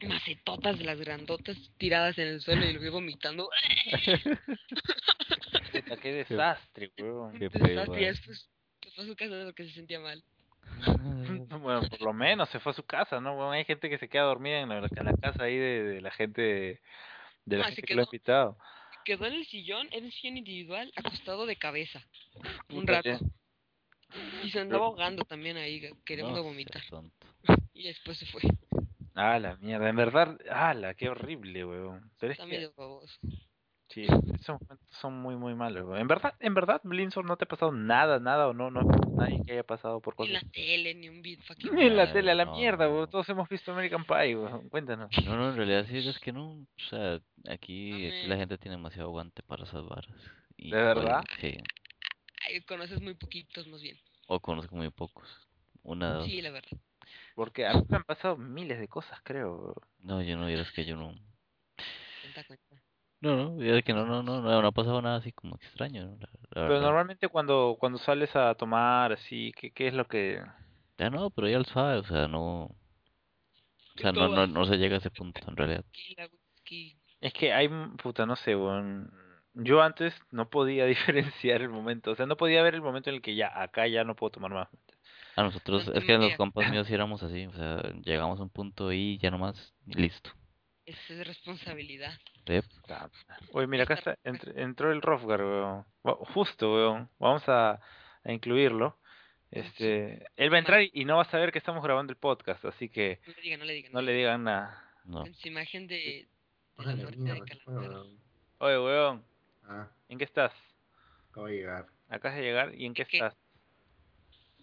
macetotas 0.00 0.78
de 0.78 0.84
las 0.84 0.98
grandotas 0.98 1.56
tiradas 1.76 2.16
en 2.18 2.28
el 2.28 2.40
suelo 2.40 2.64
y 2.64 2.72
lo 2.72 2.92
vomitando. 2.92 3.48
Ah, 5.90 5.96
qué 6.02 6.12
desastre, 6.12 6.92
weón. 6.98 7.38
Qué 7.38 7.48
ya 7.50 7.66
eh. 7.66 8.06
después 8.06 8.48
se 8.82 8.90
fue 8.92 9.04
a 9.04 9.06
su 9.06 9.16
casa 9.16 9.34
porque 9.44 9.64
se 9.64 9.72
sentía 9.72 10.00
mal. 10.00 10.22
Bueno, 11.60 11.80
por 11.88 12.02
lo 12.02 12.12
menos 12.12 12.48
se 12.50 12.60
fue 12.60 12.72
a 12.72 12.74
su 12.74 12.84
casa, 12.84 13.20
¿no? 13.20 13.34
Bueno, 13.34 13.52
hay 13.52 13.64
gente 13.64 13.88
que 13.88 13.98
se 13.98 14.08
queda 14.08 14.24
dormida 14.24 14.60
en 14.60 14.68
la, 14.68 14.78
en 14.78 15.04
la 15.06 15.14
casa 15.14 15.44
ahí 15.44 15.56
de, 15.56 15.82
de 15.82 16.00
la 16.00 16.10
gente, 16.10 16.42
de, 16.42 16.80
de 17.46 17.56
la 17.56 17.64
Ah, 17.64 17.68
gente 17.68 17.82
que 17.82 17.94
lo 17.94 18.02
ha 18.02 18.04
quedó. 18.04 18.10
invitado. 18.12 18.58
Quedó 19.04 19.26
en 19.26 19.34
el 19.34 19.46
sillón, 19.46 19.88
en 19.92 20.04
un 20.04 20.12
sillón 20.12 20.36
individual, 20.36 20.92
acostado 20.96 21.46
de 21.46 21.56
cabeza. 21.56 22.02
Un 22.68 22.86
rato. 22.86 23.18
Y 24.42 24.50
se 24.50 24.60
andaba 24.60 24.86
ahogando 24.86 25.24
también 25.24 25.56
ahí, 25.56 25.90
queriendo 26.04 26.34
No 26.36 26.42
vomitar. 26.42 26.82
Y 27.74 27.84
después 27.84 28.18
se 28.18 28.26
fue. 28.26 28.42
Ah, 29.14 29.38
la 29.38 29.56
mierda, 29.56 29.88
en 29.88 29.96
verdad, 29.96 30.38
ala, 30.50 30.94
qué 30.94 31.08
horrible, 31.08 31.64
weón. 31.64 32.10
Pero 32.18 32.32
es 32.32 32.38
Está 32.38 32.44
que, 32.50 32.56
medio 32.56 32.72
baboso. 32.76 33.18
Sí, 33.88 34.04
esos 34.04 34.60
momentos 34.60 34.88
son 35.00 35.20
muy, 35.20 35.36
muy 35.36 35.54
malos, 35.54 35.84
weón. 35.86 36.00
En 36.00 36.08
verdad, 36.08 36.34
en 36.40 36.54
verdad, 36.54 36.80
Blinzor, 36.84 37.24
¿no 37.24 37.36
te 37.36 37.44
ha 37.44 37.48
pasado 37.48 37.72
nada, 37.72 38.18
nada 38.18 38.48
o 38.48 38.52
no? 38.52 38.70
No 38.70 38.80
hay 38.80 38.86
nadie 39.16 39.42
que 39.44 39.52
haya 39.52 39.62
pasado 39.62 40.00
por 40.00 40.14
Ni 40.18 40.26
en 40.26 40.32
cosas. 40.32 40.44
la 40.44 40.50
tele, 40.52 40.94
ni 40.94 41.08
un 41.08 41.22
beat 41.22 41.40
fucking. 41.40 41.74
Ni 41.74 41.86
en 41.86 41.96
la 41.96 42.12
tele, 42.12 42.30
a 42.30 42.34
la 42.34 42.44
no, 42.44 42.56
mierda, 42.56 42.88
weón. 42.88 43.10
Todos 43.10 43.28
hemos 43.28 43.48
visto 43.48 43.72
American 43.72 44.04
Pie, 44.04 44.36
weón. 44.36 44.68
Cuéntanos. 44.68 45.10
No, 45.24 45.36
no, 45.36 45.50
en 45.50 45.56
realidad 45.56 45.86
sí, 45.88 45.98
es 45.98 46.18
que 46.20 46.32
no. 46.32 46.52
O 46.52 46.88
sea, 46.90 47.20
aquí, 47.48 48.06
aquí 48.06 48.26
la 48.26 48.36
gente 48.36 48.58
tiene 48.58 48.76
demasiado 48.76 49.08
aguante 49.08 49.42
para 49.42 49.64
esas 49.64 49.84
varas. 49.86 50.14
Y, 50.56 50.70
¿De 50.70 50.76
verdad? 50.76 51.24
pues, 51.26 51.54
sí. 51.54 51.60
Ay, 52.46 52.60
conoces 52.62 53.00
muy 53.00 53.14
poquitos 53.14 53.66
más 53.68 53.82
bien. 53.82 53.96
O 54.26 54.40
conozco 54.40 54.76
muy 54.76 54.90
pocos. 54.90 55.28
Una, 55.82 56.14
dos. 56.14 56.26
Sí, 56.26 56.42
la 56.42 56.50
verdad. 56.50 56.78
Porque 57.34 57.66
a 57.66 57.74
mí 57.74 57.84
me 57.88 57.96
han 57.96 58.04
pasado 58.04 58.36
miles 58.36 58.78
de 58.78 58.88
cosas, 58.88 59.18
creo. 59.22 59.74
No, 60.00 60.20
yo 60.22 60.36
no, 60.36 60.46
vieras 60.46 60.70
que 60.72 60.84
yo 60.84 60.96
no. 60.96 61.14
Cuenta, 62.20 62.44
cuenta. 62.44 62.87
No, 63.20 63.36
no, 63.36 63.56
vieras 63.56 63.82
que 63.84 63.92
no, 63.92 64.06
no, 64.06 64.22
no, 64.22 64.40
no, 64.40 64.62
no 64.62 64.68
ha 64.68 64.72
pasado 64.72 65.02
nada 65.02 65.16
así 65.16 65.32
como 65.32 65.56
extraño, 65.56 66.06
¿no? 66.06 66.16
La, 66.20 66.28
la 66.50 66.62
Pero 66.62 66.80
verdad. 66.80 66.80
normalmente 66.80 67.28
cuando, 67.28 67.76
cuando 67.80 67.98
sales 67.98 68.34
a 68.36 68.54
tomar, 68.54 69.12
así, 69.12 69.52
¿qué, 69.56 69.72
qué 69.72 69.88
es 69.88 69.94
lo 69.94 70.06
que...? 70.06 70.40
Ya 70.98 71.10
no, 71.10 71.30
pero 71.30 71.48
ya 71.48 71.58
lo 71.58 71.64
sabe, 71.64 71.98
o 71.98 72.04
sea, 72.04 72.28
no. 72.28 72.64
O 72.64 74.00
sea, 74.00 74.12
no, 74.12 74.28
no, 74.28 74.46
no 74.46 74.64
se 74.64 74.76
llega 74.76 74.96
a 74.96 74.98
ese 74.98 75.10
punto 75.10 75.40
en 75.48 75.56
realidad. 75.56 75.84
Es 77.20 77.32
que 77.32 77.52
hay, 77.52 77.66
m- 77.66 77.96
puta, 78.02 78.26
no 78.26 78.36
sé, 78.36 78.54
weón. 78.56 79.10
Yo 79.54 79.82
antes 79.82 80.14
no 80.30 80.48
podía 80.50 80.84
diferenciar 80.86 81.62
el 81.62 81.68
momento, 81.70 82.12
o 82.12 82.14
sea, 82.16 82.26
no 82.26 82.36
podía 82.36 82.62
ver 82.62 82.74
el 82.74 82.82
momento 82.82 83.10
en 83.10 83.16
el 83.16 83.22
que 83.22 83.34
ya, 83.34 83.50
acá 83.60 83.86
ya 83.88 84.04
no 84.04 84.14
puedo 84.14 84.30
tomar 84.30 84.52
más. 84.52 84.68
A 85.36 85.42
nosotros, 85.42 85.88
es 85.94 86.04
que 86.04 86.18
los 86.18 86.32
María. 86.32 86.36
compas 86.36 86.66
míos 86.70 86.86
sí 86.86 86.92
éramos 86.94 87.22
así, 87.22 87.46
o 87.46 87.52
sea, 87.52 87.80
llegamos 88.04 88.40
a 88.40 88.42
un 88.42 88.50
punto 88.50 88.92
y 88.92 89.18
ya 89.18 89.30
nomás, 89.30 89.74
listo. 89.86 90.30
Esa 90.88 91.12
es 91.14 91.26
responsabilidad. 91.26 92.18
Yep. 92.46 92.64
Oye, 93.52 93.66
mira, 93.66 93.84
acá 93.84 93.94
está, 93.94 94.16
entr- 94.24 94.54
entró 94.56 94.90
el 94.90 95.02
Rofgar, 95.02 95.42
weón. 95.42 95.84
Justo, 96.32 96.72
weón. 96.74 97.10
Vamos 97.18 97.46
a, 97.48 97.78
a 98.24 98.32
incluirlo. 98.32 98.98
Este, 99.50 100.26
él 100.36 100.50
va 100.52 100.56
a 100.56 100.58
entrar 100.60 100.82
y, 100.92 101.04
no 101.04 101.16
va 101.16 101.22
a 101.22 101.30
saber 101.30 101.52
que 101.52 101.58
estamos 101.58 101.82
grabando 101.82 102.10
el 102.12 102.18
podcast, 102.18 102.64
así 102.64 102.88
que 102.88 103.20
No 103.26 103.32
le 103.34 103.42
digan, 103.42 103.60
no 103.60 103.64
le 103.66 103.72
digan. 103.74 103.92
no 103.92 104.00
le 104.02 104.12
digan 104.12 104.44
nada. 104.44 104.84
No. 105.04 105.26
En 105.26 105.34
su 105.34 105.48
imagen 105.48 105.86
de, 105.86 106.28
de 106.78 106.84
la 106.84 106.94
de. 106.94 108.18
Oye, 108.58 108.78
weón, 108.78 109.24
Ah, 109.66 109.88
¿en 110.08 110.16
qué 110.18 110.24
estás? 110.24 110.52
acabo 111.30 111.46
de 111.48 111.54
llegar. 111.56 111.86
Acabas 112.08 112.36
de 112.38 112.42
llegar 112.44 112.74
y 112.74 112.86
¿en 112.86 112.94
qué 112.94 113.04
¿Qué? 113.04 113.18
estás? 113.18 113.36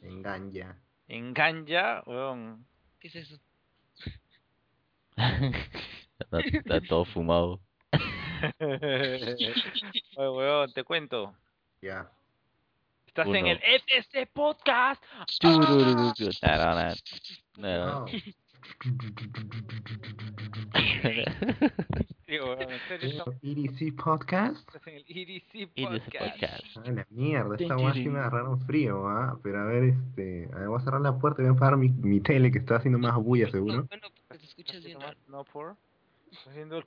En 0.01 0.21
Ganja. 0.23 0.75
En 1.07 1.33
Ganja, 1.35 2.01
weón. 2.07 2.65
¿Qué 2.99 3.09
es 3.09 3.15
eso? 3.15 3.39
Está, 6.19 6.39
está 6.39 6.81
todo 6.81 7.05
fumado. 7.05 7.59
Oye, 8.59 9.53
weón, 10.17 10.71
te 10.73 10.83
cuento. 10.83 11.33
Ya. 11.81 12.09
Estás 13.07 13.27
en 13.27 13.45
Uno. 13.45 13.47
el 13.47 13.59
FS 13.81 14.27
Podcast. 14.27 15.03
Turururu, 15.39 16.13
tarara. 16.39 16.93
No. 17.57 18.01
No. 18.01 18.05
Weón, 22.27 22.59
en 22.71 22.79
serio, 22.87 23.23
EDC 23.43 23.95
Podcast. 23.95 24.57
estás 24.57 24.87
en 24.87 24.95
el 24.95 25.05
EDC 25.07 25.53
ese 25.53 25.67
Podcast. 25.67 26.33
podcast. 26.33 26.77
Ah, 26.77 26.91
la 26.91 27.05
mierda, 27.11 27.55
esta 27.57 27.77
weá 27.77 27.93
sí 27.93 28.09
me 28.09 28.17
agarraron 28.19 28.59
frío, 28.61 29.07
¿ah? 29.07 29.37
Pero 29.43 29.61
a 29.61 29.65
ver, 29.65 29.83
este. 29.83 30.49
A 30.53 30.57
ver, 30.59 30.67
voy 30.69 30.81
a 30.81 30.83
cerrar 30.83 31.01
la 31.01 31.17
puerta 31.17 31.41
y 31.43 31.45
voy 31.45 31.53
a 31.53 31.57
apagar 31.57 31.77
mi, 31.77 31.89
mi 31.89 32.19
tele 32.21 32.51
que 32.51 32.57
está 32.57 32.77
haciendo 32.77 32.97
más 32.97 33.15
bulla, 33.15 33.45
No, 33.45 33.51
seguro. 33.51 33.83
bueno, 33.83 34.07
porque 34.27 34.39
te 34.39 34.45
escuchas 34.45 34.75
¿Estás 34.77 34.85
bien 34.85 34.99
No 35.27 35.43
por. 36.35 36.39
Estás 36.39 36.53
haciendo 36.53 36.77
el 36.77 36.85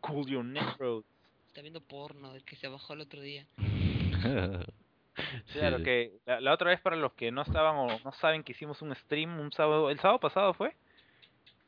Necro. 0.53 1.05
Está 1.49 1.63
viendo 1.63 1.81
porno, 1.81 2.35
el 2.35 2.45
que 2.45 2.57
se 2.57 2.69
bajó 2.69 2.93
el 2.95 3.01
otro 3.01 3.21
día. 3.21 3.47
Claro 5.53 5.83
que 5.83 6.13
la, 6.27 6.41
la 6.41 6.55
otra 6.55 6.71
vez 6.71 6.81
para 6.81 6.95
los 6.95 7.13
que 7.15 7.33
no 7.33 7.43
estaban 7.43 7.75
o 7.77 7.99
no 8.05 8.13
saben 8.21 8.45
que 8.45 8.53
hicimos 8.53 8.81
un 8.83 8.95
stream 8.95 9.41
un 9.41 9.51
sábado, 9.51 9.91
el 9.91 9.99
sábado 9.99 10.21
pasado 10.21 10.55
fue, 10.55 10.77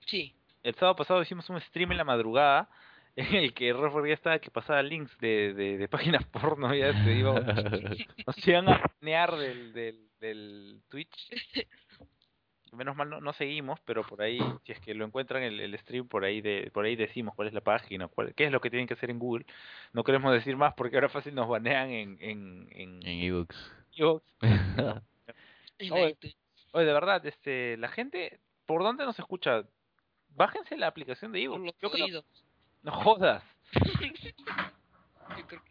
Sí. 0.07 0.33
el 0.63 0.73
sábado 0.77 0.95
pasado 0.95 1.21
hicimos 1.23 1.51
un 1.51 1.61
stream 1.61 1.91
en 1.91 1.99
la 1.99 2.05
madrugada 2.05 2.69
en 3.17 3.35
el 3.35 3.53
que 3.53 3.73
Rofer 3.73 4.07
ya 4.07 4.15
estaba 4.15 4.39
que 4.39 4.53
pasaba 4.53 4.83
links 4.85 5.19
de, 5.19 5.53
de, 5.55 5.79
de 5.79 5.89
páginas 5.89 6.25
porno 6.27 6.73
ya 6.73 6.93
se 7.03 7.13
iba, 7.13 7.41
nos 8.27 8.47
iban 8.49 8.69
a 8.69 8.83
banear 9.01 9.35
del, 9.37 9.73
del, 9.73 10.09
del 10.21 10.81
Twitch. 10.89 11.31
Menos 12.73 12.97
mal 12.97 13.11
no, 13.11 13.21
no 13.21 13.33
seguimos, 13.33 13.81
pero 13.81 14.03
por 14.05 14.23
ahí, 14.23 14.39
si 14.65 14.73
es 14.73 14.81
que 14.81 14.95
lo 14.95 15.05
encuentran 15.05 15.43
el, 15.43 15.61
el 15.61 15.77
stream, 15.79 16.07
por 16.09 16.25
ahí 16.25 16.41
de, 16.41 16.71
por 16.73 16.85
ahí 16.85 16.95
decimos 16.97 17.35
cuál 17.35 17.49
es 17.49 17.55
la 17.55 17.61
página, 17.61 18.09
cuál, 18.09 18.35
qué 18.35 18.45
es 18.45 18.53
lo 18.53 18.61
que 18.61 18.71
tienen 18.71 18.87
que 18.87 18.95
hacer 18.95 19.11
en 19.11 19.19
Google. 19.19 19.45
No 19.93 20.05
queremos 20.05 20.33
decir 20.33 20.57
más 20.57 20.75
porque 20.75 20.97
ahora 20.97 21.09
fácil 21.09 21.35
nos 21.35 21.49
banean 21.49 21.91
en, 21.91 22.17
en, 22.21 22.69
en, 22.71 23.07
En 23.07 23.21
ebooks. 23.25 23.73
Oye. 25.91 26.17
de 26.85 26.93
verdad, 26.93 27.25
este, 27.27 27.77
la 27.77 27.89
gente, 27.89 28.41
¿por 28.67 28.83
dónde 28.83 29.05
nos 29.05 29.19
escucha? 29.19 29.65
Bájense 30.37 30.77
la 30.77 30.87
aplicación 30.87 31.33
de 31.33 31.43
Yo 31.81 31.91
creo, 31.91 32.05
oídos. 32.05 32.25
no 32.83 32.93
jodas. 32.93 33.43
Yo 35.37 35.47
creo. 35.47 35.63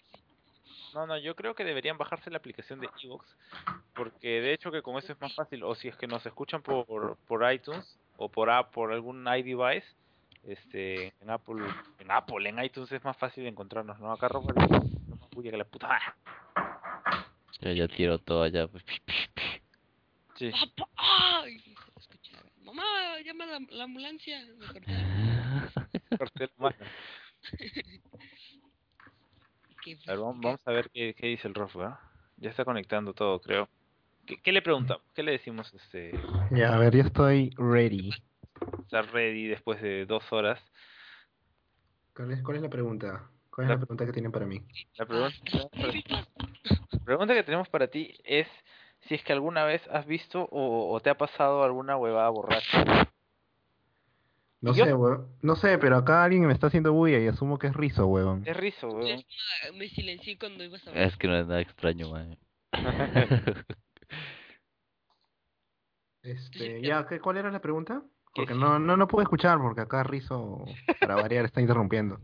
No, 0.93 1.05
no, 1.05 1.17
yo 1.17 1.35
creo 1.35 1.53
que 1.55 1.63
deberían 1.63 1.97
bajarse 1.97 2.29
la 2.31 2.37
aplicación 2.37 2.79
de 2.79 2.89
Evox, 3.03 3.25
porque 3.93 4.41
de 4.41 4.53
hecho 4.53 4.71
que 4.71 4.81
con 4.81 4.97
eso 4.97 5.13
es 5.13 5.21
más 5.21 5.33
fácil. 5.35 5.63
O 5.63 5.75
si 5.75 5.87
es 5.87 5.95
que 5.97 6.07
nos 6.07 6.25
escuchan 6.25 6.61
por, 6.61 7.17
por 7.27 7.51
iTunes 7.53 7.99
o 8.17 8.29
por 8.29 8.49
app, 8.49 8.73
por 8.73 8.91
algún 8.91 9.25
iDevice, 9.27 9.87
este, 10.43 11.13
en 11.21 11.29
Apple, 11.29 11.63
en 11.99 12.11
Apple, 12.11 12.49
en 12.49 12.63
iTunes 12.63 12.91
es 12.91 13.03
más 13.03 13.17
fácil 13.17 13.45
encontrarnos, 13.45 13.99
¿no? 13.99 14.11
Acá 14.11 14.27
Rafa 14.27 14.53
no 14.53 14.67
más 14.67 15.29
bulla 15.31 15.51
que 15.51 15.57
la 15.57 15.65
puta. 15.65 15.87
madre. 15.87 16.05
Ya, 17.61 17.71
ya 17.73 17.87
tiro 17.87 18.17
todo 18.19 18.43
allá. 18.43 18.67
pues. 18.67 18.83
Sí. 20.35 20.51
¡Ah, 20.95 21.41
¡Ay! 21.43 21.61
Mamá, 22.63 23.19
llama 23.25 23.45
la, 23.45 23.59
la 23.71 23.83
ambulancia. 23.83 24.45
Me 24.57 24.65
cortaron. 24.67 25.71
corté 26.17 26.45
la 26.45 26.63
mano. 26.63 26.85
Qué 29.81 29.97
A 30.07 30.11
ver, 30.11 30.19
vamos, 30.19 30.35
qué- 30.39 30.47
vamos 30.47 30.61
a 30.65 30.71
ver 30.71 30.89
qué, 30.91 31.13
qué 31.15 31.27
dice 31.27 31.47
el. 31.47 31.53
¿ah? 31.83 31.99
Ya 32.37 32.49
está 32.49 32.65
conectando 32.65 33.13
todo, 33.13 33.39
creo. 33.39 33.69
¿Qué, 34.25 34.41
qué 34.41 34.51
le 34.51 34.61
preguntamos? 34.61 35.03
¿Qué 35.13 35.23
le 35.23 35.31
decimos? 35.33 35.73
Este, 35.73 36.19
Ya, 36.51 36.73
a 36.75 36.77
ver, 36.77 36.95
ya 36.95 37.03
estoy 37.03 37.51
ready. 37.57 38.11
estar 38.83 39.05
ready 39.11 39.47
después 39.47 39.81
de 39.81 40.05
dos 40.05 40.23
horas. 40.31 40.59
¿Cuál 42.15 42.31
es, 42.31 42.41
cuál 42.41 42.57
es 42.57 42.63
la 42.63 42.69
pregunta? 42.69 43.29
¿Cuál 43.49 43.65
es 43.65 43.69
La- 43.69 43.75
la 43.75 43.79
pregunta 43.79 44.05
que 44.05 44.11
tienen 44.13 44.31
para 44.31 44.45
mí? 44.45 44.61
La 44.97 45.05
pregunta, 45.05 45.37
Ah, 45.71 45.91
la 46.91 46.99
pregunta 47.05 47.33
que 47.33 47.43
tenemos 47.43 47.69
para 47.69 47.87
ti 47.87 48.15
es 48.23 48.47
si 49.07 49.15
es 49.15 49.23
que 49.23 49.31
alguna 49.33 49.63
vez 49.63 49.81
has 49.89 50.05
visto 50.05 50.43
o, 50.51 50.91
o 50.93 50.99
te 50.99 51.09
ha 51.09 51.17
pasado 51.17 51.63
alguna 51.63 51.97
huevada 51.97 52.29
borracha. 52.29 52.83
No 54.61 54.73
¿Yo? 54.73 54.85
sé, 54.85 54.93
weón. 54.93 55.27
No 55.41 55.55
sé, 55.55 55.77
pero 55.77 55.95
acá 55.97 56.23
alguien 56.23 56.45
me 56.45 56.53
está 56.53 56.67
haciendo 56.67 56.91
bulla 56.91 57.19
y 57.19 57.27
asumo 57.27 57.57
que 57.57 57.67
es 57.67 57.73
rizo, 57.73 58.07
weón. 58.07 58.43
Es 58.45 58.57
rizo, 58.57 58.89
weón. 58.89 59.23
Me 59.75 59.87
silencié 59.87 60.37
cuando 60.37 60.63
ibas 60.63 60.85
a 60.85 60.89
hablar. 60.89 61.07
Es 61.07 61.15
que 61.17 61.27
no 61.27 61.37
es 61.37 61.47
nada 61.47 61.61
extraño, 61.61 62.09
man. 62.09 62.37
Este, 66.21 66.81
ya, 66.81 67.07
¿qué, 67.07 67.19
¿cuál 67.19 67.37
era 67.37 67.49
la 67.49 67.61
pregunta? 67.61 68.03
Que 68.33 68.41
Porque 68.41 68.53
no, 68.53 68.77
no, 68.77 68.97
no 68.97 69.07
puedo 69.07 69.23
escuchar 69.23 69.57
porque 69.59 69.81
acá 69.81 70.03
Rizo, 70.03 70.65
para 70.99 71.15
variar, 71.15 71.45
está 71.45 71.61
interrumpiendo. 71.61 72.19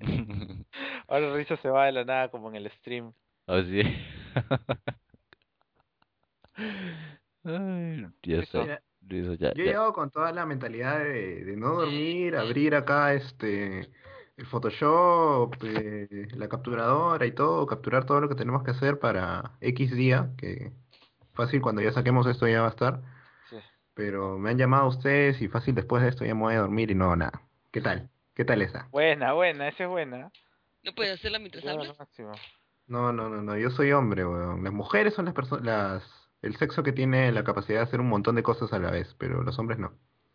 Ahora 1.08 1.32
Rizo 1.34 1.56
se 1.58 1.68
va 1.68 1.86
de 1.86 1.92
la 1.92 2.04
nada 2.04 2.28
como 2.28 2.48
en 2.48 2.56
el 2.56 2.68
stream. 2.72 3.12
Así. 3.46 3.82
Ay, 7.44 8.06
ya 8.22 8.38
está. 8.38 8.82
Mira, 9.10 9.24
Eso 9.24 9.34
ya, 9.34 9.52
Yo 9.54 9.62
he 9.62 9.66
llegado 9.66 9.92
con 9.92 10.10
toda 10.10 10.32
la 10.32 10.46
mentalidad 10.46 10.98
de, 11.00 11.44
de 11.44 11.56
no 11.56 11.74
dormir, 11.74 12.36
abrir 12.36 12.74
acá 12.74 13.12
este 13.14 13.90
el 14.40 14.46
Photoshop, 14.46 15.54
eh, 15.62 16.28
la 16.34 16.48
capturadora 16.48 17.26
y 17.26 17.32
todo, 17.32 17.66
capturar 17.66 18.06
todo 18.06 18.22
lo 18.22 18.28
que 18.28 18.34
tenemos 18.34 18.62
que 18.62 18.70
hacer 18.70 18.98
para 18.98 19.52
X 19.60 19.92
día, 19.92 20.30
que 20.38 20.72
fácil 21.34 21.60
cuando 21.60 21.82
ya 21.82 21.92
saquemos 21.92 22.26
esto 22.26 22.48
ya 22.48 22.62
va 22.62 22.68
a 22.68 22.70
estar. 22.70 23.02
Sí. 23.50 23.56
Pero 23.92 24.38
me 24.38 24.50
han 24.50 24.56
llamado 24.56 24.88
ustedes 24.88 25.42
y 25.42 25.48
fácil 25.48 25.74
después 25.74 26.02
de 26.02 26.08
esto 26.08 26.24
ya 26.24 26.34
me 26.34 26.40
voy 26.40 26.54
a 26.54 26.60
dormir 26.60 26.90
y 26.90 26.94
no, 26.94 27.14
nada. 27.16 27.42
¿Qué 27.70 27.82
tal? 27.82 28.08
¿Qué 28.34 28.46
tal 28.46 28.62
esa? 28.62 28.88
Buena, 28.90 29.34
buena, 29.34 29.68
esa 29.68 29.84
es 29.84 29.90
buena. 29.90 30.30
¿No 30.82 30.94
puedes 30.94 31.18
hacerla 31.18 31.38
mientras 31.38 31.66
hablas? 31.66 31.94
No, 32.86 33.12
no, 33.12 33.28
no, 33.28 33.42
no, 33.42 33.58
yo 33.58 33.70
soy 33.70 33.92
hombre, 33.92 34.24
weón. 34.24 34.64
Las 34.64 34.72
mujeres 34.72 35.12
son 35.12 35.26
las 35.26 35.34
personas, 35.34 35.64
las, 35.64 36.19
el 36.42 36.56
sexo 36.56 36.82
que 36.82 36.92
tiene 36.92 37.30
la 37.32 37.44
capacidad 37.44 37.78
de 37.80 37.84
hacer 37.84 38.00
un 38.00 38.08
montón 38.08 38.34
de 38.36 38.42
cosas 38.42 38.72
a 38.72 38.78
la 38.78 38.90
vez, 38.90 39.14
pero 39.18 39.42
los 39.42 39.58
hombres 39.58 39.78
no. 39.78 39.92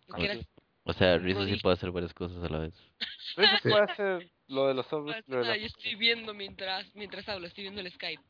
¿No 0.10 0.16
que 0.18 0.26
eras- 0.26 0.46
O 0.84 0.94
sea, 0.94 1.18
Rizzo 1.18 1.46
sí 1.46 1.58
puede 1.62 1.74
hacer 1.74 1.92
varias 1.92 2.14
cosas 2.14 2.44
a 2.44 2.50
la 2.50 2.60
vez. 2.60 2.74
Eso 3.38 3.58
Sí. 3.64 3.70
puede 3.70 3.84
hacer 3.84 4.32
lo 4.48 4.68
de 4.68 4.74
los 4.76 4.92
hombres. 4.94 5.24
lo 5.28 5.44
de 5.44 5.60
yo 5.60 5.66
estoy 5.66 5.96
viendo 5.96 6.34
mientras 6.34 6.94
mientras 6.96 7.28
hablo, 7.28 7.48
estoy 7.48 7.64
viendo 7.64 7.82
el 7.82 7.92
Skype. 7.92 8.22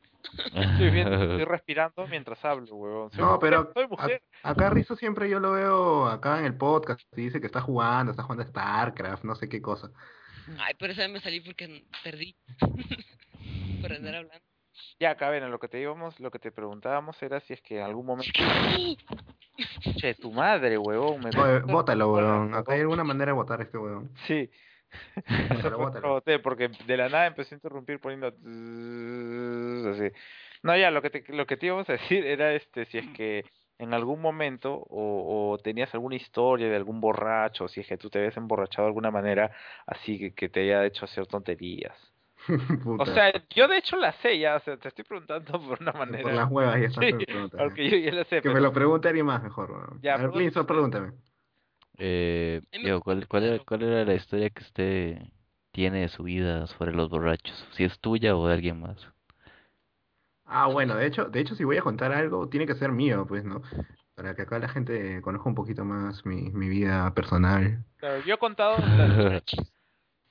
Estoy, 0.53 0.89
viendo, 0.89 1.13
estoy 1.33 1.43
respirando 1.45 2.07
mientras 2.07 2.43
hablo, 2.45 2.73
huevón. 2.75 3.11
Soy 3.11 3.19
No, 3.19 3.25
mujer, 3.33 3.39
pero 3.41 3.71
soy 3.73 3.83
a- 3.83 3.87
mujer. 3.87 4.23
acá 4.43 4.69
Rizzo 4.69 4.95
siempre 4.95 5.29
yo 5.29 5.39
lo 5.39 5.51
veo 5.51 6.07
acá 6.07 6.39
en 6.39 6.45
el 6.45 6.55
podcast 6.57 7.01
y 7.17 7.21
dice 7.23 7.39
que 7.41 7.45
está 7.47 7.59
jugando, 7.61 8.11
está 8.11 8.23
jugando 8.23 8.43
a 8.43 8.47
StarCraft, 8.47 9.23
no 9.25 9.35
sé 9.35 9.49
qué 9.49 9.61
cosa. 9.61 9.91
Ay, 10.59 10.73
pero 10.79 10.93
esa 10.93 11.01
vez 11.03 11.11
me 11.11 11.19
salí 11.19 11.41
porque 11.41 11.83
perdí. 12.03 12.35
Por 13.81 13.91
andar 13.93 14.15
hablando. 14.15 14.45
Ya, 14.99 15.11
acá 15.11 15.29
ven, 15.29 15.49
lo 15.49 15.59
que 15.59 15.67
te 15.67 15.79
íbamos, 15.79 16.19
lo 16.19 16.31
que 16.31 16.39
te 16.39 16.51
preguntábamos 16.51 17.21
era 17.21 17.39
si 17.41 17.53
es 17.53 17.61
que 17.61 17.77
en 17.77 17.83
algún 17.83 18.05
momento. 18.05 18.31
Che, 19.99 20.15
tu 20.15 20.31
madre, 20.31 20.77
huevón. 20.77 21.21
Me 21.21 21.29
Oye, 21.29 21.59
bótalo, 21.59 22.13
weón. 22.13 22.53
Acá 22.53 22.73
hay 22.73 22.79
huevón. 22.79 22.99
alguna 22.99 23.03
manera 23.03 23.31
de 23.31 23.33
votar 23.33 23.59
a 23.59 23.63
este 23.63 23.77
weón. 23.77 24.11
Sí. 24.27 24.49
Después 25.49 25.73
bótalo. 25.73 26.21
porque 26.43 26.69
de 26.85 26.97
la 26.97 27.09
nada 27.09 27.27
empecé 27.27 27.55
a 27.55 27.57
interrumpir 27.57 27.99
poniendo 27.99 28.27
así. 28.27 30.11
No, 30.63 30.75
ya, 30.77 30.91
lo 30.91 31.01
que 31.01 31.09
te, 31.09 31.23
lo 31.33 31.45
que 31.45 31.57
te 31.57 31.67
íbamos 31.67 31.89
a 31.89 31.93
decir 31.93 32.25
era 32.25 32.53
este, 32.53 32.85
si 32.85 32.97
es 32.97 33.07
que 33.09 33.45
en 33.77 33.93
algún 33.93 34.21
momento 34.21 34.73
o, 34.73 35.51
o 35.51 35.57
tenías 35.59 35.93
alguna 35.93 36.15
historia 36.15 36.69
de 36.69 36.75
algún 36.75 37.01
borracho, 37.01 37.67
si 37.67 37.81
es 37.81 37.87
que 37.87 37.97
tú 37.97 38.09
te 38.09 38.19
habías 38.19 38.37
emborrachado 38.37 38.83
de 38.83 38.89
alguna 38.89 39.11
manera 39.11 39.51
así 39.85 40.17
que, 40.17 40.33
que 40.33 40.49
te 40.49 40.61
haya 40.61 40.85
hecho 40.85 41.05
hacer 41.05 41.27
tonterías. 41.27 42.14
O 42.99 43.05
sea, 43.05 43.31
yo 43.49 43.67
de 43.67 43.77
hecho 43.77 43.97
la 43.97 44.13
sé 44.21 44.39
ya, 44.39 44.55
o 44.55 44.59
sea, 44.59 44.77
te 44.77 44.87
estoy 44.87 45.03
preguntando 45.03 45.59
por 45.67 45.81
una 45.81 45.91
Por 45.91 45.99
manera. 45.99 46.35
las 46.35 46.51
huevas 46.51 46.79
ya 46.79 46.87
están 46.87 47.03
Sí, 47.09 47.25
preguntas. 47.25 47.61
porque 47.63 47.89
yo 47.89 47.97
ya 47.97 48.11
la 48.11 48.23
sé, 48.25 48.41
Que 48.41 48.49
me 48.49 48.59
lo 48.61 48.73
pregunte 48.73 49.07
alguien 49.07 49.25
más 49.25 49.43
mejor. 49.43 49.99
Ya, 50.01 50.15
a 50.15 50.17
ver, 50.17 50.29
usted. 50.29 50.65
pregúntame. 50.67 51.13
Eh, 51.97 52.61
¿cuál, 53.03 53.27
cuál 53.27 53.43
era, 53.43 53.59
cuál 53.63 53.83
era 53.83 54.05
la 54.05 54.15
historia 54.15 54.49
que 54.49 54.63
usted 54.63 55.17
tiene 55.71 56.01
de 56.01 56.09
su 56.09 56.23
vida 56.23 56.67
sobre 56.67 56.93
los 56.93 57.09
borrachos? 57.09 57.67
Si 57.73 57.83
es 57.83 57.99
tuya 57.99 58.35
o 58.35 58.47
de 58.47 58.53
alguien 58.53 58.79
más. 58.81 58.97
Ah, 60.45 60.67
bueno, 60.67 60.95
de 60.95 61.07
hecho, 61.07 61.25
de 61.25 61.39
hecho, 61.39 61.55
si 61.55 61.63
voy 61.63 61.77
a 61.77 61.81
contar 61.81 62.11
algo, 62.13 62.47
tiene 62.49 62.67
que 62.67 62.75
ser 62.75 62.91
mío, 62.91 63.25
pues, 63.27 63.43
¿no? 63.43 63.61
Para 64.15 64.35
que 64.35 64.43
acá 64.43 64.59
la 64.59 64.69
gente 64.69 65.21
conozca 65.21 65.49
un 65.49 65.55
poquito 65.55 65.85
más 65.85 66.25
mi, 66.25 66.51
mi 66.51 66.69
vida 66.69 67.13
personal. 67.13 67.83
claro, 67.97 68.19
yo 68.19 68.35
he 68.35 68.37
contado, 68.37 68.79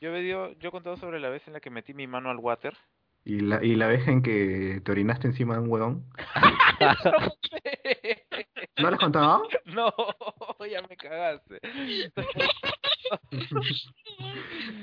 yo 0.05 0.15
he, 0.17 0.57
yo 0.59 0.69
he 0.69 0.71
contado 0.71 0.97
sobre 0.97 1.19
la 1.19 1.31
vez 1.31 1.47
en 1.47 1.55
la 1.55 1.61
que 1.61 1.71
metí 1.71 1.95
mi 1.95 2.07
mano 2.07 2.31
al 2.31 2.37
water. 2.37 2.77
Y 3.25 3.41
la, 3.41 3.65
y 3.65 3.75
la 3.75 3.87
vez 3.87 4.07
en 4.07 4.23
que 4.23 4.83
te 4.85 4.93
orinaste 4.93 5.29
encima 5.29 5.55
de 5.55 5.61
un 5.61 5.71
huevón. 5.71 6.05
¿No 8.79 8.91
les 8.91 9.01
contaba? 9.01 9.43
No, 9.65 9.93
ya 10.71 10.83
me 10.83 10.97
cagaste. 10.97 11.61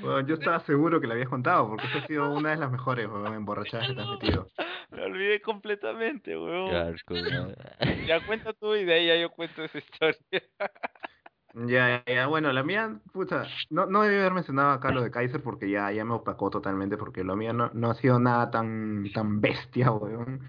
Bueno, 0.00 0.26
yo 0.26 0.34
estaba 0.34 0.60
seguro 0.60 1.00
que 1.00 1.06
la 1.06 1.14
habías 1.14 1.28
contado, 1.28 1.68
porque 1.68 1.86
esa 1.86 1.98
ha 1.98 2.06
sido 2.06 2.32
una 2.32 2.50
de 2.50 2.56
las 2.56 2.70
mejores, 2.70 3.06
huevón, 3.06 3.34
emborrachadas 3.34 3.88
que 3.88 3.94
te 3.94 4.00
has 4.00 4.08
metido. 4.08 4.48
Me 4.90 5.02
olvidé 5.02 5.40
completamente, 5.40 6.30
Qué 6.30 6.36
weón. 6.36 6.74
asco, 6.74 7.14
¿no? 7.14 7.52
Ya 8.06 8.24
cuenta 8.24 8.52
tú 8.52 8.74
y 8.76 8.84
de 8.84 8.94
ahí 8.94 9.06
ya 9.08 9.16
yo 9.16 9.30
cuento 9.30 9.64
esa 9.64 9.78
historia. 9.78 10.42
Ya, 11.54 12.02
ya, 12.06 12.26
bueno, 12.28 12.52
la 12.52 12.62
mía, 12.62 12.98
puta, 13.12 13.44
no, 13.70 13.86
no 13.86 14.02
debí 14.02 14.16
haber 14.16 14.32
mencionado 14.32 14.70
acá 14.70 14.90
lo 14.90 15.02
de 15.02 15.10
Kaiser 15.10 15.42
porque 15.42 15.70
ya, 15.70 15.92
ya 15.92 16.04
me 16.04 16.14
opacó 16.14 16.48
totalmente, 16.50 16.96
porque 16.96 17.24
lo 17.24 17.36
mío 17.36 17.52
no, 17.52 17.70
no 17.74 17.90
ha 17.90 17.94
sido 17.94 18.18
nada 18.18 18.50
tan, 18.50 19.04
tan 19.12 19.40
bestia, 19.40 19.90
weón. 19.92 20.40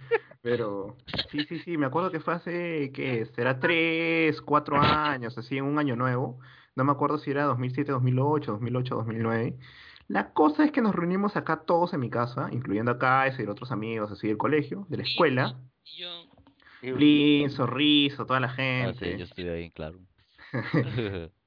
Pero 0.41 0.97
sí, 1.29 1.43
sí, 1.45 1.59
sí, 1.59 1.77
me 1.77 1.85
acuerdo 1.85 2.11
que 2.11 2.19
fue 2.19 2.33
hace, 2.33 2.91
¿qué? 2.93 3.25
Será 3.35 3.59
tres, 3.59 4.41
cuatro 4.41 4.77
años, 4.77 5.37
así, 5.37 5.57
en 5.57 5.65
un 5.65 5.79
año 5.79 5.95
nuevo. 5.95 6.39
No 6.75 6.83
me 6.83 6.91
acuerdo 6.91 7.17
si 7.17 7.31
era 7.31 7.43
2007, 7.45 7.91
2008, 7.91 8.51
2008, 8.53 8.95
2009. 8.95 9.57
La 10.07 10.33
cosa 10.33 10.65
es 10.65 10.71
que 10.71 10.81
nos 10.81 10.95
reunimos 10.95 11.37
acá 11.37 11.61
todos 11.65 11.93
en 11.93 12.01
mi 12.01 12.09
casa, 12.09 12.49
incluyendo 12.51 12.91
a 12.91 12.97
Kaiser 12.97 13.45
y 13.45 13.49
otros 13.49 13.71
amigos 13.71 14.11
así 14.11 14.27
del 14.27 14.37
colegio, 14.37 14.85
de 14.89 14.97
la 14.97 15.03
escuela. 15.03 15.59
Y 15.85 16.01
yo, 16.01 16.09
Linzo, 16.81 17.65
Rizo, 17.65 18.25
toda 18.25 18.39
la 18.41 18.47
Ah, 18.47 18.53
sí, 18.57 19.05
gente. 19.05 19.17
yo 19.17 19.23
estuve 19.25 19.49
ahí, 19.49 19.71
claro. 19.71 19.99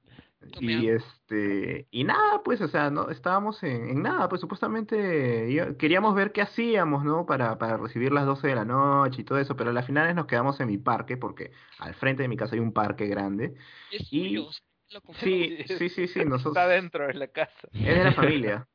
Y 0.59 0.87
este, 0.87 1.87
y 1.89 2.03
nada, 2.03 2.41
pues, 2.43 2.61
o 2.61 2.67
sea, 2.67 2.89
no, 2.91 3.09
estábamos 3.09 3.61
en, 3.63 3.89
en 3.89 4.01
nada, 4.03 4.29
pues 4.29 4.39
supuestamente 4.39 5.51
yo- 5.51 5.77
queríamos 5.77 6.13
ver 6.15 6.31
qué 6.31 6.41
hacíamos, 6.41 7.03
¿no? 7.03 7.25
Para, 7.25 7.57
para 7.57 7.77
recibir 7.77 8.11
las 8.11 8.25
12 8.25 8.47
de 8.49 8.55
la 8.55 8.63
noche 8.63 9.21
y 9.21 9.23
todo 9.23 9.39
eso, 9.39 9.55
pero 9.55 9.71
a 9.71 9.73
las 9.73 9.85
finales 9.87 10.15
nos 10.15 10.27
quedamos 10.27 10.59
en 10.59 10.67
mi 10.67 10.77
parque, 10.77 11.17
porque 11.17 11.51
al 11.79 11.95
frente 11.95 12.21
de 12.21 12.29
mi 12.29 12.37
casa 12.37 12.53
hay 12.55 12.61
un 12.61 12.71
parque 12.71 13.07
grande. 13.07 13.55
es 13.91 14.07
y- 14.13 14.29
lo. 14.35 14.49
Sí, 15.15 15.57
sí, 15.67 15.89
sí, 15.89 16.07
sí, 16.07 16.19
nosotros, 16.25 16.55
Está 16.55 16.67
dentro 16.67 17.07
de 17.07 17.15
la 17.15 17.27
casa. 17.27 17.67
es 17.73 17.83
de 17.97 18.03
la 18.03 18.13
familia. 18.13 18.67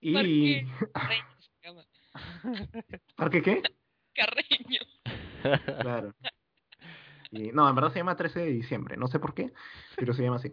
Y, 0.00 0.12
Parque 0.14 0.66
Carreño 0.92 1.24
se 1.38 1.50
llama. 1.68 1.84
¿parque 3.16 3.42
qué? 3.42 3.62
Carreño. 4.14 4.80
Claro. 5.80 6.14
Y, 7.34 7.50
no, 7.52 7.68
en 7.68 7.74
verdad 7.74 7.92
se 7.92 7.98
llama 7.98 8.16
13 8.16 8.40
de 8.40 8.46
diciembre, 8.46 8.96
no 8.96 9.08
sé 9.08 9.18
por 9.18 9.34
qué, 9.34 9.52
pero 9.96 10.14
se 10.14 10.22
llama 10.22 10.36
así. 10.36 10.52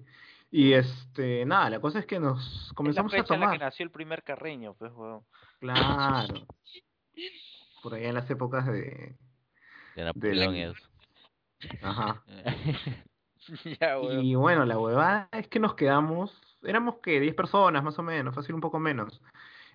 Y 0.49 0.73
este, 0.73 1.45
nada, 1.45 1.69
la 1.69 1.79
cosa 1.79 1.99
es 1.99 2.05
que 2.05 2.19
nos 2.19 2.39
Es 2.63 2.67
la 2.69 2.73
comenzamos 2.75 3.13
a 3.13 3.17
fecha 3.17 3.33
en 3.35 3.39
la 3.39 3.45
que 3.47 3.51
tomar. 3.53 3.59
nació 3.67 3.83
el 3.85 3.91
primer 3.91 4.23
carreño, 4.23 4.73
pues, 4.73 4.91
weón. 4.93 5.21
Claro. 5.59 6.45
Por 7.83 7.93
allá 7.93 8.09
en 8.09 8.15
las 8.15 8.29
épocas 8.29 8.65
de... 8.65 9.15
De 9.95 10.03
Napoleón 10.03 10.53
la- 10.53 10.59
eso. 10.71 10.89
Ajá. 11.81 12.23
ya, 13.79 13.99
weón. 13.99 14.23
Y 14.25 14.35
bueno, 14.35 14.65
la 14.65 14.77
huevada 14.77 15.29
es 15.31 15.47
que 15.47 15.59
nos 15.59 15.75
quedamos, 15.75 16.31
éramos 16.63 16.95
que 17.01 17.19
10 17.19 17.33
personas 17.35 17.83
más 17.83 17.97
o 17.99 18.03
menos, 18.03 18.35
fácil 18.35 18.55
un 18.55 18.61
poco 18.61 18.79
menos. 18.79 19.21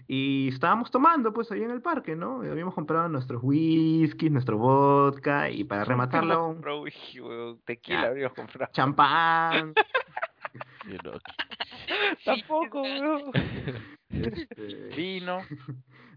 Y 0.09 0.49
estábamos 0.49 0.91
tomando 0.91 1.33
pues 1.33 1.51
ahí 1.51 1.63
en 1.63 1.71
el 1.73 1.83
parque, 1.83 2.15
¿no? 2.15 2.45
Y 2.45 2.49
habíamos 2.49 2.75
comprado 2.75 3.09
nuestros 3.09 3.41
whiskies, 3.43 4.31
nuestro 4.31 4.57
vodka 4.59 5.51
y 5.51 5.65
para 5.65 5.85
rematarlo 5.85 6.49
un. 6.49 6.61
Tequila 7.65 8.03
Ya. 8.03 8.09
habríamos 8.09 8.35
comprado. 8.37 8.71
champán. 8.73 9.75
Tampoco, 12.25 12.83
weón. 12.83 13.31
este, 14.11 14.89
Vino. 14.97 15.39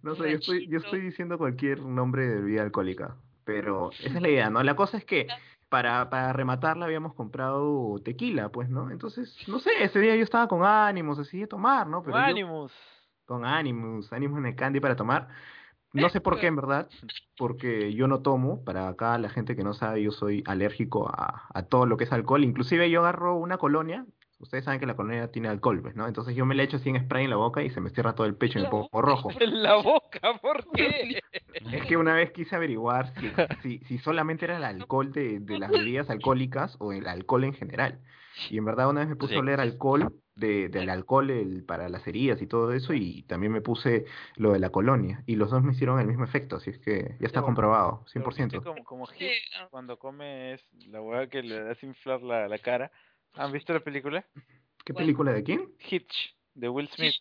No 0.02 0.16
sé, 0.16 0.32
yo 0.32 0.38
estoy, 0.38 0.68
yo 0.68 0.78
estoy 0.78 1.02
diciendo 1.02 1.38
cualquier 1.38 1.82
nombre 1.82 2.28
de 2.28 2.36
bebida 2.36 2.62
alcohólica, 2.64 3.16
pero 3.44 3.92
esa 3.92 4.16
es 4.18 4.22
la 4.22 4.30
idea, 4.30 4.50
¿no? 4.50 4.64
La 4.64 4.76
cosa 4.76 4.98
es 4.98 5.06
que 5.06 5.28
para, 5.68 6.10
para 6.10 6.32
rematarla 6.34 6.86
habíamos 6.86 7.14
comprado 7.16 8.00
tequila, 8.04 8.50
pues, 8.50 8.70
¿no? 8.70 8.92
Entonces, 8.92 9.36
no 9.48 9.60
sé, 9.60 9.72
ese 9.82 10.00
día 10.00 10.16
yo 10.16 10.24
estaba 10.24 10.48
con 10.48 10.64
ánimos 10.64 11.20
así 11.20 11.40
de 11.40 11.48
tomar, 11.48 11.88
¿no? 11.88 12.02
Pero 12.04 12.18
yo- 12.18 12.24
Animus. 12.24 12.72
Con 13.30 13.46
ánimos, 13.46 14.12
ánimos 14.14 14.40
en 14.40 14.48
el 14.48 14.56
candy 14.56 14.80
para 14.82 14.96
tomar. 14.98 15.30
No 15.94 16.10
sé 16.10 16.22
por 16.22 16.40
qué, 16.40 16.48
en 16.50 16.56
verdad, 16.58 16.92
porque 17.38 17.94
yo 17.94 18.08
no 18.08 18.22
tomo, 18.22 18.64
para 18.64 18.88
acá 18.90 19.18
la 19.18 19.30
gente 19.30 19.56
que 19.56 19.64
no 19.64 19.74
sabe, 19.74 20.04
yo 20.04 20.12
soy 20.12 20.44
alérgico 20.48 21.10
a, 21.10 21.48
a 21.54 21.64
todo 21.64 21.86
lo 21.86 21.98
que 21.98 22.04
es 22.06 22.12
alcohol, 22.12 22.44
inclusive 22.44 22.90
yo 22.90 23.02
agarro 23.02 23.36
una 23.38 23.58
colonia, 23.58 24.06
ustedes 24.40 24.66
saben 24.66 24.80
que 24.80 24.86
la 24.86 24.96
colonia 24.96 25.32
tiene 25.32 25.48
alcohol, 25.50 25.82
pues, 25.82 25.96
¿no? 25.96 26.08
Entonces 26.08 26.36
yo 26.36 26.46
me 26.46 26.56
le 26.56 26.64
echo 26.64 26.78
así 26.78 26.90
en 26.90 27.04
spray 27.04 27.26
en 27.26 27.30
la 27.32 27.36
boca 27.38 27.64
y 27.64 27.70
se 27.72 27.82
me 27.82 27.90
cierra 27.92 28.16
todo 28.16 28.28
el 28.28 28.36
pecho 28.36 28.60
y 28.60 28.62
me 28.62 28.66
La 28.66 28.70
pongo 28.70 29.02
rojo. 29.02 29.30
En 29.40 29.64
la 29.64 29.76
boca, 29.76 30.20
¿por 30.42 30.66
qué? 30.74 31.20
Es 31.72 31.86
que 31.86 31.98
una 31.98 32.14
vez 32.14 32.32
quise 32.32 32.56
averiguar 32.56 33.14
si, 33.18 33.32
si, 33.62 33.80
si 33.86 33.98
solamente 33.98 34.46
era 34.46 34.58
el 34.58 34.64
alcohol 34.64 35.12
de, 35.12 35.40
de 35.40 35.58
las 35.58 35.72
bebidas 35.72 36.10
alcohólicas 36.10 36.76
o 36.80 36.94
el 36.94 37.08
alcohol 37.08 37.44
en 37.44 37.54
general. 37.54 38.02
Y 38.50 38.58
en 38.58 38.66
verdad 38.66 38.90
una 38.90 39.02
vez 39.02 39.10
me 39.10 39.16
puse 39.16 39.34
a 39.34 39.36
Sí. 39.36 39.40
oler 39.40 39.60
alcohol, 39.60 40.22
de, 40.40 40.70
del 40.70 40.90
alcohol 40.90 41.30
el, 41.30 41.64
para 41.64 41.90
las 41.90 42.08
heridas 42.08 42.42
y 42.42 42.48
todo 42.48 42.72
eso, 42.74 42.94
y 42.94 43.24
también 43.24 43.52
me 43.52 43.62
puse 43.62 44.06
lo 44.36 44.54
de 44.54 44.60
la 44.60 44.70
colonia. 44.70 45.24
Y 45.26 45.36
los 45.36 45.52
dos 45.52 45.62
me 45.64 45.74
hicieron 45.74 46.00
el 46.00 46.08
mismo 46.08 46.24
efecto, 46.24 46.56
así 46.58 46.70
es 46.72 46.80
que 46.80 47.16
ya 47.20 47.28
está 47.28 47.42
comprobado, 47.42 48.06
Lo 48.14 48.22
viste 48.26 48.44
100%. 48.44 48.64
Como, 48.64 48.84
como 48.84 49.06
Hit, 49.08 49.22
Eh, 49.22 49.42
ah, 49.60 49.68
cuando 49.70 49.98
come 50.00 50.54
es 50.54 50.66
la 50.88 51.02
hueá 51.02 51.28
que 51.28 51.44
le 51.44 51.70
hace 51.70 51.86
inflar 51.86 52.22
la, 52.22 52.48
la 52.48 52.58
cara. 52.60 52.92
¿Han 53.34 53.52
visto 53.52 53.74
la 53.74 53.80
película? 53.82 54.26
¿Qué 54.86 54.94
película 54.94 55.32
de 55.32 55.44
quién? 55.44 55.72
Hitch, 55.90 56.36
de 56.56 56.68
Will 56.70 56.90
Smith. 56.90 57.14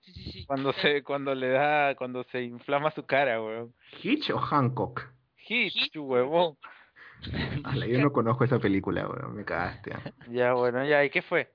sí, 0.00 0.12
sí, 0.14 0.32
sí. 0.32 0.46
Cuando 0.46 0.72
se, 0.72 1.02
cuando 1.02 1.34
le 1.34 1.48
da, 1.48 1.94
cuando 1.94 2.24
se 2.24 2.42
inflama 2.42 2.90
su 2.92 3.04
cara, 3.04 3.42
weón. 3.42 3.74
¿Hitch 4.02 4.30
o 4.30 4.38
Hancock? 4.38 5.02
Hitch, 5.46 5.76
Hitch, 5.76 5.92
tu 5.92 6.04
huevón. 6.04 6.56
Yo 7.88 8.00
no 8.00 8.12
conozco 8.12 8.44
esa 8.44 8.58
película, 8.58 9.06
weón, 9.06 9.36
me 9.36 9.44
cagaste. 9.44 9.92
ah. 9.94 10.12
Ya, 10.30 10.54
bueno, 10.54 10.84
ya, 10.84 11.04
¿y 11.04 11.10
qué 11.10 11.22
fue? 11.22 11.52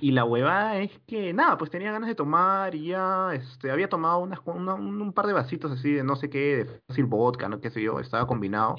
Y 0.00 0.12
la 0.12 0.24
huevada 0.24 0.78
es 0.78 0.98
que, 1.06 1.32
nada, 1.32 1.58
pues 1.58 1.70
tenía 1.70 1.92
ganas 1.92 2.08
de 2.08 2.14
tomar 2.14 2.74
y 2.74 2.86
ya, 2.88 3.34
este, 3.34 3.70
había 3.70 3.88
tomado 3.88 4.18
unas, 4.20 4.40
una- 4.46 4.74
un, 4.74 5.12
par 5.12 5.26
de 5.26 5.32
vasitos 5.34 5.70
así 5.72 5.92
de 5.92 6.04
no 6.04 6.16
sé 6.16 6.30
qué, 6.30 6.64
de 6.64 6.80
fácil 6.88 7.04
vodka, 7.06 7.48
no 7.48 7.60
qué 7.60 7.70
sé 7.70 7.82
yo, 7.82 8.00
estaba 8.00 8.26
combinado. 8.26 8.76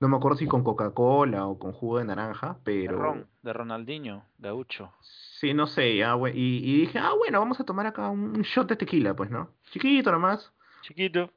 No 0.00 0.08
me 0.08 0.16
acuerdo 0.16 0.38
si 0.38 0.46
con 0.46 0.64
Coca-Cola 0.64 1.46
o 1.46 1.58
con 1.58 1.72
jugo 1.72 1.98
de 1.98 2.04
naranja, 2.06 2.58
De 2.64 2.64
pero 2.64 2.98
Ron, 2.98 3.26
de 3.42 3.52
Ronaldinho, 3.52 4.24
Gaucho. 4.38 4.92
sí, 5.00 5.54
no 5.54 5.66
sé, 5.66 5.96
ya. 5.96 6.16
Y, 6.34 6.58
y 6.58 6.80
dije, 6.80 6.98
ah, 6.98 7.12
bueno, 7.16 7.38
vamos 7.40 7.60
a 7.60 7.64
tomar 7.64 7.86
acá 7.86 8.08
un, 8.10 8.42
shot 8.42 8.68
de 8.68 8.76
tequila, 8.76 9.14
pues, 9.14 9.30
¿no? 9.30 9.50
Chiquito 9.70 10.10
nomás. 10.12 10.52
Chiquito. 10.82 11.30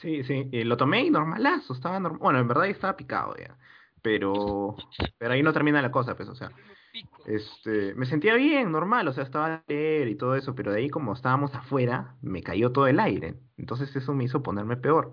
Sí, 0.00 0.24
sí, 0.24 0.48
eh, 0.52 0.64
lo 0.64 0.76
tomé 0.76 1.02
y 1.04 1.10
normalazo, 1.10 1.74
estaba 1.74 2.00
normal. 2.00 2.20
Bueno, 2.20 2.38
en 2.40 2.48
verdad 2.48 2.66
estaba 2.66 2.96
picado 2.96 3.36
ya. 3.36 3.56
Pero, 4.02 4.76
pero 5.18 5.32
ahí 5.32 5.42
no 5.42 5.52
termina 5.52 5.82
la 5.82 5.90
cosa, 5.90 6.16
pues, 6.16 6.28
o 6.28 6.34
sea. 6.34 6.50
Este, 7.26 7.94
me 7.94 8.06
sentía 8.06 8.34
bien, 8.34 8.72
normal, 8.72 9.06
o 9.06 9.12
sea, 9.12 9.22
estaba 9.24 9.54
a 9.54 9.64
leer 9.68 10.08
y 10.08 10.16
todo 10.16 10.34
eso, 10.34 10.54
pero 10.54 10.72
de 10.72 10.78
ahí 10.78 10.90
como 10.90 11.12
estábamos 11.12 11.54
afuera, 11.54 12.16
me 12.22 12.42
cayó 12.42 12.72
todo 12.72 12.86
el 12.86 12.98
aire. 12.98 13.36
Entonces 13.56 13.94
eso 13.94 14.12
me 14.14 14.24
hizo 14.24 14.42
ponerme 14.42 14.76
peor. 14.76 15.12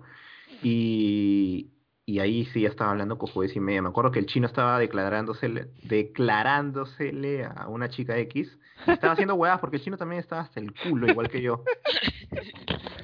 Y, 0.62 1.70
y 2.04 2.18
ahí 2.20 2.46
sí 2.46 2.62
ya 2.62 2.68
estaba 2.68 2.90
hablando 2.90 3.18
con 3.18 3.30
juez 3.30 3.54
y 3.54 3.60
media. 3.60 3.82
Me 3.82 3.90
acuerdo 3.90 4.10
que 4.10 4.18
el 4.18 4.26
chino 4.26 4.46
estaba 4.46 4.78
declarándosele, 4.78 5.68
declarándosele 5.84 7.44
a 7.44 7.68
una 7.68 7.90
chica 7.90 8.16
X. 8.18 8.58
Estaba 8.86 9.12
haciendo 9.12 9.34
huevadas 9.34 9.60
porque 9.60 9.76
el 9.76 9.82
chino 9.82 9.96
también 9.96 10.20
estaba 10.20 10.42
hasta 10.42 10.58
el 10.58 10.72
culo, 10.74 11.08
igual 11.08 11.28
que 11.28 11.42
yo. 11.42 11.62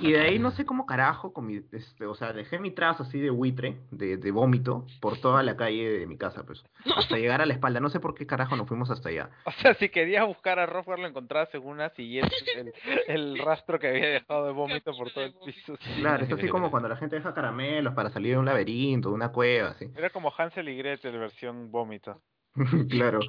Y 0.00 0.12
de 0.12 0.20
ahí 0.20 0.38
no 0.38 0.50
sé 0.50 0.64
cómo 0.64 0.86
carajo, 0.86 1.32
con 1.32 1.46
mi, 1.46 1.60
este, 1.72 2.06
o 2.06 2.14
sea, 2.14 2.32
dejé 2.32 2.58
mi 2.58 2.70
trazo 2.70 3.02
así 3.02 3.20
de 3.20 3.30
buitre, 3.30 3.76
de, 3.90 4.16
de 4.16 4.30
vómito, 4.30 4.86
por 5.00 5.18
toda 5.20 5.42
la 5.42 5.56
calle 5.56 5.98
de 5.98 6.06
mi 6.06 6.16
casa, 6.16 6.44
pues, 6.44 6.64
hasta 6.96 7.16
llegar 7.18 7.40
a 7.40 7.46
la 7.46 7.54
espalda. 7.54 7.80
No 7.80 7.90
sé 7.90 8.00
por 8.00 8.14
qué 8.14 8.26
carajo 8.26 8.56
nos 8.56 8.66
fuimos 8.66 8.90
hasta 8.90 9.10
allá. 9.10 9.30
O 9.44 9.52
sea, 9.52 9.74
si 9.74 9.88
querías 9.90 10.26
buscar 10.26 10.58
a 10.58 10.66
Rothgar 10.66 10.98
lo 10.98 11.06
encontrabas 11.06 11.50
según 11.50 11.74
una 11.74 11.90
siguiente 11.90 12.34
el, 12.56 12.72
el 13.08 13.38
rastro 13.38 13.78
que 13.78 13.88
había 13.88 14.08
dejado 14.08 14.46
de 14.46 14.52
vómito 14.52 14.92
por 14.96 15.10
todo 15.10 15.24
el 15.24 15.34
piso. 15.44 15.76
sí. 15.76 16.00
Claro, 16.00 16.24
es 16.24 16.32
así 16.32 16.48
como 16.48 16.70
cuando 16.70 16.88
la 16.88 16.96
gente 16.96 17.16
deja 17.16 17.34
caramelos 17.34 17.94
para 17.94 18.10
salir 18.10 18.32
de 18.32 18.38
un 18.38 18.46
laberinto, 18.46 19.10
de 19.10 19.14
una 19.14 19.32
cueva, 19.32 19.70
así. 19.70 19.90
Era 19.96 20.10
como 20.10 20.32
Hansel 20.36 20.68
y 20.68 20.76
Gretel 20.76 21.18
versión 21.18 21.70
vómito. 21.70 22.20
Claro. 22.90 23.20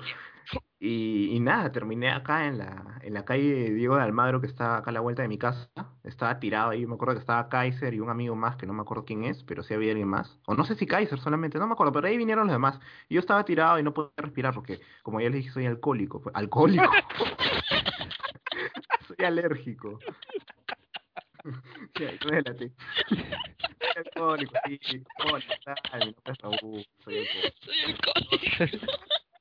Y, 0.79 1.29
y 1.35 1.39
nada, 1.39 1.71
terminé 1.71 2.11
acá 2.11 2.47
en 2.47 2.57
la, 2.57 2.99
en 3.03 3.13
la 3.13 3.23
calle 3.23 3.71
Diego 3.71 3.95
de 3.95 4.01
Almagro, 4.01 4.41
que 4.41 4.47
está 4.47 4.77
acá 4.77 4.89
a 4.89 4.93
la 4.93 4.99
vuelta 4.99 5.21
de 5.21 5.27
mi 5.27 5.37
casa. 5.37 5.69
Estaba 6.03 6.39
tirado 6.39 6.71
ahí, 6.71 6.85
me 6.87 6.95
acuerdo 6.95 7.13
que 7.13 7.19
estaba 7.19 7.47
Kaiser 7.49 7.93
y 7.93 7.99
un 7.99 8.09
amigo 8.09 8.35
más, 8.35 8.57
que 8.57 8.65
no 8.65 8.73
me 8.73 8.81
acuerdo 8.81 9.05
quién 9.05 9.23
es, 9.23 9.43
pero 9.43 9.63
sí 9.63 9.73
había 9.75 9.91
alguien 9.91 10.07
más. 10.09 10.39
O 10.47 10.55
no 10.55 10.65
sé 10.65 10.75
si 10.75 10.87
Kaiser 10.87 11.19
solamente, 11.19 11.59
no 11.59 11.67
me 11.67 11.73
acuerdo, 11.73 11.93
pero 11.93 12.07
ahí 12.07 12.17
vinieron 12.17 12.47
los 12.47 12.53
demás. 12.53 12.79
Y 13.09 13.15
yo 13.15 13.19
estaba 13.21 13.45
tirado 13.45 13.79
y 13.79 13.83
no 13.83 13.93
podía 13.93 14.11
respirar 14.17 14.53
porque, 14.55 14.81
como 15.03 15.21
ya 15.21 15.29
les 15.29 15.37
dije, 15.37 15.51
soy 15.51 15.65
alcohólico. 15.67 16.21
pues, 16.21 16.35
¿Alcohólico? 16.35 16.89
soy 19.07 19.25
alérgico. 19.25 19.99
Ya, 21.99 22.11
duélate. 22.21 22.71
Soy 23.07 23.25
alcohólico, 23.95 24.53
sí. 24.81 25.03
Hola, 25.25 25.43
tal, 25.65 25.99
mi 25.99 26.05
nombre 26.13 26.31
es 26.31 26.37
Raúl, 26.39 26.85
soy 27.03 27.17
alcohólico. 27.17 27.57
Soy 27.65 27.79
alcohólico. 27.85 28.91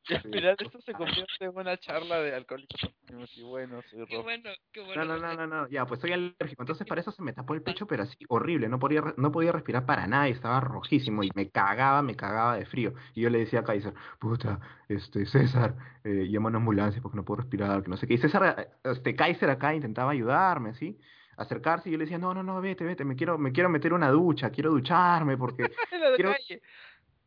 Y 0.09 0.15
al 0.15 0.23
final 0.23 0.57
esto 0.59 0.81
se 0.81 0.93
convierte 0.93 1.45
en 1.45 1.57
una 1.57 1.77
charla 1.77 2.19
de 2.21 2.35
alcohólicos 2.35 2.81
anónimos 2.83 3.31
y 3.37 3.43
bueno, 3.43 3.81
soy 3.91 4.07
Qué 4.07 4.19
bueno, 4.19 4.51
qué 4.73 4.81
bueno. 4.81 5.05
No, 5.05 5.19
no, 5.19 5.21
no, 5.21 5.35
no, 5.35 5.47
no, 5.47 5.69
ya, 5.69 5.87
pues 5.87 6.01
soy 6.01 6.13
alérgico. 6.13 6.63
Entonces 6.63 6.85
para 6.87 7.01
eso 7.01 7.13
se 7.13 7.23
me 7.23 7.33
tapó 7.33 7.55
el 7.55 7.63
pecho, 7.63 7.87
pero 7.87 8.03
así 8.03 8.17
horrible. 8.29 8.69
No 8.69 8.79
podía, 8.81 9.03
re- 9.03 9.15
no 9.19 9.31
podía 9.31 9.53
respirar 9.53 9.87
para 9.87 10.07
nada 10.09 10.29
y 10.29 10.33
estaba 10.33 10.59
rojísimo 10.61 11.23
y 11.23 11.31
me 11.37 11.51
cagaba, 11.51 12.03
me 12.03 12.17
cagaba 12.17 12.57
de 12.57 12.67
frío. 12.67 12.95
Y 13.15 13.21
yo 13.21 13.31
le 13.31 13.39
decía 13.39 13.61
a 13.61 13.65
Kaiser, 13.65 13.95
puta, 14.19 14.59
este, 14.89 15.27
César, 15.27 15.77
eh, 16.03 16.27
llama 16.29 16.49
a 16.49 16.51
una 16.51 16.59
ambulancia 16.59 17.01
porque 17.01 17.17
no 17.17 17.25
puedo 17.25 17.43
respirar, 17.43 17.83
que 17.83 17.89
no 17.91 17.97
sé 17.97 18.09
qué. 18.09 18.15
Y 18.15 18.19
César, 18.19 18.57
eh, 18.59 18.69
este, 18.91 19.15
Kaiser 19.15 19.51
acá 19.51 19.75
intentaba 19.77 20.11
ayudarme, 20.11 20.75
¿sí? 20.75 20.99
Acercarse 21.41 21.89
y 21.89 21.93
yo 21.93 21.99
le 21.99 22.05
decía, 22.05 22.19
no, 22.19 22.35
no, 22.35 22.43
no, 22.43 22.61
vete, 22.61 22.85
vete, 22.85 23.05
me 23.05 23.17
quiero, 23.17 23.39
me 23.39 23.51
quiero 23.51 23.69
meter 23.71 23.93
una 23.95 24.11
ducha, 24.11 24.51
quiero 24.51 24.71
ducharme 24.71 25.37
porque, 25.39 25.63
la 25.93 26.15
Quiero- 26.15 26.33
calle. 26.33 26.61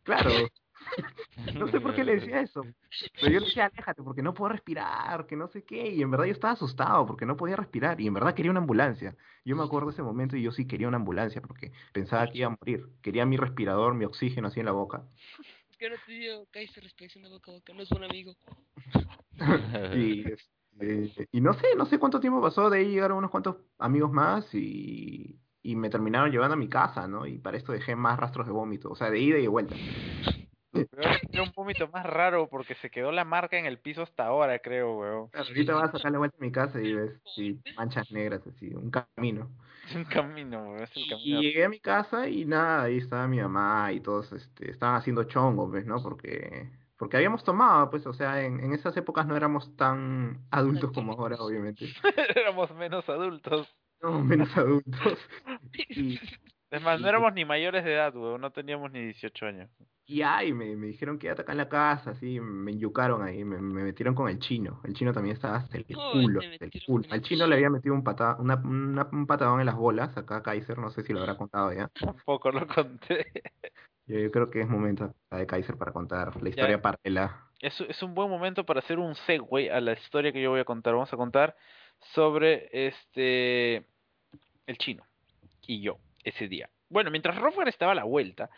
claro, 0.04 0.30
no 1.56 1.68
sé 1.68 1.80
por 1.80 1.96
qué 1.96 2.04
le 2.04 2.16
decía 2.20 2.42
eso. 2.42 2.62
Pero 3.20 3.32
yo 3.34 3.40
le 3.40 3.46
decía, 3.48 3.66
aléjate 3.74 4.04
porque 4.04 4.22
no 4.22 4.34
puedo 4.36 4.50
respirar, 4.52 5.26
que 5.26 5.36
no 5.36 5.48
sé 5.48 5.64
qué. 5.64 5.90
Y 5.90 6.02
en 6.04 6.12
verdad 6.12 6.26
yo 6.26 6.34
estaba 6.34 6.54
asustado 6.54 7.06
porque 7.08 7.26
no 7.26 7.36
podía 7.36 7.56
respirar. 7.56 8.00
Y 8.00 8.06
en 8.08 8.14
verdad 8.14 8.36
quería 8.36 8.52
una 8.52 8.60
ambulancia. 8.60 9.16
Yo 9.46 9.56
me 9.56 9.64
acuerdo 9.64 9.88
de 9.88 9.94
ese 9.94 10.04
momento 10.04 10.38
y 10.38 10.44
yo 10.44 10.52
sí 10.52 10.68
quería 10.68 10.88
una 10.88 10.98
ambulancia 10.98 11.42
porque 11.42 11.72
pensaba 11.92 12.28
que 12.28 12.38
iba 12.40 12.48
a 12.48 12.58
morir. 12.60 12.86
Quería 13.02 13.26
mi 13.26 13.38
respirador, 13.38 13.96
mi 13.96 14.06
oxígeno 14.06 14.50
así 14.50 14.60
en 14.60 14.68
la 14.68 14.74
boca. 14.74 15.04
Es 15.72 15.78
que 15.78 15.90
no 15.90 15.96
te 16.06 16.12
dio 16.12 16.46
Kaiser 16.52 16.84
respiración 16.84 17.24
de 17.24 17.30
boca 17.32 17.50
a 17.50 17.56
boca, 17.56 17.74
no 17.74 17.82
es 17.82 17.90
buen 17.90 18.04
amigo. 18.04 18.36
Y, 19.96 20.26
este, 20.80 21.28
y 21.32 21.42
no 21.42 21.54
sé, 21.54 21.68
no 21.78 21.86
sé 21.86 22.00
cuánto 22.00 22.20
tiempo 22.20 22.42
pasó. 22.42 22.70
De 22.70 22.80
ahí 22.80 22.90
llegaron 22.92 23.18
unos 23.20 23.32
cuantos 23.32 23.58
amigos 23.78 24.12
más 24.12 24.54
y, 24.54 25.40
y 25.62 25.76
me 25.76 25.90
terminaron 25.90 26.32
llevando 26.32 26.54
a 26.56 26.58
mi 26.58 26.70
casa, 26.70 27.08
¿no? 27.08 27.26
Y 27.26 27.38
para 27.40 27.58
esto 27.58 27.72
dejé 27.72 27.96
más 27.96 28.20
rastros 28.20 28.46
de 28.48 28.54
vómito. 28.54 28.90
O 28.92 28.96
sea, 28.96 29.10
de 29.10 29.20
ida 29.20 29.38
y 29.38 29.44
de 29.44 29.48
vuelta. 29.48 29.76
Pero 30.72 31.44
un 31.44 31.52
vómito 31.56 31.88
más 31.90 32.06
raro 32.06 32.48
porque 32.50 32.74
se 32.76 32.90
quedó 32.90 33.12
la 33.12 33.26
marca 33.26 33.58
en 33.60 33.66
el 33.66 33.80
piso 33.80 34.02
hasta 34.02 34.26
ahora, 34.26 34.58
creo, 34.60 34.98
weón. 34.98 35.30
Ahorita 35.34 35.76
vas 35.76 35.90
a 35.90 35.92
sacar 35.94 36.12
la 36.12 36.18
vuelta 36.18 36.38
a 36.38 36.42
mi 36.42 36.52
casa 36.52 36.82
y 36.82 36.94
ves 36.94 37.22
sí, 37.36 37.60
manchas 37.78 38.12
negras 38.12 38.42
así, 38.48 38.74
un 38.74 38.90
camino. 38.92 39.50
Es 39.90 39.96
un 39.96 40.06
camino, 40.06 40.64
weón. 40.64 40.84
Es 40.84 40.96
el 40.96 41.04
Y 41.04 41.10
camino. 41.10 41.42
llegué 41.42 41.66
a 41.66 41.70
mi 41.70 41.80
casa 41.80 42.28
y 42.30 42.46
nada, 42.46 42.84
ahí 42.84 42.98
estaba 42.98 43.28
mi 43.28 43.40
mamá 43.40 43.92
y 43.92 44.00
todos 44.00 44.32
este, 44.32 44.72
estaban 44.72 44.96
haciendo 44.96 45.26
chongo, 45.26 45.70
pues, 45.70 45.86
¿no? 45.86 46.02
Porque, 46.02 46.72
porque 47.04 47.18
habíamos 47.18 47.44
tomado, 47.44 47.90
pues, 47.90 48.08
o 48.08 48.14
sea, 48.14 48.42
en, 48.44 48.60
en 48.62 48.72
esas 48.74 48.96
épocas 48.96 49.28
no 49.28 49.36
éramos 49.36 49.76
tan 49.76 50.46
adultos 50.52 50.92
como 50.94 51.12
ahora, 51.14 51.36
obviamente. 51.40 51.86
Éramos 52.36 52.74
menos 52.76 53.08
adultos. 53.10 53.68
Éramos 54.02 54.24
menos 54.26 54.58
adultos. 54.58 55.18
Y, 55.90 56.18
Es 56.72 56.82
más, 56.82 57.00
no 57.02 57.08
éramos 57.08 57.34
ni 57.34 57.46
mayores 57.46 57.84
de 57.84 57.94
edad, 57.94 58.16
weón. 58.16 58.40
No 58.42 58.52
teníamos 58.52 58.92
ni 58.92 59.02
18 59.04 59.46
años. 59.46 59.70
y 60.06 60.22
ay, 60.22 60.54
me, 60.54 60.76
me 60.76 60.88
dijeron 60.88 61.20
que 61.20 61.30
acá 61.30 61.52
en 61.52 61.58
la 61.58 61.70
casa, 61.70 62.12
así, 62.12 62.40
me 62.40 62.72
enyucaron 62.72 63.22
ahí, 63.22 63.44
me, 63.46 63.60
me 63.60 63.84
metieron 63.84 64.16
con 64.16 64.28
el 64.30 64.40
chino. 64.40 64.80
El 64.84 64.94
chino 64.94 65.14
también 65.14 65.36
estaba 65.36 65.58
hasta 65.58 65.78
el 65.78 65.86
culo, 65.86 66.40
hasta 66.40 66.66
el 66.66 66.72
culo. 66.86 67.06
Al 67.12 67.22
chino 67.22 67.46
le 67.48 67.56
había 67.56 67.70
metido 67.70 67.94
un, 67.94 68.04
pata, 68.04 68.38
una, 68.40 68.56
una- 68.56 69.08
un 69.12 69.28
patadón 69.28 69.60
en 69.60 69.66
las 69.68 69.76
bolas, 69.76 70.16
acá 70.18 70.42
Kaiser, 70.42 70.78
no 70.80 70.90
sé 70.90 71.04
si 71.04 71.12
lo 71.14 71.20
habrá 71.20 71.36
contado 71.38 71.72
ya. 71.74 71.90
Tampoco 71.90 72.50
lo 72.52 72.66
conté. 72.66 73.28
Yo, 74.06 74.20
yo 74.20 74.32
creo 74.32 74.50
que 74.50 74.62
es 74.62 74.68
momento 74.68 75.14
de 75.32 75.48
Kaiser 75.48 75.78
para 75.78 75.92
contar 75.92 76.42
la 76.42 76.50
historia 76.50 76.82
paralela. 76.82 77.50
Es, 77.60 77.80
es 77.82 78.04
un 78.04 78.14
buen 78.14 78.30
momento 78.30 78.66
para 78.66 78.80
hacer 78.80 79.00
un 79.00 79.16
segue 79.16 79.72
a 79.72 79.80
la 79.80 79.94
historia 79.94 80.32
que 80.32 80.42
yo 80.42 80.52
voy 80.52 80.60
a 80.60 80.66
contar. 80.66 80.94
Vamos 80.94 81.14
a 81.14 81.18
contar 81.18 81.56
sobre 82.14 82.70
este 82.72 83.86
el 84.66 84.78
chino 84.78 85.06
y 85.68 85.82
yo 85.82 85.98
ese 86.24 86.48
día. 86.48 86.70
Bueno, 86.90 87.12
mientras 87.12 87.38
Rothgar 87.38 87.68
estaba 87.68 87.94
a 87.94 87.96
la 87.96 88.04
vuelta, 88.04 88.50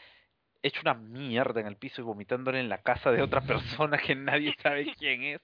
hecho 0.61 0.81
una 0.81 0.93
mierda 0.93 1.61
en 1.61 1.67
el 1.67 1.77
piso 1.77 2.01
y 2.01 2.03
vomitándole 2.03 2.59
en 2.59 2.69
la 2.69 2.81
casa 2.81 3.11
de 3.11 3.21
otra 3.21 3.41
persona 3.47 3.97
que 3.97 4.15
nadie 4.15 4.55
sabe 4.61 4.93
quién 4.97 5.23
es, 5.23 5.41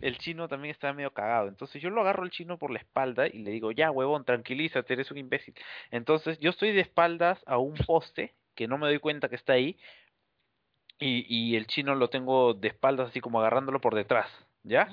el 0.00 0.18
chino 0.18 0.48
también 0.48 0.72
estaba 0.72 0.92
medio 0.92 1.12
cagado. 1.12 1.48
Entonces 1.48 1.80
yo 1.80 1.90
lo 1.90 2.00
agarro 2.00 2.22
al 2.22 2.30
chino 2.30 2.58
por 2.58 2.70
la 2.70 2.78
espalda 2.78 3.26
y 3.28 3.38
le 3.38 3.50
digo, 3.50 3.72
ya 3.72 3.90
huevón, 3.90 4.24
tranquilízate, 4.24 4.92
eres 4.92 5.10
un 5.10 5.18
imbécil. 5.18 5.54
Entonces 5.90 6.38
yo 6.38 6.50
estoy 6.50 6.72
de 6.72 6.80
espaldas 6.80 7.42
a 7.46 7.58
un 7.58 7.74
poste 7.74 8.34
que 8.58 8.66
no 8.66 8.76
me 8.76 8.88
doy 8.88 8.98
cuenta 8.98 9.28
que 9.28 9.36
está 9.36 9.52
ahí 9.52 9.78
y, 10.98 11.24
y 11.28 11.54
el 11.54 11.68
chino 11.68 11.94
lo 11.94 12.10
tengo 12.10 12.54
de 12.54 12.66
espaldas 12.66 13.10
así 13.10 13.20
como 13.20 13.38
agarrándolo 13.38 13.80
por 13.80 13.94
detrás, 13.94 14.28
¿ya? 14.64 14.88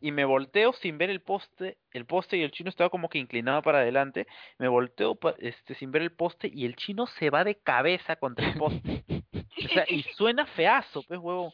Y 0.00 0.10
me 0.10 0.24
volteo 0.24 0.72
sin 0.72 0.98
ver 0.98 1.08
el 1.08 1.20
poste, 1.20 1.78
el 1.92 2.04
poste 2.04 2.36
y 2.36 2.42
el 2.42 2.50
chino 2.50 2.68
estaba 2.68 2.90
como 2.90 3.08
que 3.08 3.18
inclinado 3.18 3.62
para 3.62 3.78
adelante, 3.78 4.26
me 4.58 4.66
volteo 4.66 5.16
este 5.38 5.76
sin 5.76 5.92
ver 5.92 6.02
el 6.02 6.10
poste 6.10 6.50
y 6.52 6.64
el 6.64 6.74
chino 6.74 7.06
se 7.06 7.30
va 7.30 7.44
de 7.44 7.54
cabeza 7.54 8.16
contra 8.16 8.48
el 8.48 8.58
poste. 8.58 9.04
O 9.64 9.68
sea, 9.68 9.84
y 9.88 10.02
suena 10.16 10.44
feazo, 10.46 11.02
pues 11.04 11.20
huevón. 11.20 11.52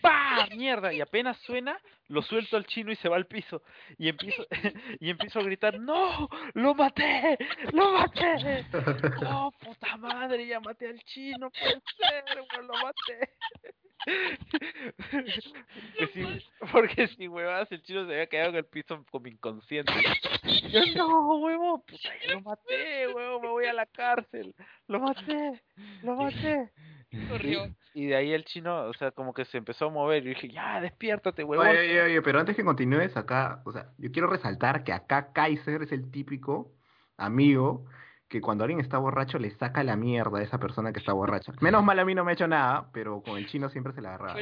¡Pah! 0.00 0.46
Mierda, 0.56 0.92
y 0.92 1.00
apenas 1.00 1.36
suena, 1.38 1.78
lo 2.08 2.22
suelto 2.22 2.56
al 2.56 2.66
chino 2.66 2.92
y 2.92 2.96
se 2.96 3.08
va 3.08 3.16
al 3.16 3.26
piso. 3.26 3.62
Y 3.96 4.08
empiezo 4.08 4.46
y 5.00 5.10
empiezo 5.10 5.38
a 5.38 5.42
gritar, 5.42 5.78
"No, 5.78 6.28
lo 6.54 6.74
maté, 6.74 7.38
lo 7.72 7.92
maté." 7.92 8.66
Oh, 9.26 9.52
puta 9.60 9.96
madre, 9.96 10.46
ya 10.46 10.60
maté 10.60 10.88
al 10.88 11.00
chino, 11.04 11.50
puede 11.50 11.80
ser, 11.96 12.24
weón, 12.52 12.66
lo 12.66 12.74
maté. 12.74 13.30
Porque 16.72 17.08
si, 17.08 17.28
porque 17.28 17.74
el 17.74 17.82
chino 17.82 18.06
se 18.06 18.12
había 18.12 18.26
quedado 18.26 18.50
en 18.50 18.56
el 18.56 18.66
piso 18.66 19.04
como 19.10 19.28
inconsciente. 19.28 19.92
Yo 20.68 20.80
no, 20.96 21.38
huevo, 21.38 21.82
puta, 21.84 22.10
lo 22.28 22.40
maté, 22.42 23.08
huevo, 23.08 23.40
me 23.40 23.48
voy 23.48 23.64
a 23.66 23.72
la 23.72 23.86
cárcel. 23.86 24.54
Lo 24.88 25.00
maté, 25.00 25.62
lo 26.02 26.16
maté. 26.16 26.70
corrió. 27.30 27.74
Y 27.94 28.06
de 28.06 28.16
ahí 28.16 28.32
el 28.32 28.44
chino, 28.44 28.84
o 28.86 28.92
sea, 28.94 29.12
como 29.12 29.32
que 29.32 29.44
se 29.44 29.58
empezó 29.58 29.86
a 29.86 29.90
mover. 29.90 30.24
Y 30.24 30.30
dije, 30.30 30.48
ya, 30.48 30.80
despiértate, 30.80 31.44
huevón. 31.44 31.66
Oye, 31.66 31.78
oye, 31.78 32.02
oye, 32.02 32.22
pero 32.22 32.40
antes 32.40 32.56
que 32.56 32.64
continúes 32.64 33.16
acá, 33.16 33.62
o 33.64 33.72
sea, 33.72 33.90
yo 33.98 34.10
quiero 34.10 34.28
resaltar 34.28 34.84
que 34.84 34.92
acá 34.92 35.32
Kaiser 35.32 35.82
es 35.82 35.92
el 35.92 36.10
típico 36.10 36.72
amigo 37.16 37.86
que 38.28 38.40
cuando 38.40 38.64
alguien 38.64 38.80
está 38.80 38.98
borracho 38.98 39.38
le 39.38 39.52
saca 39.52 39.84
la 39.84 39.96
mierda 39.96 40.38
a 40.38 40.42
esa 40.42 40.58
persona 40.58 40.92
que 40.92 40.98
está 40.98 41.12
borracha. 41.12 41.52
Menos 41.60 41.84
mal 41.84 41.98
a 41.98 42.04
mí 42.04 42.14
no 42.14 42.24
me 42.24 42.32
ha 42.32 42.34
hecho 42.34 42.48
nada, 42.48 42.88
pero 42.92 43.22
con 43.22 43.36
el 43.38 43.46
chino 43.46 43.68
siempre 43.68 43.92
se 43.92 44.00
la 44.00 44.14
agarraba. 44.14 44.40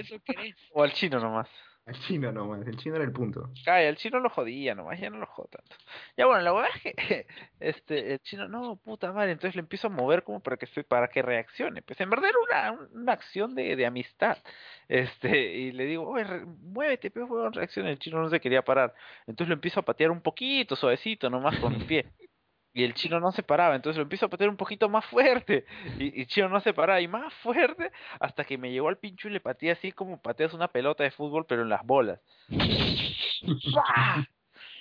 O 0.72 0.82
al 0.82 0.92
chino 0.92 1.20
nomás. 1.20 1.48
Al 1.84 1.98
chino 2.06 2.30
nomás, 2.30 2.64
el 2.64 2.76
chino 2.76 2.94
era 2.94 3.04
el 3.04 3.10
punto. 3.12 3.50
Calla, 3.64 3.88
el 3.88 3.96
chino 3.96 4.20
lo 4.20 4.30
jodía 4.30 4.72
nomás, 4.74 5.00
ya 5.00 5.10
no 5.10 5.18
lo 5.18 5.26
jodo 5.26 5.48
tanto. 5.48 5.74
Ya 6.16 6.26
bueno, 6.26 6.42
la 6.42 6.52
verdad 6.52 6.70
es 6.76 6.82
que 6.94 7.26
este, 7.60 8.12
el 8.12 8.20
chino, 8.20 8.46
no, 8.46 8.76
puta 8.76 9.12
madre, 9.12 9.32
entonces 9.32 9.56
le 9.56 9.62
empiezo 9.62 9.88
a 9.88 9.90
mover 9.90 10.22
como 10.22 10.38
para 10.40 10.56
que 10.56 10.66
para 10.84 11.08
que 11.08 11.22
reaccione. 11.22 11.82
Pues 11.82 12.00
en 12.00 12.08
verdad 12.08 12.30
era 12.30 12.38
una, 12.72 12.88
una 12.92 13.12
acción 13.12 13.56
de, 13.56 13.74
de 13.74 13.84
amistad. 13.84 14.38
Este, 14.86 15.54
y 15.56 15.72
le 15.72 15.84
digo, 15.86 16.08
oye, 16.08 16.22
re- 16.24 16.44
muévete, 16.46 17.10
pues 17.10 17.28
weón, 17.28 17.52
reacciona. 17.52 17.90
El 17.90 17.98
chino 17.98 18.20
no 18.22 18.28
se 18.30 18.40
quería 18.40 18.62
parar. 18.62 18.94
Entonces 19.26 19.48
lo 19.48 19.54
empiezo 19.54 19.80
a 19.80 19.84
patear 19.84 20.12
un 20.12 20.20
poquito, 20.22 20.76
suavecito, 20.76 21.28
nomás 21.30 21.58
con 21.58 21.74
el 21.74 21.84
pie. 21.84 22.06
Y 22.74 22.84
el 22.84 22.94
chino 22.94 23.20
no 23.20 23.32
se 23.32 23.42
paraba, 23.42 23.76
entonces 23.76 23.98
lo 23.98 24.04
empiezo 24.04 24.26
a 24.26 24.30
patear 24.30 24.48
un 24.48 24.56
poquito 24.56 24.88
más 24.88 25.04
fuerte. 25.06 25.66
Y, 25.98 26.18
y 26.18 26.22
el 26.22 26.26
chino 26.26 26.48
no 26.48 26.60
se 26.60 26.72
paraba, 26.72 27.00
y 27.00 27.08
más 27.08 27.32
fuerte, 27.34 27.92
hasta 28.18 28.44
que 28.44 28.56
me 28.56 28.72
llegó 28.72 28.88
al 28.88 28.98
pincho 28.98 29.28
y 29.28 29.32
le 29.32 29.40
pateé 29.40 29.72
así 29.72 29.92
como 29.92 30.20
pateas 30.20 30.54
una 30.54 30.68
pelota 30.68 31.04
de 31.04 31.10
fútbol, 31.10 31.44
pero 31.46 31.62
en 31.62 31.68
las 31.68 31.84
bolas. 31.84 32.20
¡Pah! 33.74 34.26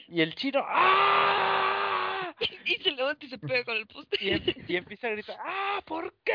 Y 0.08 0.22
el 0.22 0.36
chino, 0.36 0.64
¡ah! 0.66 2.34
Y 2.66 2.76
se 2.82 2.92
levanta 2.92 3.26
y 3.26 3.30
se 3.30 3.38
pega 3.38 3.64
con 3.64 3.78
el 3.78 3.86
poste. 3.88 4.18
Y, 4.20 4.30
em- 4.32 4.44
y 4.68 4.76
empieza 4.76 5.08
a 5.08 5.12
gritar, 5.12 5.38
¡ah! 5.46 5.82
¿Por 5.86 6.14
qué, 6.24 6.34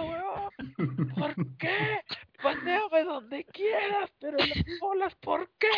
weón? 0.00 0.50
¿Por 1.14 1.34
qué? 1.58 2.00
Pateame 2.42 3.04
donde 3.04 3.44
quieras, 3.44 4.10
pero 4.20 4.38
en 4.38 4.48
las 4.48 4.64
bolas, 4.80 5.14
¿por 5.16 5.48
qué? 5.58 5.68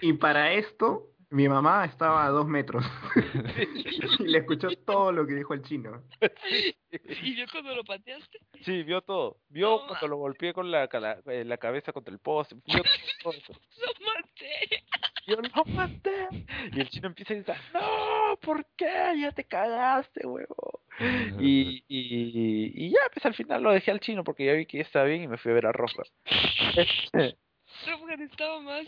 Y 0.00 0.12
para 0.14 0.52
esto, 0.52 1.06
mi 1.30 1.48
mamá 1.48 1.84
estaba 1.84 2.24
a 2.24 2.30
dos 2.30 2.46
metros 2.46 2.84
y 4.18 4.24
le 4.26 4.38
escuchó 4.38 4.68
todo 4.86 5.12
lo 5.12 5.26
que 5.26 5.34
dijo 5.34 5.54
el 5.54 5.62
chino. 5.62 6.02
Y 7.22 7.36
yo 7.36 7.44
cuando 7.52 7.74
lo 7.74 7.84
pateaste, 7.84 8.38
Sí, 8.64 8.82
vio 8.82 9.02
todo. 9.02 9.36
Vio 9.48 9.70
No 9.82 9.86
cuando 9.86 10.08
lo 10.08 10.16
golpeé 10.16 10.52
con 10.52 10.70
la, 10.70 10.88
cala- 10.88 11.20
eh, 11.26 11.44
la 11.44 11.58
cabeza 11.58 11.92
contra 11.92 12.12
el 12.12 12.18
poste. 12.18 12.56
Vio 12.64 12.82
todo 13.22 13.32
eso. 13.34 13.52
lo 13.80 14.06
maté. 14.06 14.84
Yo 15.26 15.36
lo 15.36 15.64
maté. 15.74 16.28
Y 16.72 16.80
el 16.80 16.88
chino 16.88 17.08
empieza 17.08 17.34
a 17.34 17.36
gritar, 17.36 17.58
no, 17.74 18.36
¿por 18.40 18.64
qué? 18.76 19.14
Ya 19.20 19.30
te 19.32 19.44
cagaste, 19.44 20.26
huevo. 20.26 20.80
Y, 21.38 21.84
y, 21.86 22.72
y 22.86 22.90
ya, 22.90 22.98
pues 23.12 23.24
al 23.26 23.34
final 23.34 23.62
lo 23.62 23.70
dejé 23.70 23.90
al 23.92 24.00
chino 24.00 24.24
porque 24.24 24.46
ya 24.46 24.54
vi 24.54 24.66
que 24.66 24.78
ya 24.78 24.82
estaba 24.82 25.04
bien 25.04 25.22
y 25.22 25.28
me 25.28 25.36
fui 25.38 25.52
a 25.52 25.54
ver 25.54 25.66
a 25.66 25.72
Rofa. 25.72 26.02
Rofgan 27.90 28.20
estaba 28.22 28.60
más, 28.60 28.86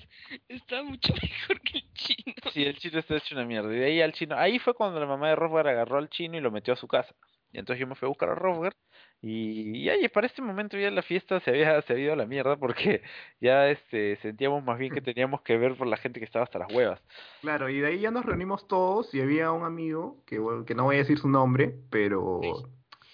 estaba 0.48 0.82
mucho 0.84 1.12
mejor 1.22 1.60
que 1.62 1.78
el 1.78 1.92
chino. 1.94 2.34
Sí, 2.52 2.64
el 2.64 2.76
chino 2.78 2.98
está 2.98 3.16
hecho 3.16 3.34
una 3.34 3.44
mierda. 3.44 3.74
Y 3.74 3.78
de 3.78 3.84
ahí 3.86 4.00
al 4.00 4.12
chino, 4.12 4.36
ahí 4.36 4.58
fue 4.58 4.74
cuando 4.74 5.00
la 5.00 5.06
mamá 5.06 5.28
de 5.28 5.36
Rofgar 5.36 5.68
agarró 5.68 5.98
al 5.98 6.08
chino 6.10 6.36
y 6.36 6.40
lo 6.40 6.50
metió 6.50 6.74
a 6.74 6.76
su 6.76 6.86
casa. 6.88 7.14
Y 7.52 7.58
entonces 7.58 7.80
yo 7.80 7.86
me 7.88 7.96
fui 7.96 8.06
a 8.06 8.10
buscar 8.10 8.28
a 8.30 8.34
Rofgar. 8.34 8.74
Y, 9.22 9.76
y 9.76 9.88
ahí, 9.90 10.08
para 10.08 10.26
este 10.26 10.40
momento 10.40 10.78
ya 10.78 10.90
la 10.90 11.02
fiesta 11.02 11.40
se 11.40 11.50
había, 11.50 11.82
se 11.82 11.92
había 11.92 12.04
ido 12.06 12.12
a 12.14 12.16
la 12.16 12.24
mierda 12.26 12.56
porque 12.56 13.02
ya 13.40 13.68
este 13.68 14.16
sentíamos 14.22 14.64
más 14.64 14.78
bien 14.78 14.94
que 14.94 15.00
teníamos 15.02 15.42
que 15.42 15.56
ver 15.58 15.74
por 15.76 15.86
la 15.86 15.96
gente 15.98 16.20
que 16.20 16.24
estaba 16.26 16.44
hasta 16.44 16.58
las 16.60 16.72
huevas. 16.72 17.02
Claro, 17.42 17.68
y 17.68 17.80
de 17.80 17.88
ahí 17.88 18.00
ya 18.00 18.10
nos 18.10 18.24
reunimos 18.24 18.66
todos 18.68 19.12
y 19.14 19.20
había 19.20 19.50
un 19.52 19.64
amigo, 19.64 20.22
que, 20.26 20.38
bueno, 20.38 20.64
que 20.64 20.74
no 20.74 20.84
voy 20.84 20.96
a 20.96 20.98
decir 21.00 21.18
su 21.18 21.28
nombre, 21.28 21.74
pero 21.90 22.40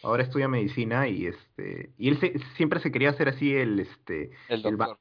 ahora 0.03 0.23
estudia 0.23 0.47
medicina 0.49 1.09
y 1.09 1.27
este 1.27 1.91
y 1.99 2.09
él 2.09 2.19
se- 2.21 2.39
siempre 2.57 2.79
se 2.81 2.93
quería 2.93 3.11
hacer 3.11 3.29
así 3.29 3.57
el 3.57 3.81
este 3.81 4.31
El 4.49 4.65
El 4.67 4.77
ba-. 4.77 4.99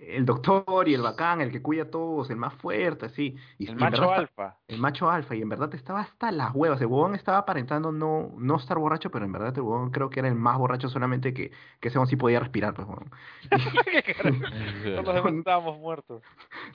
El 0.00 0.24
doctor 0.24 0.88
y 0.88 0.94
el 0.94 1.02
bacán, 1.02 1.40
el 1.40 1.50
que 1.52 1.62
cuida 1.62 1.84
a 1.84 1.90
todos, 1.90 2.30
el 2.30 2.36
más 2.36 2.54
fuerte, 2.54 3.06
así. 3.06 3.36
Y, 3.58 3.68
El 3.68 3.76
macho 3.76 4.02
verdad 4.02 4.18
alfa. 4.18 4.56
el 4.68 4.78
macho 4.78 5.10
alfa, 5.10 5.34
y 5.34 5.42
en 5.42 5.48
verdad 5.48 5.74
estaba 5.74 6.00
hasta 6.00 6.32
las 6.32 6.54
huevas. 6.54 6.80
El 6.80 6.86
huevón 6.86 7.14
estaba 7.14 7.38
aparentando 7.38 7.92
no, 7.92 8.32
no 8.38 8.56
estar 8.56 8.78
borracho, 8.78 9.10
pero 9.10 9.24
en 9.24 9.32
verdad 9.32 9.52
el 9.54 9.62
huevón 9.62 9.90
creo 9.90 10.10
que 10.10 10.20
era 10.20 10.28
el 10.28 10.34
más 10.34 10.58
borracho 10.58 10.88
solamente 10.88 11.34
que, 11.34 11.50
que 11.80 11.88
ese 11.88 12.04
sí 12.06 12.16
podía 12.16 12.40
respirar, 12.40 12.74
pues 12.74 12.88
huevón. 12.88 13.10
Todos 15.04 15.32
estábamos 15.32 15.78
muertos. 15.78 16.22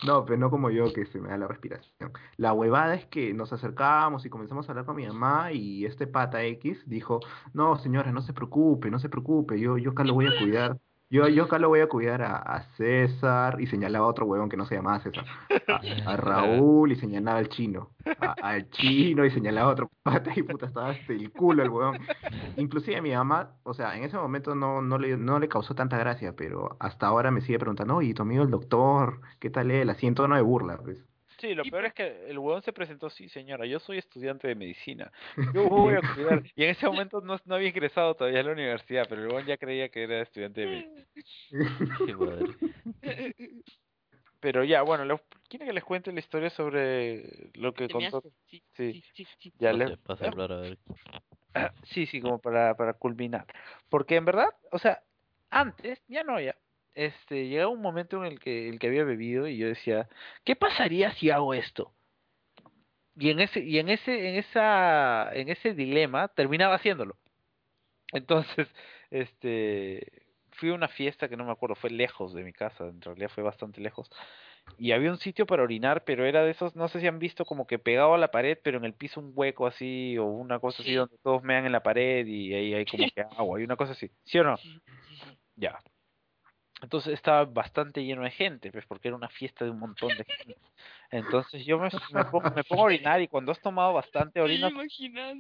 No, 0.06 0.26
pero 0.26 0.38
no 0.38 0.50
como 0.50 0.70
yo 0.70 0.94
que 0.94 1.06
se 1.08 1.20
me 1.20 1.30
da 1.30 1.38
la 1.38 1.48
respiración. 1.48 2.12
La 2.38 2.54
huevada 2.54 2.96
es 2.96 3.06
que 3.08 3.34
nos 3.34 3.52
acercábamos 3.54 4.26
y 4.26 4.30
comenzamos 4.30 4.68
a 4.68 4.72
hablar 4.72 4.86
con 4.86 4.96
mi 4.96 5.08
mamá 5.08 5.52
y 5.52 5.86
este 5.86 6.08
pata 6.08 6.44
X 6.44 6.84
dijo, 6.86 7.20
no 7.54 7.78
señora, 7.78 8.12
no 8.12 8.22
se 8.22 8.34
preocupe, 8.34 8.92
no 8.92 9.00
se 9.00 9.10
preocupe, 9.10 9.60
yo, 9.60 9.78
yo 9.78 9.92
acá 9.92 10.04
lo 10.04 10.14
voy 10.14 10.28
a 10.28 10.38
cuidar. 10.38 10.78
Yo, 11.10 11.28
yo 11.28 11.44
acá 11.44 11.60
lo 11.60 11.70
voy 11.70 11.82
a 11.82 11.88
cuidar 11.88 12.22
a, 12.24 12.36
a 12.38 12.64
César 12.78 13.62
y 13.62 13.68
señalaba 13.68 14.06
a 14.06 14.10
otro 14.10 14.26
huevón 14.26 14.50
que 14.50 14.58
no 14.58 14.66
se 14.66 14.76
llamaba 14.76 15.00
César. 15.00 15.26
A, 15.68 15.86
a 16.04 16.18
Raúl 16.18 16.92
y 16.92 16.96
señalaba 16.96 17.40
al 17.40 17.50
chino. 17.50 17.94
Al 18.42 18.70
chino 18.72 19.26
y 19.26 19.32
señalaba 19.32 19.70
a 19.70 19.74
otro 19.74 19.92
pata 20.04 20.32
y 20.36 20.44
puta 20.44 20.66
estaba 20.68 20.90
hasta 20.90 21.14
el 21.14 21.32
culo 21.34 21.64
el 21.64 21.70
huevón. 21.70 22.00
Inclusive 22.58 22.98
a 22.98 23.02
mi 23.02 23.12
mamá, 23.14 23.56
o 23.64 23.74
sea, 23.74 23.96
en 23.98 24.04
ese 24.04 24.18
momento 24.18 24.56
no, 24.56 24.82
no 24.82 24.98
le, 24.98 25.18
no 25.18 25.40
le 25.40 25.48
causó 25.50 25.76
tanta 25.76 25.98
gracia, 25.98 26.36
pero 26.36 26.78
hasta 26.80 27.08
ahora 27.08 27.32
me 27.32 27.42
sigue 27.42 27.60
preguntando, 27.60 27.96
oye, 27.96 28.14
tu 28.14 28.24
amigo 28.24 28.44
el 28.44 28.52
doctor, 28.52 29.22
¿qué 29.40 29.50
tal 29.50 29.72
él? 29.72 29.90
Así 29.90 30.08
en 30.08 30.16
tono 30.16 30.36
de 30.36 30.42
burla, 30.42 30.78
pues. 30.84 31.06
Sí, 31.40 31.54
lo 31.54 31.64
Y 31.66 31.72
peor 31.72 31.86
es 31.86 31.94
que 31.94 32.30
el 32.30 32.38
huevón 32.40 32.62
se 32.62 32.72
presentó, 32.74 33.10
sí, 33.10 33.28
señora, 33.30 33.66
yo 33.66 33.80
soy 33.80 33.98
estudiante 33.98 34.48
de 34.48 34.56
medicina. 34.56 35.12
Yo 35.54 35.68
voy 35.70 35.96
a 35.96 36.02
cuidar. 36.02 36.42
Y 36.56 36.64
en 36.64 36.70
ese 36.70 36.86
momento 36.88 37.22
no, 37.22 37.38
no 37.46 37.56
había 37.56 37.70
ingresado 37.70 38.16
todavía 38.16 38.40
a 38.40 38.44
la 38.44 38.52
universidad, 38.54 39.06
pero 39.10 39.22
el 39.22 39.28
huevón 39.28 39.46
ya 39.46 39.58
creía 39.58 39.90
que 39.90 40.04
era 40.04 40.22
estudiante 40.22 40.62
de 40.62 40.68
medicina. 40.68 41.06
Madre. 42.18 42.46
Pero 44.40 44.64
ya, 44.64 44.82
bueno, 44.84 45.06
le- 45.06 45.22
¿quiere 45.50 45.66
que 45.66 45.74
les 45.74 45.84
cuente 45.84 46.12
la 46.12 46.20
historia 46.20 46.50
sobre 46.50 47.50
lo 47.56 47.74
que 47.74 47.88
contó? 47.90 48.22
Sí, 48.48 48.62
Sí. 48.76 48.94
sí, 48.94 49.04
sí, 49.16 49.28
sí. 49.40 49.54
Ya 49.58 49.72
Pase, 49.72 49.86
le- 49.90 49.98
pase 49.98 50.26
a 50.26 50.28
hablar 50.30 50.52
a 50.52 50.58
ver. 50.58 50.78
Sí, 51.84 52.06
sí, 52.06 52.20
como 52.20 52.40
para, 52.40 52.76
para 52.76 52.94
culminar. 52.94 53.46
Porque 53.90 54.18
en 54.18 54.26
verdad, 54.26 54.50
o 54.72 54.78
sea, 54.78 55.02
antes, 55.50 56.04
ya 56.08 56.24
no, 56.24 56.40
ya, 56.40 56.56
este, 56.96 57.48
llegaba 57.48 57.70
un 57.72 57.82
momento 57.82 58.18
en 58.18 58.32
el 58.32 58.40
que, 58.40 58.70
el 58.70 58.80
que 58.80 58.88
había 58.88 59.04
bebido 59.04 59.48
y 59.48 59.58
yo 59.58 59.68
decía, 59.68 60.10
¿qué 60.44 60.56
pasaría 60.56 61.14
si 61.14 61.30
hago 61.30 61.54
esto? 61.54 61.94
Y 63.18 63.30
en 63.30 63.40
ese, 63.40 63.60
y 63.62 63.80
en 63.80 63.90
ese, 63.90 64.30
en 64.30 64.36
esa, 64.36 65.30
en 65.34 65.50
ese 65.50 65.74
dilema 65.74 66.28
terminaba 66.30 66.76
haciéndolo. 66.76 67.18
Entonces, 68.12 68.68
este, 69.12 70.26
fui 70.52 70.70
a 70.70 70.74
una 70.74 70.88
fiesta 70.88 71.30
que 71.30 71.38
no 71.38 71.46
me 71.46 71.52
acuerdo, 71.52 71.76
fue 71.76 71.90
lejos 71.90 72.34
de 72.34 72.44
mi 72.44 72.54
casa, 72.54 72.86
en 72.88 73.02
realidad 73.02 73.30
fue 73.30 73.44
bastante 73.44 73.82
lejos. 73.82 74.10
Y 74.78 74.92
había 74.94 75.12
un 75.12 75.20
sitio 75.20 75.46
para 75.46 75.64
orinar, 75.64 76.04
pero 76.06 76.26
era 76.26 76.44
de 76.44 76.52
esos, 76.52 76.76
no 76.76 76.88
sé 76.88 77.00
si 77.00 77.08
han 77.08 77.20
visto 77.20 77.46
como 77.46 77.68
que 77.68 77.78
pegado 77.78 78.16
a 78.16 78.18
la 78.18 78.32
pared, 78.32 78.58
pero 78.64 78.78
en 78.78 78.86
el 78.86 78.94
piso 78.94 79.20
un 79.20 79.32
hueco 79.36 79.68
así, 79.68 80.18
o 80.18 80.26
una 80.26 80.60
cosa 80.60 80.82
así 80.82 80.92
Sí. 80.92 80.96
donde 80.96 81.18
todos 81.20 81.44
mean 81.44 81.66
en 81.66 81.72
la 81.72 81.84
pared 81.84 82.26
y 82.26 82.54
ahí 82.54 82.74
hay 82.74 82.86
como 82.86 83.04
que 83.14 83.22
agua, 83.22 83.58
hay 83.58 83.64
una 83.64 83.76
cosa 83.76 83.92
así. 83.92 84.10
¿Sí 84.26 84.40
o 84.40 84.44
no? 84.44 84.58
Ya. 85.56 85.80
Entonces 86.82 87.14
estaba 87.14 87.46
bastante 87.46 88.04
lleno 88.04 88.24
de 88.24 88.32
gente, 88.32 88.72
pues 88.72 88.86
porque 88.86 89.08
era 89.08 89.16
una 89.16 89.30
fiesta 89.30 89.64
de 89.64 89.72
un 89.72 89.80
montón 89.80 90.10
de 90.10 90.26
gente. 90.26 90.58
Entonces 91.10 91.66
yo 91.66 91.80
me, 91.80 91.90
me 92.12 92.26
pongo, 92.26 92.52
me 92.52 92.64
pongo 92.64 92.82
a 92.82 92.86
orinar 92.86 93.22
y 93.22 93.30
cuando 93.30 93.54
has 93.54 93.60
tomado 93.62 93.94
bastante, 93.94 94.42
orinas, 94.42 94.74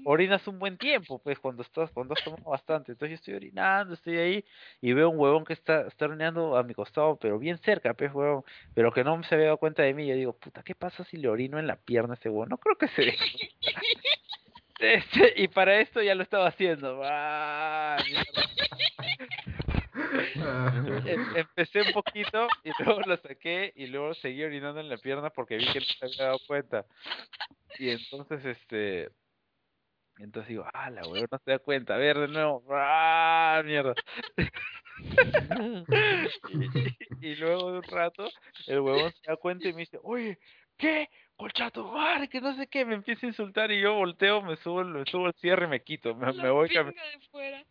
orinas 0.05 0.47
un 0.47 0.59
buen 0.59 0.77
tiempo, 0.77 1.19
pues 1.19 1.37
cuando 1.39 1.63
estás, 1.63 1.91
cuando 1.91 2.13
has 2.13 2.23
tomado 2.23 2.49
bastante. 2.49 2.93
Entonces 2.93 3.11
yo 3.11 3.15
estoy 3.15 3.33
orinando, 3.33 3.93
estoy 3.93 4.17
ahí 4.17 4.45
y 4.79 4.93
veo 4.93 5.09
un 5.09 5.19
huevón 5.19 5.43
que 5.43 5.53
está, 5.53 5.87
está 5.87 6.05
orinando 6.05 6.55
a 6.55 6.63
mi 6.63 6.73
costado, 6.73 7.17
pero 7.17 7.37
bien 7.37 7.57
cerca, 7.57 7.93
pues 7.93 8.13
huevón, 8.13 8.43
pero 8.73 8.93
que 8.93 9.03
no 9.03 9.21
se 9.23 9.35
había 9.35 9.47
dado 9.47 9.57
cuenta 9.57 9.83
de 9.83 9.93
mí. 9.93 10.07
Yo 10.07 10.15
digo, 10.15 10.33
puta, 10.33 10.63
¿qué 10.63 10.73
pasa 10.73 11.03
si 11.03 11.17
le 11.17 11.27
orino 11.27 11.59
en 11.59 11.67
la 11.67 11.75
pierna 11.75 12.13
a 12.13 12.17
ese 12.17 12.29
huevón? 12.29 12.49
No 12.49 12.57
creo 12.57 12.77
que 12.77 12.87
se 12.89 13.01
dé. 13.01 13.17
Este, 14.77 15.33
y 15.37 15.47
para 15.47 15.79
esto 15.79 16.01
ya 16.01 16.15
lo 16.15 16.23
estaba 16.23 16.47
haciendo. 16.47 17.01
Ah, 17.05 17.97
empecé 21.35 21.81
un 21.81 21.93
poquito 21.93 22.47
y 22.63 22.69
luego 22.83 23.01
lo 23.01 23.17
saqué 23.17 23.71
y 23.75 23.87
luego 23.87 24.13
seguí 24.15 24.43
orinando 24.43 24.79
en 24.79 24.89
la 24.89 24.97
pierna 24.97 25.29
porque 25.29 25.57
vi 25.57 25.65
que 25.71 25.79
no 25.79 25.85
se 25.85 26.05
había 26.05 26.25
dado 26.25 26.39
cuenta. 26.47 26.85
Y 27.79 27.89
entonces, 27.89 28.45
este, 28.45 29.09
entonces 30.17 30.49
digo, 30.49 30.65
ah, 30.73 30.89
la 30.89 31.07
weón 31.07 31.27
no 31.31 31.39
se 31.43 31.51
da 31.51 31.59
cuenta, 31.59 31.95
a 31.95 31.97
ver 31.97 32.17
de 32.17 32.27
nuevo, 32.27 32.63
ah, 32.71 33.61
mierda. 33.65 33.93
y, 37.21 37.27
y 37.27 37.35
luego 37.35 37.71
de 37.71 37.77
un 37.79 37.83
rato, 37.83 38.27
el 38.67 38.79
huevón 38.79 39.11
se 39.11 39.29
da 39.29 39.35
cuenta 39.35 39.67
y 39.67 39.73
me 39.73 39.81
dice, 39.81 39.99
oye, 40.03 40.39
¿qué? 40.77 41.09
Colchato, 41.37 41.83
madre, 41.91 42.29
que 42.29 42.39
no 42.39 42.55
sé 42.55 42.67
qué, 42.67 42.85
me 42.85 42.95
empieza 42.95 43.25
a 43.25 43.29
insultar 43.29 43.69
y 43.71 43.81
yo 43.81 43.93
volteo, 43.95 44.41
me 44.41 44.55
subo, 44.57 44.79
el- 44.81 44.87
me 44.87 45.05
subo 45.05 45.27
el 45.27 45.33
cierre 45.33 45.65
y 45.65 45.69
me 45.69 45.83
quito, 45.83 46.15
me, 46.15 46.31
me 46.31 46.49
voy 46.49 46.69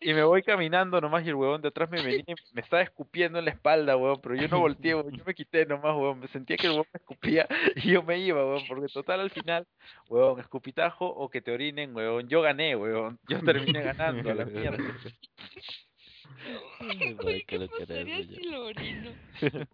y 0.01 0.13
me 0.13 0.23
voy 0.23 0.43
caminando 0.43 1.01
nomás 1.01 1.25
y 1.25 1.29
el 1.29 1.35
huevón 1.35 1.61
de 1.63 1.69
atrás 1.69 1.89
me 1.89 1.99
venía 1.99 2.23
y 2.27 2.35
me 2.53 2.61
estaba 2.61 2.83
escupiendo 2.83 3.39
en 3.39 3.45
la 3.45 3.51
espalda, 3.51 3.97
huevón, 3.97 4.21
pero 4.21 4.35
yo 4.35 4.47
no 4.47 4.59
volteé, 4.59 4.93
huevón, 4.93 5.15
yo 5.17 5.23
me 5.25 5.33
quité 5.33 5.65
nomás, 5.65 5.95
huevón, 5.95 6.19
me 6.19 6.27
sentía 6.27 6.57
que 6.57 6.67
el 6.67 6.73
huevón 6.73 6.85
me 6.93 6.97
escupía 6.99 7.47
y 7.75 7.91
yo 7.91 8.03
me 8.03 8.19
iba, 8.19 8.45
huevón, 8.45 8.67
porque 8.67 8.87
total 8.93 9.21
al 9.21 9.31
final, 9.31 9.65
huevón, 10.09 10.39
escupitajo 10.39 11.07
o 11.07 11.27
que 11.29 11.41
te 11.41 11.51
orinen, 11.51 11.95
huevón, 11.95 12.27
yo 12.29 12.41
gané, 12.43 12.75
huevón, 12.75 13.17
yo 13.27 13.43
terminé 13.43 13.81
ganando 13.81 14.29
a 14.29 14.35
la 14.35 14.45
mierda. 14.45 14.77
Güey, 17.23 17.41
¿qué 17.47 17.57
pasaría 17.67 18.23
si 18.23 18.43
lo 18.43 18.65
orino? 18.67 19.11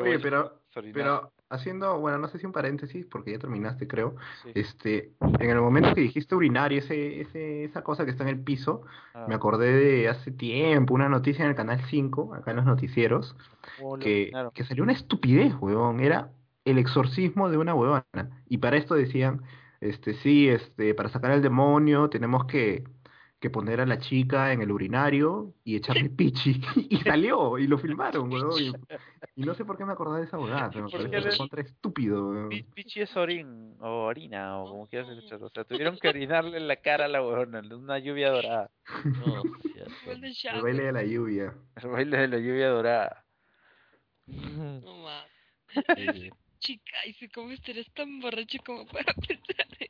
Oye, 0.00 0.18
pero, 0.20 0.60
pero 0.92 1.32
haciendo, 1.50 1.98
bueno, 1.98 2.18
no 2.18 2.28
sé 2.28 2.38
si 2.38 2.46
un 2.46 2.52
paréntesis, 2.52 3.04
porque 3.06 3.32
ya 3.32 3.38
terminaste, 3.38 3.86
creo. 3.86 4.14
Sí. 4.42 4.52
Este, 4.54 5.12
en 5.20 5.50
el 5.50 5.60
momento 5.60 5.94
que 5.94 6.00
dijiste 6.00 6.34
urinario, 6.34 6.78
ese, 6.78 7.20
ese, 7.20 7.64
esa 7.64 7.82
cosa 7.82 8.04
que 8.04 8.12
está 8.12 8.22
en 8.22 8.30
el 8.30 8.40
piso, 8.40 8.82
Ah, 9.12 9.26
me 9.28 9.34
acordé 9.34 9.72
de 9.72 10.08
hace 10.08 10.30
tiempo, 10.30 10.94
una 10.94 11.08
noticia 11.08 11.44
en 11.44 11.50
el 11.50 11.56
canal 11.56 11.80
5, 11.88 12.34
acá 12.34 12.52
en 12.52 12.58
los 12.58 12.66
noticieros, 12.66 13.36
¿cómo 13.78 13.96
lo 13.96 14.02
que, 14.02 14.30
que 14.54 14.64
salió 14.64 14.84
una 14.84 14.92
estupidez, 14.92 15.54
huevón. 15.60 16.00
Era 16.00 16.30
el 16.64 16.78
exorcismo 16.78 17.50
de 17.50 17.58
una 17.58 17.74
huevona. 17.74 18.04
Y 18.48 18.58
para 18.58 18.76
esto 18.76 18.94
decían, 18.94 19.42
este, 19.80 20.14
sí, 20.14 20.48
este, 20.48 20.94
para 20.94 21.08
sacar 21.08 21.32
al 21.32 21.42
demonio 21.42 22.08
tenemos 22.08 22.44
que, 22.46 22.84
que 23.40 23.48
poner 23.50 23.80
a 23.80 23.86
la 23.86 23.98
chica 23.98 24.52
en 24.52 24.60
el 24.60 24.70
urinario 24.70 25.54
y 25.64 25.76
echarle 25.76 26.10
pichi. 26.16 26.60
Y 26.90 26.98
salió, 26.98 27.58
y 27.58 27.66
lo 27.66 27.78
filmaron, 27.78 28.30
huevón. 28.30 28.62
Y, 28.62 29.42
y 29.42 29.44
no 29.44 29.54
sé 29.54 29.64
por 29.64 29.76
qué 29.78 29.84
me 29.84 29.92
acordaba 29.92 30.18
de 30.18 30.26
esa 30.26 30.38
huevada, 30.38 30.70
pero 30.70 30.84
me 30.84 30.90
¿Por 30.90 31.02
qué 31.02 31.08
parece 31.08 31.38
contra 31.38 31.62
estúpido. 31.62 32.48
Pi- 32.48 32.62
Pichi 32.62 33.00
es 33.00 33.16
orin, 33.16 33.76
o 33.80 34.04
orina, 34.04 34.58
o 34.58 34.68
como 34.70 34.86
quieras 34.86 35.08
escucharlo. 35.08 35.46
O 35.46 35.50
sea, 35.50 35.64
tuvieron 35.64 35.96
que 35.98 36.08
orinarle 36.08 36.58
en 36.58 36.68
la 36.68 36.76
cara 36.76 37.06
a 37.06 37.08
la 37.08 37.22
huevona, 37.22 37.60
una 37.74 37.98
lluvia 37.98 38.30
dorada. 38.30 38.70
No, 39.20 39.42
Golden 40.04 40.32
El 40.52 40.62
baile 40.62 40.82
de 40.84 40.92
la 40.92 41.04
lluvia. 41.04 41.54
El 41.76 41.88
baile 41.88 42.18
de 42.18 42.28
la 42.28 42.38
lluvia 42.38 42.68
dorada. 42.68 43.24
No 44.26 45.06
Chica, 46.58 47.06
y 47.06 47.14
si 47.14 47.28
cómo 47.30 47.52
estarías 47.52 47.90
tan 47.94 48.20
borracho 48.20 48.58
como 48.66 48.86
para 48.86 49.14
pensar 49.14 49.66
eso. 49.78 49.89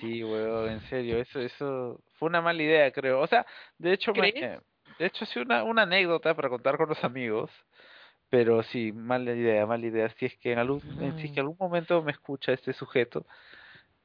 Sí, 0.00 0.22
huevón, 0.22 0.70
en 0.70 0.80
serio, 0.82 1.18
eso, 1.18 1.40
eso 1.40 2.00
fue 2.18 2.28
una 2.28 2.40
mala 2.42 2.62
idea, 2.62 2.90
creo. 2.92 3.20
O 3.20 3.26
sea, 3.26 3.46
de 3.78 3.92
hecho, 3.94 4.12
me- 4.14 4.32
¿Crees? 4.32 4.60
de 4.98 5.06
hecho, 5.06 5.24
sí 5.26 5.38
una, 5.40 5.64
una 5.64 5.82
anécdota 5.82 6.34
para 6.34 6.48
contar 6.48 6.76
con 6.76 6.88
los 6.88 7.02
amigos, 7.04 7.50
pero 8.28 8.62
sí, 8.64 8.92
mala 8.92 9.32
idea, 9.34 9.66
mala 9.66 9.86
idea. 9.86 10.08
Si 10.18 10.26
es 10.26 10.36
que 10.38 10.52
en 10.52 10.58
algún, 10.58 10.82
en- 11.00 11.16
si 11.18 11.26
es 11.28 11.32
que 11.32 11.40
en 11.40 11.46
algún 11.46 11.56
momento 11.58 12.02
me 12.02 12.12
escucha 12.12 12.52
este 12.52 12.72
sujeto, 12.72 13.26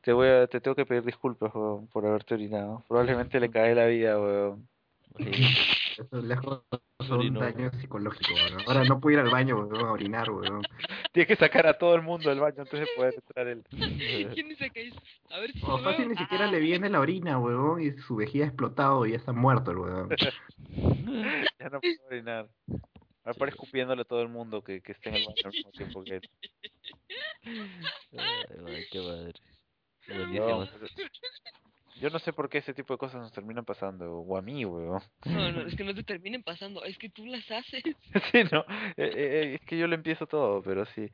te 0.01 0.13
voy 0.13 0.27
a, 0.29 0.47
te 0.47 0.61
tengo 0.61 0.75
que 0.75 0.85
pedir 0.85 1.03
disculpas, 1.03 1.53
huevón, 1.53 1.87
por 1.87 2.05
haberte 2.05 2.33
orinado. 2.35 2.83
Probablemente 2.87 3.39
le 3.39 3.49
cae 3.51 3.75
la 3.75 3.85
vida. 3.87 4.17
Sí. 5.17 5.31
Eso 5.97 6.17
es 6.17 6.23
lejos 6.23 6.63
de 6.71 7.05
un 7.05 7.11
Orinó. 7.19 7.39
daño 7.41 7.71
psicológico, 7.79 8.33
huevón. 8.33 8.63
Ahora 8.67 8.83
no 8.85 8.99
puedo 8.99 9.13
ir 9.17 9.23
al 9.25 9.31
baño, 9.31 9.57
huevón, 9.57 9.85
a 9.85 9.91
orinar, 9.91 10.29
huevón. 10.29 10.61
Tienes 11.11 11.27
que 11.27 11.35
sacar 11.35 11.67
a 11.67 11.77
todo 11.77 11.95
el 11.95 12.01
mundo 12.01 12.29
del 12.29 12.39
baño 12.39 12.61
antes 12.61 12.79
de 12.79 12.87
poder 12.95 13.13
entrar 13.15 13.47
él. 13.47 13.63
¿Quién 14.35 14.49
dice 14.49 14.69
que 14.69 14.87
es? 14.87 14.93
A 15.29 15.39
ver 15.39 15.51
si 15.51 15.59
O 15.63 15.77
fácil 15.79 16.05
veo. 16.05 16.09
ni 16.09 16.15
siquiera 16.17 16.45
Ah, 16.47 16.51
le 16.51 16.59
viene 16.59 16.89
la 16.89 16.99
orina, 16.99 17.39
huevón, 17.39 17.81
y 17.81 17.91
su 18.01 18.15
vejiga 18.15 18.45
ha 18.45 18.47
explotado 18.47 19.05
y 19.05 19.11
ya 19.11 19.17
está 19.17 19.33
muerto 19.33 19.71
el 19.71 19.77
huevón. 19.77 20.09
Ya 21.59 21.69
no 21.69 21.79
puedo 21.81 22.05
orinar. 22.09 22.47
Va 22.69 23.29
a 23.29 23.31
estar 23.31 23.47
Sí. 23.49 23.53
escupiéndole 23.53 24.01
a 24.01 24.05
todo 24.05 24.21
el 24.21 24.29
mundo 24.29 24.63
que, 24.63 24.81
que 24.81 24.93
esté 24.93 25.09
en 25.09 25.15
el 25.15 25.25
baño 25.25 25.35
al 25.45 25.51
mismo 25.51 25.71
tiempo 25.71 26.03
que 26.03 26.15
él. 26.15 26.29
Ay, 28.17 28.85
qué 28.91 28.99
madre. 28.99 29.33
Buenísimo. 30.07 30.67
Yo 32.01 32.09
no 32.09 32.19
sé 32.19 32.33
por 32.33 32.49
qué 32.49 32.57
ese 32.57 32.73
tipo 32.73 32.93
de 32.93 32.97
cosas 32.97 33.21
nos 33.21 33.31
terminan 33.31 33.63
pasando, 33.63 34.11
o 34.11 34.37
a 34.37 34.41
mí, 34.41 34.65
weón. 34.65 35.01
No, 35.25 35.51
no, 35.51 35.61
es 35.67 35.75
que 35.75 35.83
no 35.83 35.93
te 35.93 36.03
terminen 36.03 36.41
pasando, 36.43 36.83
es 36.83 36.97
que 36.97 37.09
tú 37.09 37.25
las 37.25 37.49
haces. 37.51 37.83
Sí, 38.31 38.43
no, 38.51 38.65
eh, 38.97 39.11
eh, 39.15 39.57
es 39.61 39.67
que 39.67 39.77
yo 39.77 39.87
lo 39.87 39.95
empiezo 39.95 40.27
todo, 40.27 40.61
pero 40.61 40.85
sí. 40.87 41.09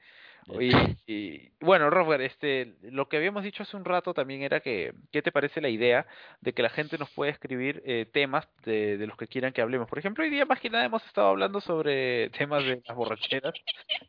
Y, 0.60 0.72
y 1.06 1.52
bueno, 1.60 1.90
Robert, 1.90 2.24
este, 2.24 2.76
lo 2.84 3.10
que 3.10 3.18
habíamos 3.18 3.44
dicho 3.44 3.64
hace 3.64 3.76
un 3.76 3.84
rato 3.84 4.14
también 4.14 4.42
era 4.44 4.62
que, 4.62 4.94
¿qué 5.12 5.22
te 5.22 5.32
parece 5.34 5.60
la 5.60 5.68
idea 5.68 6.08
de 6.40 6.54
que 6.54 6.62
la 6.64 6.70
gente 6.70 6.98
nos 6.98 7.10
pueda 7.12 7.32
escribir 7.32 7.84
eh, 7.86 8.08
temas 8.12 8.48
de, 8.64 8.98
de 8.98 9.08
los 9.08 9.18
que 9.18 9.28
quieran 9.28 9.52
que 9.52 9.62
hablemos? 9.62 9.90
Por 9.90 10.00
ejemplo, 10.00 10.24
hoy 10.24 10.30
día 10.30 10.46
más 10.46 10.62
que 10.62 10.70
nada 10.70 10.86
hemos 10.86 11.06
estado 11.06 11.28
hablando 11.28 11.60
sobre 11.60 12.30
temas 12.38 12.64
de 12.66 12.82
las 12.88 12.96
borracheras 12.96 13.54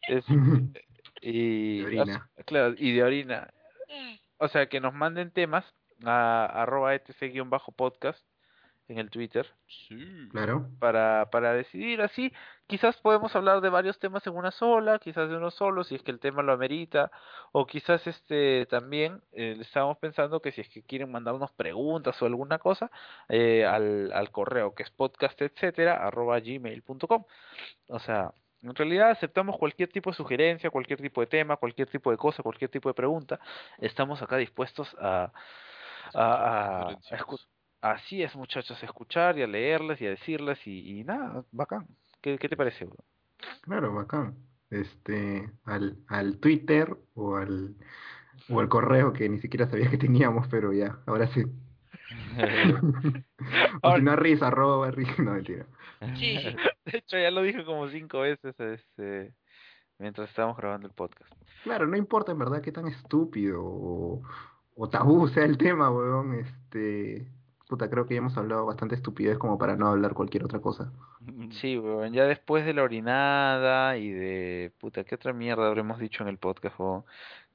es- 0.09 0.25
y, 1.21 1.81
De 1.81 1.87
orina. 1.87 2.31
claro, 2.47 2.75
y 2.79 2.93
de 2.93 3.03
orina. 3.03 3.51
Ah, 3.91 4.17
O 4.39 4.49
sea, 4.49 4.69
que 4.69 4.81
nos 4.81 4.95
manden 4.95 5.33
temas 5.33 5.65
a 6.05 6.47
arroba 6.47 6.95
etc-podcast 6.95 8.23
en 8.89 8.99
el 8.99 9.11
Twitter 9.11 9.47
Sí. 9.67 10.29
Claro. 10.31 10.67
para, 10.79 11.29
para 11.31 11.53
decidir 11.53 12.01
así. 12.01 12.33
Quizás 12.67 12.97
podemos 12.99 13.35
hablar 13.37 13.61
de 13.61 13.69
varios 13.69 13.99
temas 13.99 14.27
en 14.27 14.35
una 14.35 14.51
sola, 14.51 14.99
quizás 14.99 15.29
de 15.29 15.37
uno 15.37 15.51
solo, 15.51 15.85
si 15.85 15.95
es 15.95 16.03
que 16.03 16.11
el 16.11 16.21
tema 16.21 16.43
lo 16.43 16.53
amerita, 16.53 17.11
o 17.53 17.67
quizás 17.67 18.07
este 18.07 18.67
también 18.67 19.21
eh, 19.33 19.57
estábamos 19.61 19.99
pensando 19.99 20.41
que 20.41 20.53
si 20.53 20.63
es 20.63 20.69
que 20.69 20.83
quieren 20.83 21.11
mandarnos 21.11 21.53
preguntas 21.53 22.21
o 22.21 22.27
alguna 22.27 22.59
cosa 22.59 22.91
eh, 23.29 23.65
al, 23.65 24.13
al 24.13 24.31
correo 24.31 24.75
que 24.75 24.83
es 24.83 24.91
podcast 24.91 25.41
etcétera 25.41 26.07
arroba 26.07 26.41
gmail.com. 26.41 27.25
O 27.89 27.99
sea, 27.99 28.33
en 28.63 28.75
realidad 28.75 29.11
aceptamos 29.11 29.57
cualquier 29.59 29.91
tipo 29.91 30.11
de 30.11 30.17
sugerencia, 30.17 30.71
cualquier 30.71 31.01
tipo 31.01 31.21
de 31.21 31.27
tema, 31.27 31.57
cualquier 31.57 31.89
tipo 31.89 32.11
de 32.11 32.17
cosa, 32.17 32.43
cualquier 32.43 32.71
tipo 32.71 32.89
de 32.89 32.95
pregunta. 32.95 33.39
Estamos 33.79 34.21
acá 34.23 34.37
dispuestos 34.37 34.95
a, 34.99 35.33
a. 36.15 36.97
Así 37.81 38.23
es, 38.23 38.35
muchachos, 38.35 38.83
a 38.83 38.87
escuchar 38.87 39.39
y 39.39 39.43
a 39.43 39.47
leerles 39.47 40.01
y 40.01 40.07
a 40.07 40.11
decirles 40.11 40.59
y, 40.67 40.99
y 40.99 41.05
nada, 41.05 41.45
bacán. 41.53 41.87
¿Qué, 42.21 42.37
qué 42.37 42.49
te 42.49 42.57
parece? 42.57 42.85
bro? 42.85 42.97
Claro, 43.63 43.95
bacán. 43.95 44.37
Este, 44.71 45.49
al, 45.65 45.97
al 46.09 46.39
Twitter 46.39 46.97
o 47.15 47.37
al, 47.37 47.77
o 48.51 48.61
al 48.61 48.69
correo 48.69 49.13
que 49.13 49.29
ni 49.29 49.39
siquiera 49.39 49.71
sabía 49.71 49.91
que 49.91 49.97
teníamos, 49.97 50.49
pero 50.49 50.73
ya, 50.73 50.99
ahora 51.07 51.29
sí. 51.29 51.45
o 53.83 53.97
si 53.97 54.03
no, 54.03 54.17
risa, 54.17 54.49
arroba, 54.49 54.91
risa, 54.91 55.23
no, 55.23 55.33
mentira. 55.33 55.67
Sí, 56.17 56.39
sí. 56.43 56.57
De 56.85 56.99
hecho, 56.99 57.19
ya 57.19 57.31
lo 57.31 57.43
dije 57.43 57.65
como 57.65 57.89
cinco 57.89 58.21
veces 58.21 58.59
este, 58.59 59.35
mientras 59.99 60.29
estábamos 60.29 60.57
grabando 60.57 60.87
el 60.87 60.95
podcast. 60.95 61.33
Claro, 61.65 61.87
no 61.87 61.97
importa 61.97 62.33
en 62.33 62.39
verdad 62.39 62.63
qué 62.63 62.73
tan 62.73 62.89
estúpido 62.89 63.61
o, 63.63 64.23
o 64.81 64.89
tabú 64.89 65.29
sea 65.29 65.45
el 65.45 65.59
tema, 65.59 65.91
weón, 65.91 66.35
este, 66.35 67.27
puta, 67.69 67.91
creo 67.91 68.07
que 68.07 68.15
ya 68.15 68.19
hemos 68.19 68.37
hablado 68.37 68.65
bastante 68.65 68.95
estupidez 68.95 69.37
como 69.37 69.59
para 69.59 69.77
no 69.77 69.89
hablar 69.89 70.15
cualquier 70.15 70.45
otra 70.45 70.61
cosa. 70.61 70.93
Sí, 71.51 71.77
weón, 71.77 72.13
ya 72.13 72.25
después 72.25 72.65
de 72.65 72.75
la 72.75 72.85
orinada 72.85 73.97
y 73.99 74.11
de 74.11 74.73
puta, 74.79 75.03
¿qué 75.05 75.17
otra 75.17 75.33
mierda 75.33 75.67
habremos 75.67 75.99
dicho 75.99 76.23
en 76.23 76.29
el 76.29 76.39
podcast, 76.39 76.79
weón? 76.79 77.05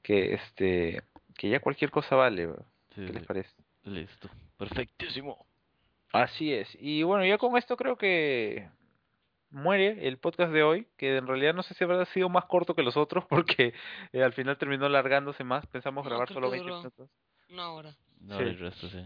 Que 0.02 0.34
este, 0.34 1.02
que 1.36 1.48
ya 1.48 1.60
cualquier 1.60 1.90
cosa 1.90 2.14
vale, 2.14 2.46
weón. 2.46 2.64
Sí, 2.94 3.06
¿Qué 3.06 3.12
les 3.12 3.26
parece? 3.26 3.50
Listo. 3.84 4.28
Perfectísimo. 4.58 5.46
Así 6.12 6.52
es. 6.52 6.68
Y 6.78 7.02
bueno, 7.02 7.24
ya 7.24 7.38
con 7.38 7.56
esto 7.56 7.76
creo 7.76 7.96
que 7.96 8.68
muere 9.54 10.06
el 10.06 10.18
podcast 10.18 10.52
de 10.52 10.62
hoy, 10.62 10.86
que 10.98 11.16
en 11.16 11.26
realidad 11.26 11.54
no 11.54 11.62
sé 11.62 11.74
si 11.74 11.84
habrá 11.84 12.04
sido 12.06 12.28
más 12.28 12.44
corto 12.46 12.74
que 12.74 12.82
los 12.82 12.96
otros 12.96 13.24
porque 13.30 13.72
eh, 14.12 14.22
al 14.22 14.32
final 14.34 14.58
terminó 14.58 14.88
largándose 14.88 15.44
más. 15.44 15.66
Pensamos 15.66 16.04
No, 16.04 16.10
grabar 16.10 16.28
solo 16.32 16.48
que 16.50 16.58
20 16.58 16.64
duró. 16.68 16.78
minutos. 16.78 17.10
Una 17.50 17.70
hora. 17.72 17.94
No, 18.20 18.36
Sí. 18.38 18.42
el 18.44 18.58
resto 18.58 18.88
sí. 18.88 19.04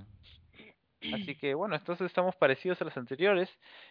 Así 1.13 1.37
que 1.37 1.55
bueno, 1.55 1.77
entonces 1.77 2.07
estamos 2.07 2.35
parecidos 2.35 2.83
a 2.83 2.85
las 2.85 2.97
anteriores 2.97 3.49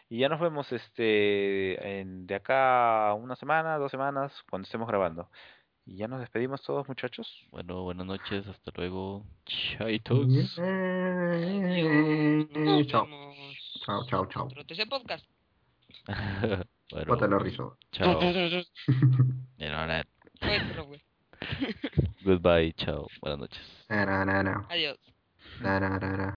y 0.10 0.20
ya 0.20 0.28
nos 0.30 0.42
vemos 0.42 0.70
este 0.74 2.00
en, 2.02 2.28
de 2.28 2.36
acá 2.36 3.14
una 3.14 3.38
semana, 3.38 3.78
dos 3.78 3.92
semanas, 3.92 4.34
cuando 4.50 4.66
estemos 4.66 4.88
grabando. 4.90 5.30
Y 5.86 5.96
ya 5.96 6.10
nos 6.10 6.20
despedimos 6.20 6.62
todos, 6.64 6.86
muchachos. 6.90 7.46
Bueno, 7.50 7.84
buenas 7.84 8.06
noches. 8.06 8.46
Hasta 8.46 8.72
luego. 8.76 9.24
Chaitos. 9.46 10.28
Chao, 12.90 13.08
chao, 13.86 14.06
chao, 14.10 14.26
chao. 14.28 14.50
Podcast. 14.90 15.37
bueno, 16.92 17.40
rizo. 17.40 17.78
chao. 17.92 18.20
Goodbye. 22.24 22.74
Chao. 22.78 23.08
Buenas 23.22 23.40
noches. 23.40 23.86
Na, 23.90 24.06
na, 24.06 24.26
na, 24.26 24.44
na. 24.44 24.66
Adiós. 24.70 24.98
Na, 25.62 25.80
na, 25.80 26.00
na, 26.00 26.18
na. 26.18 26.36